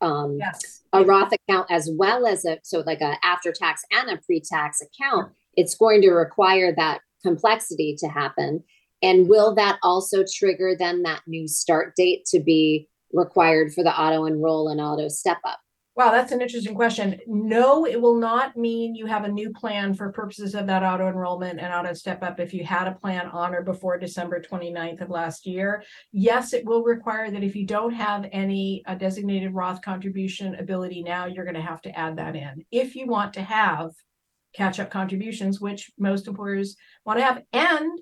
um, 0.00 0.38
yes. 0.38 0.82
a 0.92 1.04
Roth 1.04 1.32
account 1.32 1.70
as 1.70 1.90
well 1.92 2.26
as 2.26 2.44
a 2.44 2.58
so 2.62 2.80
like 2.80 3.00
a 3.00 3.16
after 3.24 3.52
tax 3.52 3.84
and 3.92 4.10
a 4.10 4.16
pre 4.18 4.40
tax 4.40 4.80
account? 4.80 5.32
It's 5.56 5.74
going 5.74 6.02
to 6.02 6.10
require 6.10 6.74
that 6.76 7.00
complexity 7.22 7.96
to 7.98 8.08
happen. 8.08 8.62
And 9.02 9.28
will 9.28 9.54
that 9.54 9.78
also 9.82 10.24
trigger 10.24 10.74
then 10.76 11.02
that 11.02 11.22
new 11.26 11.46
start 11.46 11.94
date 11.96 12.24
to 12.26 12.40
be 12.40 12.88
required 13.12 13.72
for 13.72 13.84
the 13.84 13.96
auto 13.96 14.24
enroll 14.24 14.68
and 14.68 14.80
auto 14.80 15.08
step 15.08 15.38
up? 15.44 15.60
Wow, 15.98 16.12
that's 16.12 16.30
an 16.30 16.40
interesting 16.40 16.76
question. 16.76 17.18
No, 17.26 17.84
it 17.84 18.00
will 18.00 18.14
not 18.14 18.56
mean 18.56 18.94
you 18.94 19.06
have 19.06 19.24
a 19.24 19.28
new 19.28 19.50
plan 19.50 19.94
for 19.94 20.12
purposes 20.12 20.54
of 20.54 20.68
that 20.68 20.84
auto 20.84 21.08
enrollment 21.08 21.58
and 21.58 21.74
auto 21.74 21.92
step 21.92 22.22
up 22.22 22.38
if 22.38 22.54
you 22.54 22.64
had 22.64 22.86
a 22.86 22.94
plan 22.94 23.26
on 23.26 23.52
or 23.52 23.62
before 23.62 23.98
December 23.98 24.40
29th 24.40 25.00
of 25.00 25.10
last 25.10 25.44
year. 25.44 25.82
Yes, 26.12 26.52
it 26.52 26.64
will 26.64 26.84
require 26.84 27.32
that 27.32 27.42
if 27.42 27.56
you 27.56 27.66
don't 27.66 27.92
have 27.92 28.28
any 28.30 28.84
uh, 28.86 28.94
designated 28.94 29.54
Roth 29.54 29.82
contribution 29.82 30.54
ability 30.54 31.02
now, 31.02 31.26
you're 31.26 31.44
going 31.44 31.56
to 31.56 31.60
have 31.60 31.82
to 31.82 31.98
add 31.98 32.16
that 32.18 32.36
in. 32.36 32.64
If 32.70 32.94
you 32.94 33.08
want 33.08 33.32
to 33.32 33.42
have 33.42 33.90
catch 34.54 34.78
up 34.78 34.92
contributions, 34.92 35.60
which 35.60 35.90
most 35.98 36.28
employers 36.28 36.76
want 37.04 37.18
to 37.18 37.24
have. 37.24 37.42
And 37.52 37.98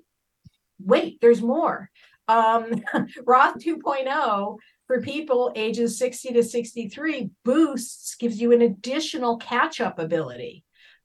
wait, 0.79 1.19
there's 1.19 1.41
more. 1.41 1.89
Um, 2.27 2.83
Roth 3.25 3.57
2.0 3.57 4.57
for 4.87 5.01
people 5.01 5.51
ages 5.55 5.99
60 5.99 6.33
to 6.33 6.43
63 6.43 7.29
boosts 7.43 8.15
gives 8.15 8.41
you 8.41 8.53
an 8.53 8.61
additional 8.61 9.37
catch 9.37 9.81
up 9.81 9.99
ability. 9.99 10.63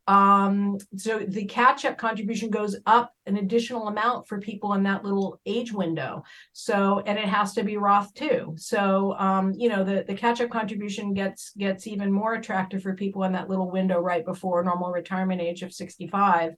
Um, 0.08 0.78
so 0.96 1.20
the 1.20 1.44
catch 1.44 1.84
up 1.84 1.96
contribution 1.96 2.50
goes 2.50 2.76
up 2.86 3.12
an 3.26 3.36
additional 3.36 3.86
amount 3.86 4.26
for 4.26 4.40
people 4.40 4.74
in 4.74 4.82
that 4.82 5.04
little 5.04 5.40
age 5.46 5.72
window. 5.72 6.24
So, 6.52 7.02
and 7.06 7.18
it 7.18 7.26
has 7.26 7.54
to 7.54 7.62
be 7.62 7.76
Roth 7.76 8.12
too. 8.14 8.54
So, 8.56 9.14
um, 9.18 9.52
you 9.52 9.68
know, 9.68 9.84
the, 9.84 10.04
the 10.06 10.14
catch 10.14 10.40
up 10.40 10.50
contribution 10.50 11.14
gets, 11.14 11.52
gets 11.56 11.86
even 11.86 12.10
more 12.10 12.34
attractive 12.34 12.82
for 12.82 12.94
people 12.94 13.22
in 13.24 13.32
that 13.32 13.48
little 13.48 13.70
window 13.70 14.00
right 14.00 14.24
before 14.24 14.64
normal 14.64 14.90
retirement 14.90 15.40
age 15.40 15.62
of 15.62 15.72
65. 15.72 16.54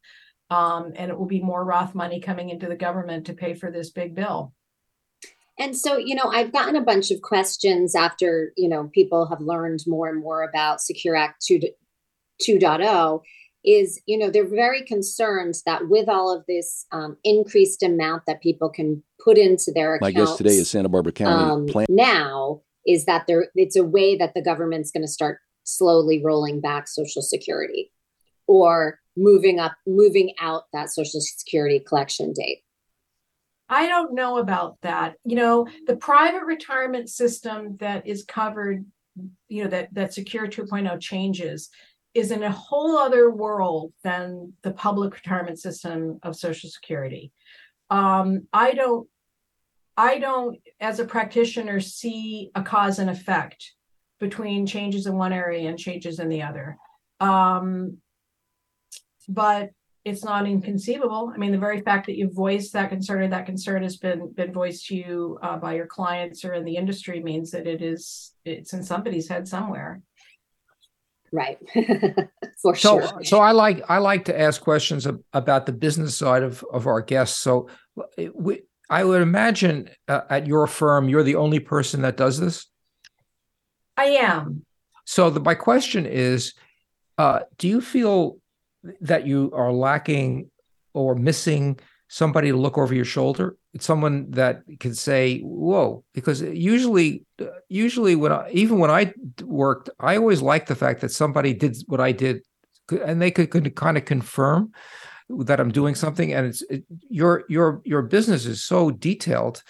Um, 0.50 0.92
and 0.96 1.10
it 1.10 1.18
will 1.18 1.26
be 1.26 1.40
more 1.40 1.64
Roth 1.64 1.94
money 1.94 2.20
coming 2.20 2.48
into 2.48 2.66
the 2.66 2.76
government 2.76 3.26
to 3.26 3.34
pay 3.34 3.54
for 3.54 3.70
this 3.70 3.90
big 3.90 4.14
bill. 4.14 4.54
And 5.58 5.76
so, 5.76 5.96
you 5.96 6.14
know, 6.14 6.24
I've 6.26 6.52
gotten 6.52 6.74
a 6.74 6.82
bunch 6.82 7.10
of 7.10 7.22
questions 7.22 7.94
after, 7.94 8.52
you 8.56 8.68
know, 8.68 8.90
people 8.92 9.26
have 9.26 9.40
learned 9.40 9.84
more 9.86 10.08
and 10.08 10.20
more 10.20 10.42
about 10.42 10.80
Secure 10.80 11.14
Act 11.14 11.44
2, 11.46 11.60
2.0 12.42 13.20
is, 13.64 14.00
you 14.06 14.18
know, 14.18 14.30
they're 14.30 14.48
very 14.48 14.82
concerned 14.82 15.54
that 15.64 15.88
with 15.88 16.08
all 16.08 16.34
of 16.34 16.44
this 16.46 16.86
um, 16.92 17.16
increased 17.24 17.82
amount 17.82 18.24
that 18.26 18.42
people 18.42 18.68
can 18.68 19.02
put 19.22 19.38
into 19.38 19.72
their 19.72 19.98
My 20.00 20.10
accounts. 20.10 20.32
guest 20.32 20.38
today 20.38 20.56
is 20.56 20.70
Santa 20.70 20.88
Barbara 20.88 21.12
County 21.12 21.50
um, 21.50 21.66
Plan. 21.66 21.86
now 21.88 22.60
is 22.86 23.06
that 23.06 23.26
there 23.26 23.46
it's 23.54 23.76
a 23.76 23.84
way 23.84 24.16
that 24.16 24.34
the 24.34 24.42
government's 24.42 24.90
going 24.90 25.02
to 25.04 25.10
start 25.10 25.38
slowly 25.64 26.22
rolling 26.22 26.60
back 26.60 26.86
social 26.86 27.22
security 27.22 27.90
or 28.46 28.98
moving 29.16 29.58
up 29.58 29.72
moving 29.86 30.34
out 30.40 30.64
that 30.74 30.90
social 30.90 31.20
security 31.20 31.80
collection 31.80 32.32
date 32.34 32.63
I 33.68 33.86
don't 33.86 34.14
know 34.14 34.38
about 34.38 34.76
that. 34.82 35.14
You 35.24 35.36
know, 35.36 35.66
the 35.86 35.96
private 35.96 36.44
retirement 36.44 37.08
system 37.08 37.76
that 37.78 38.06
is 38.06 38.24
covered, 38.24 38.84
you 39.48 39.64
know, 39.64 39.70
that 39.70 39.94
that 39.94 40.12
Secure 40.12 40.46
2.0 40.46 41.00
changes 41.00 41.70
is 42.14 42.30
in 42.30 42.42
a 42.42 42.50
whole 42.50 42.96
other 42.96 43.30
world 43.30 43.92
than 44.04 44.52
the 44.62 44.72
public 44.72 45.14
retirement 45.14 45.58
system 45.58 46.18
of 46.22 46.36
Social 46.36 46.70
Security. 46.70 47.32
Um, 47.90 48.46
I 48.52 48.72
don't, 48.72 49.08
I 49.96 50.18
don't, 50.18 50.58
as 50.80 51.00
a 51.00 51.04
practitioner, 51.04 51.80
see 51.80 52.50
a 52.54 52.62
cause 52.62 52.98
and 52.98 53.10
effect 53.10 53.72
between 54.20 54.66
changes 54.66 55.06
in 55.06 55.16
one 55.16 55.32
area 55.32 55.68
and 55.68 55.78
changes 55.78 56.18
in 56.18 56.28
the 56.28 56.42
other. 56.42 56.76
Um, 57.20 57.98
but 59.28 59.70
it's 60.04 60.22
not 60.22 60.46
inconceivable. 60.46 61.32
I 61.34 61.38
mean, 61.38 61.50
the 61.50 61.58
very 61.58 61.80
fact 61.80 62.06
that 62.06 62.16
you've 62.16 62.34
voiced 62.34 62.74
that 62.74 62.90
concern 62.90 63.22
or 63.22 63.28
that 63.28 63.46
concern 63.46 63.82
has 63.82 63.96
been 63.96 64.32
been 64.32 64.52
voiced 64.52 64.86
to 64.88 64.96
you 64.96 65.38
uh, 65.42 65.56
by 65.56 65.74
your 65.74 65.86
clients 65.86 66.44
or 66.44 66.52
in 66.52 66.64
the 66.64 66.76
industry 66.76 67.22
means 67.22 67.50
that 67.52 67.66
it 67.66 67.80
is 67.80 68.32
it's 68.44 68.74
in 68.74 68.82
somebody's 68.82 69.28
head 69.28 69.48
somewhere. 69.48 70.02
Right. 71.32 71.58
For 72.62 72.76
so, 72.76 73.00
sure. 73.00 73.24
So 73.24 73.40
I 73.40 73.52
like 73.52 73.82
I 73.88 73.98
like 73.98 74.26
to 74.26 74.38
ask 74.38 74.60
questions 74.60 75.06
ab- 75.06 75.24
about 75.32 75.64
the 75.64 75.72
business 75.72 76.16
side 76.16 76.42
of 76.42 76.64
of 76.70 76.86
our 76.86 77.00
guests. 77.00 77.40
So 77.40 77.68
we, 78.34 78.62
I 78.90 79.04
would 79.04 79.22
imagine 79.22 79.88
uh, 80.06 80.20
at 80.28 80.46
your 80.46 80.66
firm 80.66 81.08
you're 81.08 81.22
the 81.22 81.36
only 81.36 81.60
person 81.60 82.02
that 82.02 82.18
does 82.18 82.38
this. 82.38 82.66
I 83.96 84.04
am. 84.04 84.66
So 85.06 85.30
the, 85.30 85.40
my 85.40 85.54
question 85.54 86.04
is, 86.06 86.54
uh, 87.16 87.40
do 87.58 87.68
you 87.68 87.80
feel 87.80 88.38
that 89.00 89.26
you 89.26 89.50
are 89.54 89.72
lacking 89.72 90.50
or 90.92 91.14
missing 91.14 91.78
somebody 92.08 92.50
to 92.50 92.56
look 92.56 92.78
over 92.78 92.94
your 92.94 93.04
shoulder. 93.04 93.56
It's 93.72 93.84
someone 93.84 94.30
that 94.32 94.62
can 94.78 94.94
say 94.94 95.40
whoa 95.40 96.04
because 96.14 96.40
usually 96.42 97.24
usually 97.68 98.14
when 98.14 98.30
I, 98.30 98.48
even 98.52 98.78
when 98.78 98.90
i 98.90 99.12
worked 99.42 99.90
i 99.98 100.16
always 100.16 100.40
liked 100.40 100.68
the 100.68 100.76
fact 100.76 101.00
that 101.00 101.10
somebody 101.10 101.52
did 101.52 101.76
what 101.88 102.00
i 102.00 102.12
did 102.12 102.42
and 103.04 103.20
they 103.20 103.32
could, 103.32 103.50
could 103.50 103.74
kind 103.74 103.96
of 103.96 104.04
confirm 104.04 104.70
that 105.28 105.58
i'm 105.58 105.72
doing 105.72 105.96
something 105.96 106.32
and 106.32 106.46
it's 106.46 106.62
it, 106.70 106.84
your 107.08 107.44
your 107.48 107.82
your 107.84 108.02
business 108.02 108.46
is 108.46 108.62
so 108.62 108.92
detailed. 108.92 109.62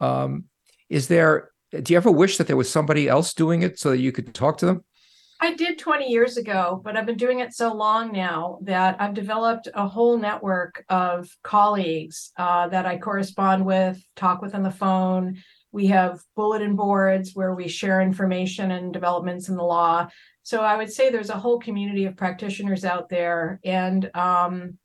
Um 0.00 0.44
is 0.90 1.08
there 1.08 1.50
do 1.70 1.92
you 1.92 1.96
ever 1.96 2.10
wish 2.10 2.36
that 2.36 2.46
there 2.48 2.56
was 2.56 2.70
somebody 2.70 3.08
else 3.08 3.32
doing 3.32 3.62
it 3.62 3.78
so 3.78 3.90
that 3.90 3.98
you 3.98 4.12
could 4.12 4.34
talk 4.34 4.58
to 4.58 4.66
them 4.66 4.84
I 5.40 5.54
did 5.54 5.78
20 5.78 6.10
years 6.10 6.36
ago, 6.36 6.80
but 6.82 6.96
I've 6.96 7.06
been 7.06 7.16
doing 7.16 7.38
it 7.38 7.54
so 7.54 7.72
long 7.72 8.10
now 8.12 8.58
that 8.62 8.96
I've 9.00 9.14
developed 9.14 9.68
a 9.72 9.86
whole 9.86 10.18
network 10.18 10.84
of 10.88 11.28
colleagues 11.44 12.32
uh, 12.36 12.68
that 12.68 12.86
I 12.86 12.98
correspond 12.98 13.64
with, 13.64 14.02
talk 14.16 14.42
with 14.42 14.56
on 14.56 14.64
the 14.64 14.70
phone. 14.70 15.36
We 15.70 15.86
have 15.88 16.20
bulletin 16.34 16.74
boards 16.74 17.32
where 17.34 17.54
we 17.54 17.68
share 17.68 18.00
information 18.00 18.72
and 18.72 18.92
developments 18.92 19.48
in 19.48 19.56
the 19.56 19.62
law. 19.62 20.08
So 20.42 20.62
I 20.62 20.76
would 20.76 20.90
say 20.90 21.08
there's 21.08 21.30
a 21.30 21.38
whole 21.38 21.60
community 21.60 22.06
of 22.06 22.16
practitioners 22.16 22.84
out 22.84 23.08
there. 23.08 23.60
And 23.64 24.10
um, 24.14 24.78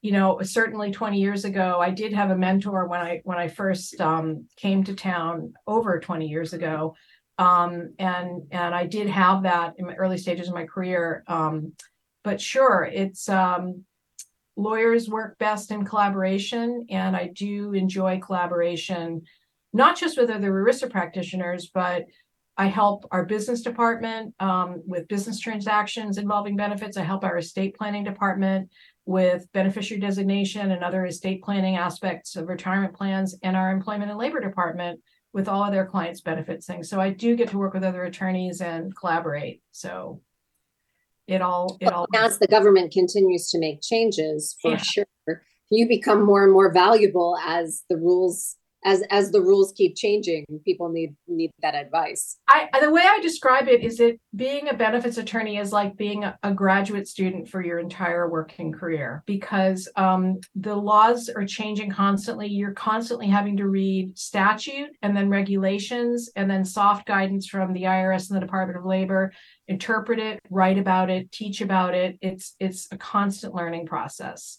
you 0.00 0.12
know, 0.12 0.40
certainly 0.42 0.92
20 0.92 1.20
years 1.20 1.44
ago, 1.44 1.80
I 1.80 1.90
did 1.90 2.12
have 2.12 2.30
a 2.30 2.38
mentor 2.38 2.86
when 2.86 3.00
I 3.00 3.20
when 3.24 3.38
I 3.38 3.48
first 3.48 4.00
um, 4.00 4.46
came 4.56 4.84
to 4.84 4.94
town 4.94 5.54
over 5.66 5.98
20 5.98 6.28
years 6.28 6.52
ago 6.52 6.94
um, 7.38 7.94
and 7.98 8.42
and 8.50 8.74
I 8.74 8.86
did 8.86 9.08
have 9.08 9.44
that 9.44 9.74
in 9.78 9.86
my 9.86 9.94
early 9.94 10.18
stages 10.18 10.48
of 10.48 10.54
my 10.54 10.64
career. 10.66 11.24
Um, 11.28 11.72
but 12.24 12.40
sure, 12.40 12.88
it's 12.92 13.28
um, 13.28 13.84
lawyers 14.56 15.08
work 15.08 15.38
best 15.38 15.70
in 15.70 15.84
collaboration, 15.84 16.86
and 16.90 17.16
I 17.16 17.28
do 17.28 17.72
enjoy 17.72 18.20
collaboration, 18.20 19.22
not 19.72 19.96
just 19.96 20.18
with 20.18 20.30
other 20.30 20.50
ERISA 20.50 20.90
practitioners, 20.90 21.70
but 21.72 22.06
I 22.56 22.66
help 22.66 23.06
our 23.12 23.24
business 23.24 23.62
department 23.62 24.34
um, 24.40 24.82
with 24.84 25.06
business 25.06 25.38
transactions 25.38 26.18
involving 26.18 26.56
benefits. 26.56 26.96
I 26.96 27.04
help 27.04 27.22
our 27.22 27.38
estate 27.38 27.76
planning 27.78 28.02
department 28.02 28.68
with 29.06 29.46
beneficiary 29.52 30.00
designation 30.00 30.72
and 30.72 30.82
other 30.82 31.06
estate 31.06 31.42
planning 31.44 31.76
aspects 31.76 32.34
of 32.34 32.48
retirement 32.48 32.94
plans, 32.94 33.36
and 33.44 33.56
our 33.56 33.70
employment 33.70 34.10
and 34.10 34.18
labor 34.18 34.40
department 34.40 35.00
with 35.32 35.48
all 35.48 35.64
of 35.64 35.72
their 35.72 35.86
clients 35.86 36.20
benefits 36.20 36.66
things. 36.66 36.88
So 36.88 37.00
I 37.00 37.10
do 37.10 37.36
get 37.36 37.50
to 37.50 37.58
work 37.58 37.74
with 37.74 37.84
other 37.84 38.04
attorneys 38.04 38.60
and 38.60 38.96
collaborate. 38.96 39.62
So 39.72 40.22
it 41.26 41.42
all 41.42 41.76
it 41.80 41.92
all 41.92 42.06
as 42.14 42.38
the 42.38 42.46
government 42.46 42.92
continues 42.92 43.50
to 43.50 43.58
make 43.58 43.82
changes 43.82 44.56
for 44.62 44.72
yeah. 44.72 44.76
sure 44.78 45.06
you 45.70 45.86
become 45.86 46.24
more 46.24 46.44
and 46.44 46.52
more 46.52 46.72
valuable 46.72 47.36
as 47.44 47.82
the 47.90 47.96
rules 47.96 48.56
as 48.84 49.02
as 49.10 49.30
the 49.30 49.40
rules 49.40 49.72
keep 49.76 49.96
changing 49.96 50.44
people 50.64 50.88
need 50.88 51.14
need 51.26 51.50
that 51.62 51.74
advice. 51.74 52.38
I 52.48 52.68
the 52.80 52.90
way 52.90 53.02
i 53.04 53.18
describe 53.20 53.68
it 53.68 53.82
is 53.82 53.98
that 53.98 54.16
being 54.36 54.68
a 54.68 54.74
benefits 54.74 55.18
attorney 55.18 55.58
is 55.58 55.72
like 55.72 55.96
being 55.96 56.24
a, 56.24 56.54
graduate 56.54 57.06
student 57.06 57.48
for 57.48 57.62
your 57.62 57.78
entire 57.78 58.28
working 58.28 58.72
career 58.72 59.22
because 59.26 59.88
um, 59.96 60.38
the 60.54 60.74
laws 60.74 61.28
are 61.28 61.44
changing 61.44 61.90
constantly. 61.90 62.48
You're 62.48 62.72
constantly 62.72 63.28
having 63.28 63.56
to 63.58 63.68
read 63.68 64.18
statute 64.18 64.90
and 65.02 65.16
then 65.16 65.28
regulations 65.28 66.30
and 66.36 66.50
then 66.50 66.64
soft 66.64 67.06
guidance 67.06 67.46
from 67.46 67.72
the 67.72 67.84
irs 67.84 68.28
and 68.28 68.36
the 68.36 68.44
department 68.44 68.78
of 68.78 68.84
labor 68.84 69.32
interpret 69.68 70.18
it 70.18 70.40
write 70.50 70.78
about 70.78 71.10
it 71.10 71.30
teach 71.32 71.60
about 71.60 71.94
it. 71.94 72.18
It's 72.20 72.54
it's 72.58 72.88
a 72.90 72.96
constant 72.96 73.54
learning 73.54 73.86
process 73.86 74.58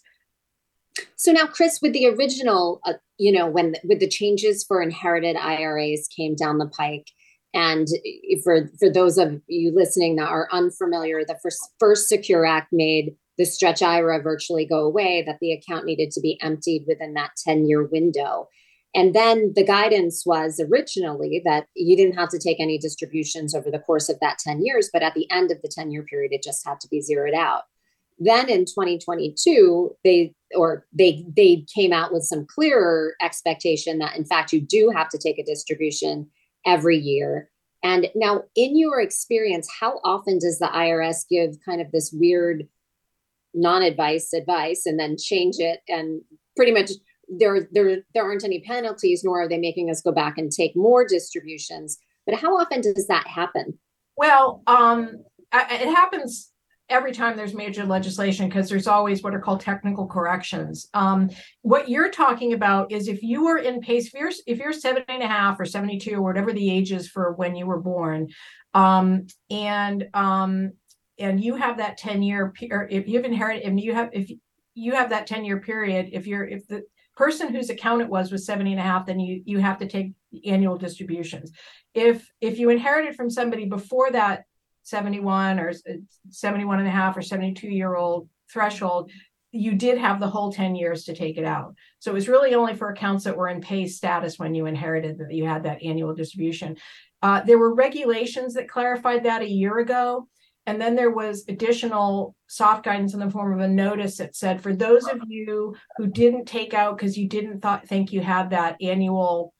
so 1.16 1.32
now, 1.32 1.46
Chris, 1.46 1.80
with 1.80 1.92
the 1.92 2.06
original, 2.06 2.80
uh, 2.84 2.94
you 3.18 3.32
know, 3.32 3.46
when 3.46 3.74
with 3.84 4.00
the 4.00 4.08
changes 4.08 4.64
for 4.64 4.82
inherited 4.82 5.36
IRAs 5.36 6.08
came 6.14 6.34
down 6.34 6.58
the 6.58 6.68
pike, 6.68 7.08
and 7.52 7.88
for 8.44 8.70
for 8.78 8.90
those 8.90 9.18
of 9.18 9.40
you 9.46 9.72
listening 9.74 10.16
that 10.16 10.28
are 10.28 10.48
unfamiliar, 10.52 11.24
the 11.24 11.38
first 11.42 11.60
first 11.78 12.08
Secure 12.08 12.46
Act 12.46 12.68
made 12.72 13.14
the 13.40 13.46
stretch 13.46 13.82
IRA 13.82 14.20
virtually 14.20 14.66
go 14.66 14.80
away, 14.80 15.22
that 15.26 15.38
the 15.40 15.52
account 15.52 15.86
needed 15.86 16.10
to 16.10 16.20
be 16.20 16.38
emptied 16.42 16.84
within 16.86 17.14
that 17.14 17.30
10 17.42 17.66
year 17.66 17.82
window. 17.84 18.48
And 18.94 19.14
then 19.14 19.52
the 19.54 19.64
guidance 19.64 20.24
was 20.26 20.60
originally 20.60 21.40
that 21.44 21.66
you 21.74 21.96
didn't 21.96 22.18
have 22.18 22.28
to 22.30 22.38
take 22.38 22.60
any 22.60 22.76
distributions 22.76 23.54
over 23.54 23.70
the 23.70 23.78
course 23.78 24.10
of 24.10 24.18
that 24.20 24.38
10 24.38 24.62
years, 24.62 24.90
but 24.92 25.02
at 25.02 25.14
the 25.14 25.30
end 25.30 25.50
of 25.50 25.62
the 25.62 25.70
10 25.72 25.90
year 25.90 26.02
period, 26.02 26.32
it 26.32 26.42
just 26.42 26.66
had 26.66 26.80
to 26.80 26.88
be 26.88 27.00
zeroed 27.00 27.34
out. 27.34 27.62
Then 28.20 28.50
in 28.50 28.66
2022, 28.66 29.96
they 30.04 30.34
or 30.54 30.86
they 30.92 31.24
they 31.34 31.64
came 31.74 31.92
out 31.92 32.12
with 32.12 32.22
some 32.22 32.46
clearer 32.46 33.14
expectation 33.22 33.98
that 33.98 34.16
in 34.16 34.26
fact 34.26 34.52
you 34.52 34.60
do 34.60 34.92
have 34.94 35.08
to 35.08 35.18
take 35.18 35.38
a 35.38 35.44
distribution 35.44 36.28
every 36.66 36.98
year. 36.98 37.48
And 37.82 38.08
now 38.14 38.42
in 38.54 38.76
your 38.76 39.00
experience, 39.00 39.68
how 39.80 40.00
often 40.04 40.38
does 40.38 40.58
the 40.58 40.66
IRS 40.66 41.24
give 41.30 41.56
kind 41.64 41.80
of 41.80 41.90
this 41.92 42.12
weird 42.12 42.68
non-advice 43.54 44.34
advice 44.34 44.82
and 44.84 45.00
then 45.00 45.16
change 45.18 45.56
it? 45.58 45.80
And 45.88 46.20
pretty 46.56 46.72
much 46.72 46.90
there 47.28 47.68
there 47.72 48.02
there 48.12 48.24
aren't 48.24 48.44
any 48.44 48.60
penalties 48.60 49.22
nor 49.24 49.40
are 49.40 49.48
they 49.48 49.58
making 49.58 49.88
us 49.88 50.02
go 50.02 50.12
back 50.12 50.36
and 50.36 50.52
take 50.52 50.76
more 50.76 51.06
distributions. 51.06 51.98
But 52.26 52.34
how 52.34 52.58
often 52.58 52.82
does 52.82 53.06
that 53.06 53.26
happen? 53.26 53.78
Well 54.16 54.62
um 54.66 55.24
it 55.52 55.88
happens 55.88 56.49
every 56.90 57.12
time 57.12 57.36
there's 57.36 57.54
major 57.54 57.84
legislation 57.84 58.48
because 58.48 58.68
there's 58.68 58.88
always 58.88 59.22
what 59.22 59.34
are 59.34 59.40
called 59.40 59.60
technical 59.60 60.06
corrections. 60.06 60.88
Um, 60.92 61.30
what 61.62 61.88
you're 61.88 62.10
talking 62.10 62.52
about 62.52 62.92
is 62.92 63.08
if 63.08 63.22
you 63.22 63.46
are 63.46 63.58
in 63.58 63.80
pace 63.80 64.08
if 64.08 64.14
you're 64.14 64.32
if 64.46 64.58
you're 64.58 64.72
70 64.72 65.04
and 65.08 65.22
a 65.22 65.28
half 65.28 65.58
or 65.58 65.64
72 65.64 66.12
or 66.14 66.22
whatever 66.22 66.52
the 66.52 66.70
age 66.70 66.92
is 66.92 67.08
for 67.08 67.32
when 67.32 67.56
you 67.56 67.66
were 67.66 67.80
born 67.80 68.28
um, 68.74 69.26
and 69.50 70.08
um, 70.12 70.72
and 71.18 71.42
you 71.42 71.54
have 71.54 71.78
that 71.78 71.96
10 71.96 72.22
year 72.22 72.52
or 72.70 72.88
if 72.90 73.08
you've 73.08 73.24
inherited 73.24 73.66
if 73.66 73.84
you 73.84 73.94
have 73.94 74.10
if 74.12 74.30
you 74.74 74.92
have 74.92 75.10
that 75.10 75.26
10 75.26 75.44
year 75.44 75.60
period 75.60 76.10
if 76.12 76.26
you're 76.26 76.46
if 76.46 76.66
the 76.66 76.82
person 77.16 77.54
whose 77.54 77.70
account 77.70 78.02
it 78.02 78.08
was 78.08 78.32
was 78.32 78.46
70 78.46 78.72
and 78.72 78.80
a 78.80 78.82
half 78.84 79.06
then 79.06 79.20
you 79.20 79.42
you 79.44 79.58
have 79.58 79.78
to 79.78 79.86
take 79.86 80.12
annual 80.46 80.76
distributions. 80.76 81.52
If 81.94 82.28
if 82.40 82.58
you 82.58 82.70
inherited 82.70 83.16
from 83.16 83.30
somebody 83.30 83.66
before 83.66 84.10
that 84.12 84.44
71 84.90 85.58
or 85.58 85.72
71 86.30 86.78
and 86.78 86.88
a 86.88 86.90
half 86.90 87.16
or 87.16 87.22
72 87.22 87.68
year 87.68 87.94
old 87.94 88.28
threshold 88.52 89.10
you 89.52 89.74
did 89.74 89.98
have 89.98 90.20
the 90.20 90.28
whole 90.28 90.52
10 90.52 90.76
years 90.76 91.02
to 91.02 91.12
take 91.12 91.36
it 91.36 91.44
out. 91.44 91.74
So 91.98 92.12
it 92.12 92.14
was 92.14 92.28
really 92.28 92.54
only 92.54 92.74
for 92.74 92.90
accounts 92.90 93.24
that 93.24 93.36
were 93.36 93.48
in 93.48 93.60
pay 93.60 93.88
status 93.88 94.38
when 94.38 94.54
you 94.54 94.66
inherited 94.66 95.18
that 95.18 95.32
you 95.32 95.44
had 95.44 95.64
that 95.64 95.82
annual 95.82 96.14
distribution. 96.14 96.76
Uh, 97.20 97.40
there 97.42 97.58
were 97.58 97.74
regulations 97.74 98.54
that 98.54 98.68
clarified 98.68 99.24
that 99.24 99.42
a 99.42 99.50
year 99.50 99.78
ago 99.78 100.28
and 100.66 100.80
then 100.80 100.94
there 100.94 101.10
was 101.10 101.44
additional 101.48 102.34
soft 102.46 102.84
guidance 102.84 103.14
in 103.14 103.20
the 103.20 103.30
form 103.30 103.52
of 103.52 103.60
a 103.60 103.68
notice 103.68 104.18
that 104.18 104.36
said 104.36 104.62
for 104.62 104.74
those 104.74 105.06
of 105.08 105.20
you 105.26 105.74
who 105.96 106.06
didn't 106.06 106.44
take 106.44 106.74
out 106.74 106.96
because 106.96 107.16
you 107.16 107.28
didn't 107.28 107.64
think 107.86 108.12
you 108.12 108.20
had 108.20 108.50
that 108.50 108.76
annual 108.80 109.52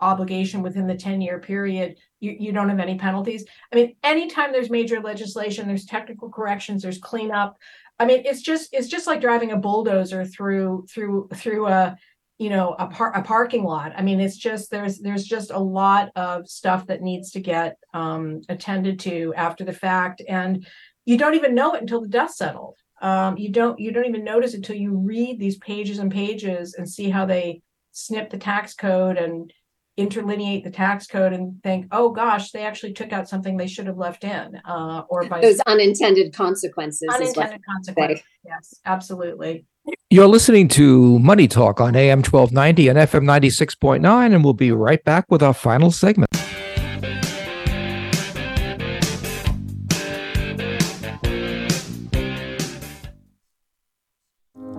obligation 0.00 0.62
within 0.62 0.86
the 0.86 0.94
10 0.94 1.20
year 1.20 1.38
period, 1.38 1.96
you, 2.20 2.36
you 2.38 2.52
don't 2.52 2.68
have 2.68 2.80
any 2.80 2.98
penalties. 2.98 3.44
I 3.72 3.76
mean, 3.76 3.96
anytime 4.02 4.52
there's 4.52 4.70
major 4.70 5.00
legislation, 5.00 5.66
there's 5.66 5.84
technical 5.84 6.30
corrections, 6.30 6.82
there's 6.82 6.98
cleanup. 6.98 7.56
I 7.98 8.04
mean, 8.04 8.22
it's 8.24 8.42
just 8.42 8.74
it's 8.74 8.88
just 8.88 9.06
like 9.06 9.20
driving 9.20 9.52
a 9.52 9.56
bulldozer 9.56 10.24
through 10.24 10.86
through 10.90 11.28
through 11.34 11.68
a 11.68 11.96
you 12.38 12.50
know 12.50 12.74
a, 12.78 12.86
par- 12.86 13.14
a 13.14 13.22
parking 13.22 13.64
lot 13.64 13.92
i 13.96 14.02
mean 14.02 14.20
it's 14.20 14.36
just 14.36 14.70
there's 14.70 14.98
there's 14.98 15.24
just 15.24 15.50
a 15.50 15.58
lot 15.58 16.10
of 16.16 16.46
stuff 16.48 16.86
that 16.86 17.00
needs 17.00 17.30
to 17.30 17.40
get 17.40 17.78
um, 17.94 18.42
attended 18.50 18.98
to 19.00 19.32
after 19.36 19.64
the 19.64 19.72
fact 19.72 20.20
and 20.28 20.66
you 21.06 21.16
don't 21.16 21.34
even 21.34 21.54
know 21.54 21.74
it 21.74 21.80
until 21.80 22.00
the 22.00 22.08
dust 22.08 22.36
settled 22.36 22.76
um, 23.00 23.36
you 23.36 23.50
don't 23.50 23.78
you 23.78 23.92
don't 23.92 24.06
even 24.06 24.24
notice 24.24 24.54
until 24.54 24.76
you 24.76 24.96
read 24.96 25.38
these 25.38 25.58
pages 25.58 25.98
and 25.98 26.10
pages 26.10 26.74
and 26.74 26.88
see 26.88 27.10
how 27.10 27.24
they 27.24 27.62
snip 27.92 28.30
the 28.30 28.38
tax 28.38 28.74
code 28.74 29.16
and 29.16 29.52
interlineate 29.96 30.62
the 30.62 30.70
tax 30.70 31.06
code 31.06 31.32
and 31.32 31.62
think 31.62 31.86
oh 31.90 32.10
gosh 32.10 32.50
they 32.50 32.62
actually 32.62 32.92
took 32.92 33.12
out 33.12 33.28
something 33.28 33.56
they 33.56 33.66
should 33.66 33.86
have 33.86 33.96
left 33.96 34.24
in 34.24 34.60
uh, 34.66 35.02
or 35.08 35.24
by 35.24 35.40
those 35.40 35.60
unintended 35.60 36.34
consequences 36.34 37.08
unintended 37.12 37.60
consequences 37.64 38.24
yes 38.44 38.74
absolutely 38.84 39.64
you're 40.10 40.26
listening 40.26 40.68
to 40.68 41.18
Money 41.20 41.46
Talk 41.48 41.80
on 41.80 41.94
AM 41.94 42.18
1290 42.18 42.88
and 42.88 42.98
FM 42.98 43.24
96.9, 43.24 44.34
and 44.34 44.42
we'll 44.42 44.52
be 44.52 44.72
right 44.72 45.02
back 45.04 45.26
with 45.30 45.42
our 45.42 45.54
final 45.54 45.90
segment. 45.92 46.28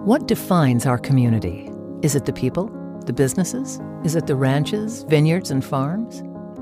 What 0.08 0.28
defines 0.28 0.86
our 0.86 0.98
community? 0.98 1.70
Is 2.02 2.16
it 2.16 2.26
the 2.26 2.32
people, 2.32 2.70
the 3.08 3.14
businesses? 3.14 3.80
Is 4.04 4.16
it 4.16 4.28
the 4.28 4.36
ranches, 4.36 5.04
vineyards, 5.04 5.50
and 5.50 5.66
farms? 5.66 6.22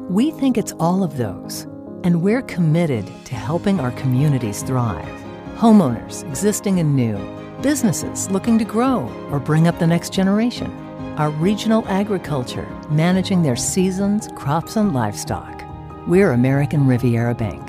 We 0.09 0.31
think 0.31 0.57
it's 0.57 0.71
all 0.73 1.03
of 1.03 1.17
those, 1.17 1.63
and 2.03 2.21
we're 2.21 2.43
committed 2.43 3.05
to 3.25 3.35
helping 3.35 3.79
our 3.79 3.91
communities 3.91 4.61
thrive. 4.63 5.09
Homeowners, 5.57 6.23
existing 6.23 6.79
and 6.79 6.95
new 6.95 7.17
businesses 7.61 8.29
looking 8.29 8.59
to 8.59 8.65
grow 8.65 9.09
or 9.31 9.39
bring 9.39 9.67
up 9.67 9.79
the 9.79 9.87
next 9.87 10.13
generation, 10.13 10.71
our 11.17 11.31
regional 11.31 11.87
agriculture 11.87 12.67
managing 12.89 13.41
their 13.41 13.55
seasons, 13.55 14.29
crops, 14.35 14.75
and 14.75 14.93
livestock. 14.93 15.63
We're 16.07 16.31
American 16.31 16.85
Riviera 16.85 17.33
Bank, 17.33 17.67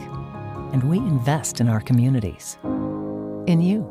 and 0.74 0.85
we 0.85 0.99
invest 0.99 1.61
in 1.61 1.68
our 1.68 1.81
communities. 1.81 2.59
In 3.47 3.62
you. 3.62 3.91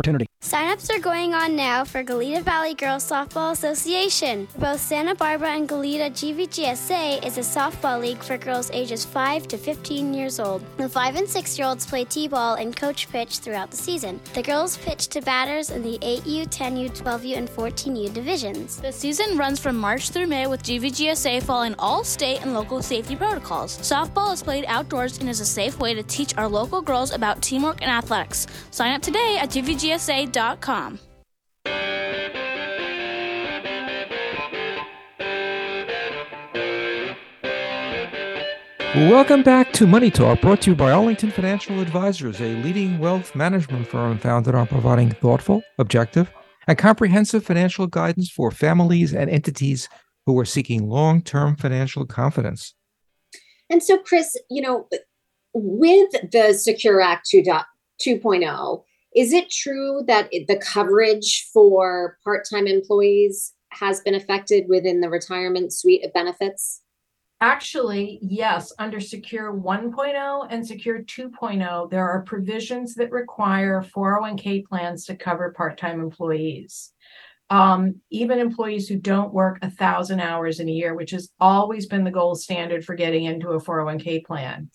opportunity. 0.01 0.25
Sign-ups 0.43 0.89
are 0.89 0.99
going 0.99 1.35
on 1.35 1.55
now 1.55 1.85
for 1.85 2.03
Goleta 2.03 2.41
Valley 2.41 2.73
Girls 2.73 3.07
Softball 3.07 3.51
Association. 3.51 4.47
Both 4.57 4.79
Santa 4.79 5.13
Barbara 5.13 5.51
and 5.51 5.69
Goleta 5.69 6.09
GVGSA 6.09 7.23
is 7.23 7.37
a 7.37 7.41
softball 7.41 8.01
league 8.01 8.23
for 8.23 8.37
girls 8.39 8.71
ages 8.73 9.05
5 9.05 9.47
to 9.49 9.57
15 9.57 10.15
years 10.15 10.39
old. 10.39 10.63
The 10.77 10.89
5 10.89 11.15
and 11.15 11.29
6 11.29 11.59
year 11.59 11.67
olds 11.67 11.85
play 11.85 12.05
T 12.05 12.27
ball 12.27 12.55
and 12.55 12.75
coach 12.75 13.07
pitch 13.11 13.37
throughout 13.37 13.69
the 13.69 13.77
season. 13.77 14.19
The 14.33 14.41
girls 14.41 14.77
pitch 14.77 15.09
to 15.09 15.21
batters 15.21 15.69
in 15.69 15.83
the 15.83 15.99
8U, 15.99 16.47
10U, 16.47 16.89
12U, 16.89 17.37
and 17.37 17.47
14U 17.47 18.11
divisions. 18.11 18.77
The 18.77 18.91
season 18.91 19.37
runs 19.37 19.59
from 19.59 19.77
March 19.77 20.09
through 20.09 20.27
May 20.27 20.47
with 20.47 20.63
GVGSA 20.63 21.43
following 21.43 21.75
all 21.77 22.03
state 22.03 22.41
and 22.41 22.55
local 22.55 22.81
safety 22.81 23.15
protocols. 23.15 23.77
Softball 23.77 24.33
is 24.33 24.41
played 24.41 24.65
outdoors 24.67 25.19
and 25.19 25.29
is 25.29 25.39
a 25.39 25.45
safe 25.45 25.79
way 25.79 25.93
to 25.93 26.01
teach 26.01 26.35
our 26.37 26.47
local 26.47 26.81
girls 26.81 27.11
about 27.11 27.43
teamwork 27.43 27.83
and 27.83 27.91
athletics. 27.91 28.47
Sign 28.71 28.93
up 28.93 29.03
today 29.03 29.37
at 29.39 29.51
GVGSA 29.51 29.90
gsa.com. 29.91 30.99
Welcome 38.93 39.41
back 39.43 39.71
to 39.73 39.87
Money 39.87 40.11
Talk, 40.11 40.41
brought 40.41 40.61
to 40.61 40.71
you 40.71 40.75
by 40.75 40.91
Arlington 40.91 41.31
Financial 41.31 41.79
Advisors, 41.79 42.41
a 42.41 42.55
leading 42.61 42.99
wealth 42.99 43.35
management 43.35 43.87
firm 43.87 44.17
founded 44.17 44.53
on 44.53 44.67
providing 44.67 45.11
thoughtful, 45.11 45.61
objective, 45.79 46.29
and 46.67 46.77
comprehensive 46.77 47.45
financial 47.45 47.87
guidance 47.87 48.29
for 48.29 48.51
families 48.51 49.13
and 49.13 49.29
entities 49.29 49.87
who 50.25 50.37
are 50.37 50.45
seeking 50.45 50.89
long 50.89 51.21
term 51.21 51.55
financial 51.55 52.05
confidence. 52.05 52.75
And 53.69 53.81
so, 53.81 53.97
Chris, 53.97 54.37
you 54.49 54.61
know, 54.61 54.87
with 55.53 56.11
the 56.31 56.53
Secure 56.53 57.01
Act 57.01 57.27
2.0 57.33 57.63
2.0, 58.05 58.83
is 59.15 59.33
it 59.33 59.49
true 59.49 60.03
that 60.07 60.29
the 60.31 60.57
coverage 60.57 61.49
for 61.53 62.17
part 62.23 62.45
time 62.49 62.67
employees 62.67 63.53
has 63.69 64.01
been 64.01 64.15
affected 64.15 64.65
within 64.67 65.01
the 65.01 65.09
retirement 65.09 65.73
suite 65.73 66.05
of 66.05 66.13
benefits? 66.13 66.81
Actually, 67.41 68.19
yes, 68.21 68.71
under 68.77 68.99
Secure 68.99 69.51
1.0 69.51 70.47
and 70.51 70.65
Secure 70.65 70.99
2.0, 70.99 71.89
there 71.89 72.07
are 72.07 72.21
provisions 72.21 72.93
that 72.93 73.11
require 73.11 73.83
401k 73.95 74.63
plans 74.65 75.05
to 75.05 75.15
cover 75.15 75.51
part 75.51 75.77
time 75.77 75.99
employees. 75.99 76.93
Um, 77.49 77.95
even 78.11 78.39
employees 78.39 78.87
who 78.87 78.95
don't 78.95 79.33
work 79.33 79.57
a 79.61 79.71
thousand 79.71 80.19
hours 80.19 80.59
in 80.59 80.69
a 80.69 80.71
year, 80.71 80.93
which 80.93 81.11
has 81.11 81.31
always 81.39 81.87
been 81.87 82.03
the 82.03 82.11
gold 82.11 82.39
standard 82.39 82.85
for 82.85 82.95
getting 82.95 83.25
into 83.25 83.49
a 83.49 83.59
401k 83.59 84.23
plan. 84.23 84.69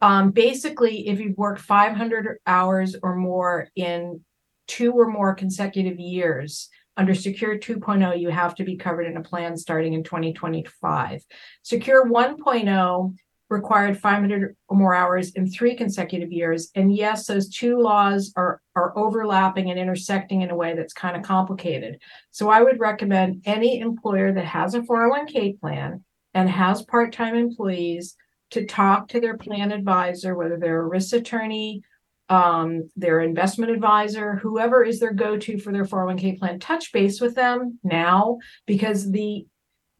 Um, 0.00 0.30
basically, 0.30 1.08
if 1.08 1.18
you've 1.20 1.36
worked 1.36 1.60
500 1.60 2.38
hours 2.46 2.96
or 3.02 3.16
more 3.16 3.68
in 3.74 4.20
two 4.66 4.92
or 4.92 5.08
more 5.08 5.34
consecutive 5.34 5.98
years, 5.98 6.68
under 6.98 7.14
Secure 7.14 7.56
2.0, 7.56 8.20
you 8.20 8.28
have 8.28 8.56
to 8.56 8.64
be 8.64 8.76
covered 8.76 9.06
in 9.06 9.16
a 9.16 9.22
plan 9.22 9.56
starting 9.56 9.94
in 9.94 10.02
2025. 10.02 11.24
Secure 11.62 12.04
1.0 12.06 13.14
required 13.50 13.98
500 13.98 14.56
or 14.68 14.76
more 14.76 14.94
hours 14.94 15.30
in 15.30 15.48
three 15.48 15.74
consecutive 15.74 16.32
years. 16.32 16.70
And 16.74 16.94
yes, 16.94 17.26
those 17.26 17.48
two 17.48 17.78
laws 17.80 18.32
are, 18.36 18.60
are 18.76 18.96
overlapping 18.98 19.70
and 19.70 19.78
intersecting 19.78 20.42
in 20.42 20.50
a 20.50 20.56
way 20.56 20.74
that's 20.74 20.92
kind 20.92 21.16
of 21.16 21.22
complicated. 21.22 22.00
So 22.30 22.50
I 22.50 22.62
would 22.62 22.80
recommend 22.80 23.42
any 23.46 23.78
employer 23.78 24.32
that 24.32 24.44
has 24.44 24.74
a 24.74 24.80
401k 24.80 25.60
plan 25.60 26.04
and 26.34 26.50
has 26.50 26.82
part 26.82 27.12
time 27.12 27.36
employees 27.36 28.16
to 28.50 28.66
talk 28.66 29.08
to 29.08 29.20
their 29.20 29.36
plan 29.36 29.72
advisor, 29.72 30.34
whether 30.34 30.56
they're 30.56 30.82
ERISA 30.82 31.18
attorney, 31.18 31.82
um, 32.28 32.90
their 32.96 33.20
investment 33.20 33.72
advisor, 33.72 34.36
whoever 34.36 34.84
is 34.84 35.00
their 35.00 35.12
go-to 35.12 35.58
for 35.58 35.72
their 35.72 35.84
401k 35.84 36.38
plan, 36.38 36.58
touch 36.58 36.92
base 36.92 37.20
with 37.20 37.34
them 37.34 37.78
now 37.82 38.38
because 38.66 39.10
the 39.10 39.46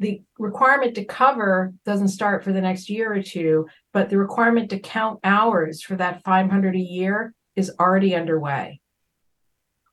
the 0.00 0.22
requirement 0.38 0.94
to 0.94 1.04
cover 1.04 1.74
doesn't 1.84 2.08
start 2.08 2.44
for 2.44 2.52
the 2.52 2.60
next 2.60 2.88
year 2.88 3.12
or 3.12 3.20
two, 3.20 3.66
but 3.92 4.08
the 4.08 4.16
requirement 4.16 4.70
to 4.70 4.78
count 4.78 5.18
hours 5.24 5.82
for 5.82 5.96
that 5.96 6.22
500 6.22 6.76
a 6.76 6.78
year 6.78 7.34
is 7.56 7.72
already 7.80 8.14
underway. 8.14 8.80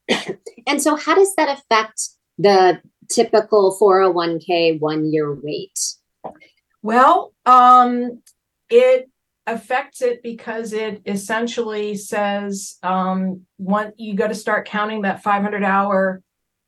and 0.68 0.80
so 0.80 0.96
how 0.96 1.16
does 1.16 1.34
that 1.36 1.58
affect 1.58 2.10
the 2.38 2.80
typical 3.10 3.76
401k 3.82 4.80
one 4.80 5.12
year 5.12 5.34
wait? 5.34 5.80
Well, 6.84 7.34
um, 7.48 8.22
it 8.70 9.10
affects 9.48 10.02
it 10.02 10.24
because 10.24 10.74
it 10.74 11.02
essentially 11.06 11.96
says 11.96 12.78
um, 12.82 13.42
one 13.58 13.92
you 13.98 14.16
got 14.16 14.28
to 14.28 14.36
start 14.36 14.68
counting 14.68 15.04
that 15.04 15.22
500 15.22 15.64
hour 15.64 16.22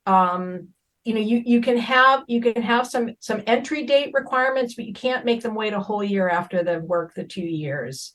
um, 0.06 0.68
you 1.04 1.14
know 1.14 1.20
you 1.20 1.42
you 1.44 1.60
can 1.60 1.76
have 1.76 2.22
you 2.28 2.40
can 2.40 2.62
have 2.62 2.86
some 2.86 3.10
some 3.18 3.42
entry 3.46 3.84
date 3.84 4.10
requirements 4.12 4.74
but 4.74 4.84
you 4.84 4.92
can't 4.92 5.24
make 5.24 5.42
them 5.42 5.54
wait 5.54 5.72
a 5.72 5.80
whole 5.80 6.04
year 6.04 6.28
after 6.28 6.62
they've 6.62 6.82
worked 6.82 7.16
the 7.16 7.24
two 7.24 7.40
years. 7.40 8.14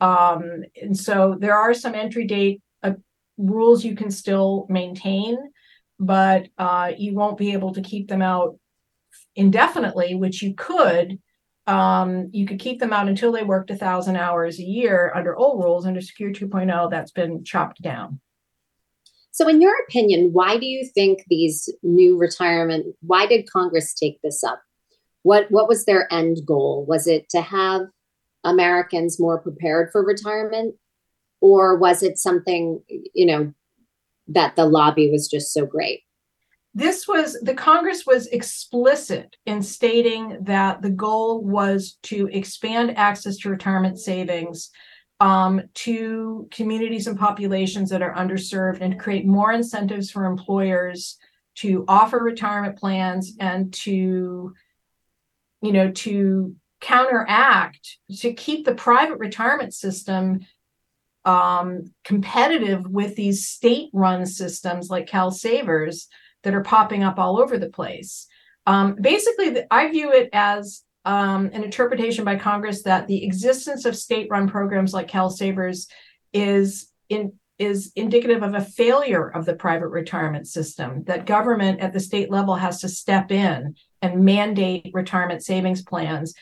Um, 0.00 0.64
and 0.80 0.96
so 0.96 1.36
there 1.38 1.56
are 1.56 1.72
some 1.72 1.94
entry 1.94 2.26
date 2.26 2.60
uh, 2.82 2.92
rules 3.38 3.84
you 3.84 3.96
can 3.96 4.10
still 4.10 4.66
maintain 4.68 5.38
but 5.98 6.48
uh, 6.58 6.92
you 6.96 7.14
won't 7.14 7.38
be 7.38 7.52
able 7.52 7.72
to 7.72 7.80
keep 7.80 8.08
them 8.08 8.20
out 8.20 8.58
indefinitely 9.36 10.14
which 10.14 10.42
you 10.42 10.54
could 10.54 11.18
um, 11.66 12.28
you 12.32 12.46
could 12.46 12.58
keep 12.58 12.78
them 12.78 12.92
out 12.92 13.08
until 13.08 13.32
they 13.32 13.42
worked 13.42 13.70
a 13.70 13.76
thousand 13.76 14.16
hours 14.16 14.58
a 14.58 14.64
year 14.64 15.12
under 15.14 15.34
old 15.34 15.62
rules. 15.62 15.86
Under 15.86 16.00
Secure 16.00 16.30
2.0, 16.30 16.90
that's 16.90 17.12
been 17.12 17.42
chopped 17.44 17.80
down. 17.80 18.20
So, 19.30 19.48
in 19.48 19.60
your 19.60 19.74
opinion, 19.88 20.30
why 20.32 20.58
do 20.58 20.66
you 20.66 20.86
think 20.86 21.24
these 21.28 21.68
new 21.82 22.16
retirement? 22.16 22.94
Why 23.00 23.26
did 23.26 23.50
Congress 23.50 23.92
take 23.92 24.20
this 24.22 24.44
up? 24.44 24.62
What 25.22 25.50
What 25.50 25.68
was 25.68 25.86
their 25.86 26.12
end 26.12 26.38
goal? 26.46 26.84
Was 26.86 27.06
it 27.06 27.28
to 27.30 27.40
have 27.40 27.82
Americans 28.44 29.18
more 29.18 29.40
prepared 29.40 29.90
for 29.90 30.04
retirement, 30.04 30.76
or 31.40 31.76
was 31.76 32.02
it 32.02 32.18
something 32.18 32.80
you 32.88 33.26
know 33.26 33.52
that 34.28 34.54
the 34.54 34.66
lobby 34.66 35.10
was 35.10 35.26
just 35.26 35.52
so 35.52 35.66
great? 35.66 36.03
This 36.74 37.06
was 37.06 37.38
the 37.40 37.54
Congress 37.54 38.04
was 38.04 38.26
explicit 38.26 39.36
in 39.46 39.62
stating 39.62 40.38
that 40.42 40.82
the 40.82 40.90
goal 40.90 41.40
was 41.42 41.98
to 42.04 42.28
expand 42.32 42.98
access 42.98 43.36
to 43.38 43.50
retirement 43.50 43.98
savings 43.98 44.70
um, 45.20 45.62
to 45.74 46.48
communities 46.50 47.06
and 47.06 47.18
populations 47.18 47.90
that 47.90 48.02
are 48.02 48.14
underserved 48.14 48.80
and 48.80 48.98
create 48.98 49.24
more 49.24 49.52
incentives 49.52 50.10
for 50.10 50.24
employers 50.24 51.16
to 51.56 51.84
offer 51.86 52.18
retirement 52.18 52.76
plans 52.76 53.36
and 53.38 53.72
to 53.72 54.52
you 55.62 55.72
know 55.72 55.92
to 55.92 56.56
counteract 56.80 57.98
to 58.18 58.32
keep 58.34 58.64
the 58.64 58.74
private 58.74 59.18
retirement 59.18 59.72
system 59.72 60.40
um, 61.24 61.84
competitive 62.02 62.86
with 62.86 63.14
these 63.14 63.46
state 63.46 63.90
run 63.92 64.26
systems 64.26 64.90
like 64.90 65.08
CalSavers 65.08 66.06
that 66.44 66.54
are 66.54 66.62
popping 66.62 67.02
up 67.02 67.18
all 67.18 67.38
over 67.38 67.58
the 67.58 67.68
place. 67.68 68.26
Um, 68.66 68.96
basically, 69.00 69.62
I 69.70 69.90
view 69.90 70.12
it 70.12 70.30
as 70.32 70.82
um, 71.04 71.50
an 71.52 71.64
interpretation 71.64 72.24
by 72.24 72.36
Congress 72.36 72.82
that 72.84 73.06
the 73.08 73.24
existence 73.24 73.84
of 73.84 73.96
state-run 73.96 74.48
programs 74.48 74.94
like 74.94 75.08
CalSavers 75.08 75.88
is 76.32 76.88
in 77.08 77.32
is 77.58 77.92
indicative 77.94 78.42
of 78.42 78.54
a 78.54 78.60
failure 78.60 79.28
of 79.28 79.44
the 79.44 79.54
private 79.54 79.86
retirement 79.88 80.48
system. 80.48 81.04
That 81.04 81.24
government 81.24 81.80
at 81.80 81.92
the 81.92 82.00
state 82.00 82.28
level 82.28 82.56
has 82.56 82.80
to 82.80 82.88
step 82.88 83.30
in 83.30 83.76
and 84.02 84.24
mandate 84.24 84.90
retirement 84.92 85.44
savings 85.44 85.82
plans. 85.82 86.34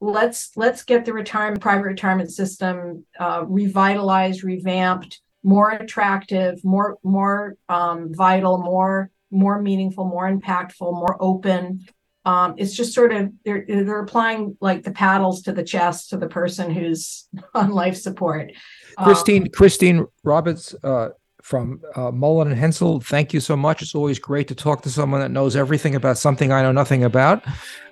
Let's 0.00 0.50
let's 0.56 0.84
get 0.84 1.04
the 1.04 1.12
retirement 1.12 1.60
private 1.60 1.84
retirement 1.84 2.30
system 2.30 3.04
uh, 3.18 3.44
revitalized, 3.46 4.44
revamped, 4.44 5.20
more 5.42 5.70
attractive, 5.70 6.64
more 6.64 6.98
more 7.02 7.56
um, 7.68 8.14
vital, 8.14 8.58
more 8.58 9.10
more 9.30 9.60
meaningful, 9.60 10.04
more 10.04 10.30
impactful, 10.30 10.92
more 10.92 11.16
open. 11.20 11.86
Um, 12.24 12.54
it's 12.58 12.74
just 12.74 12.92
sort 12.92 13.12
of 13.12 13.32
they're 13.44 13.64
they're 13.66 14.00
applying 14.00 14.56
like 14.60 14.82
the 14.82 14.92
paddles 14.92 15.42
to 15.42 15.52
the 15.52 15.62
chest 15.62 16.10
to 16.10 16.18
the 16.18 16.28
person 16.28 16.70
who's 16.70 17.28
on 17.54 17.70
life 17.70 17.96
support. 17.96 18.52
Christine 18.98 19.42
um, 19.42 19.48
Christine 19.48 20.06
Roberts 20.22 20.74
uh, 20.84 21.10
from 21.42 21.80
uh, 21.96 22.10
Mullen 22.10 22.52
and 22.52 22.60
Henzell, 22.60 23.02
thank 23.02 23.32
you 23.32 23.40
so 23.40 23.56
much. 23.56 23.82
It's 23.82 23.94
always 23.94 24.18
great 24.18 24.48
to 24.48 24.54
talk 24.54 24.82
to 24.82 24.90
someone 24.90 25.20
that 25.20 25.30
knows 25.30 25.56
everything 25.56 25.94
about 25.94 26.18
something 26.18 26.52
I 26.52 26.62
know 26.62 26.72
nothing 26.72 27.04
about. 27.04 27.44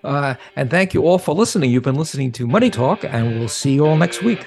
Uh, 0.04 0.34
and 0.56 0.70
thank 0.70 0.94
you 0.94 1.02
all 1.02 1.18
for 1.18 1.34
listening. 1.34 1.70
You've 1.70 1.82
been 1.82 1.96
listening 1.96 2.30
to 2.32 2.46
Money 2.46 2.70
Talk, 2.70 3.04
and 3.04 3.38
we'll 3.38 3.48
see 3.48 3.74
you 3.74 3.86
all 3.86 3.96
next 3.96 4.22
week. 4.22 4.46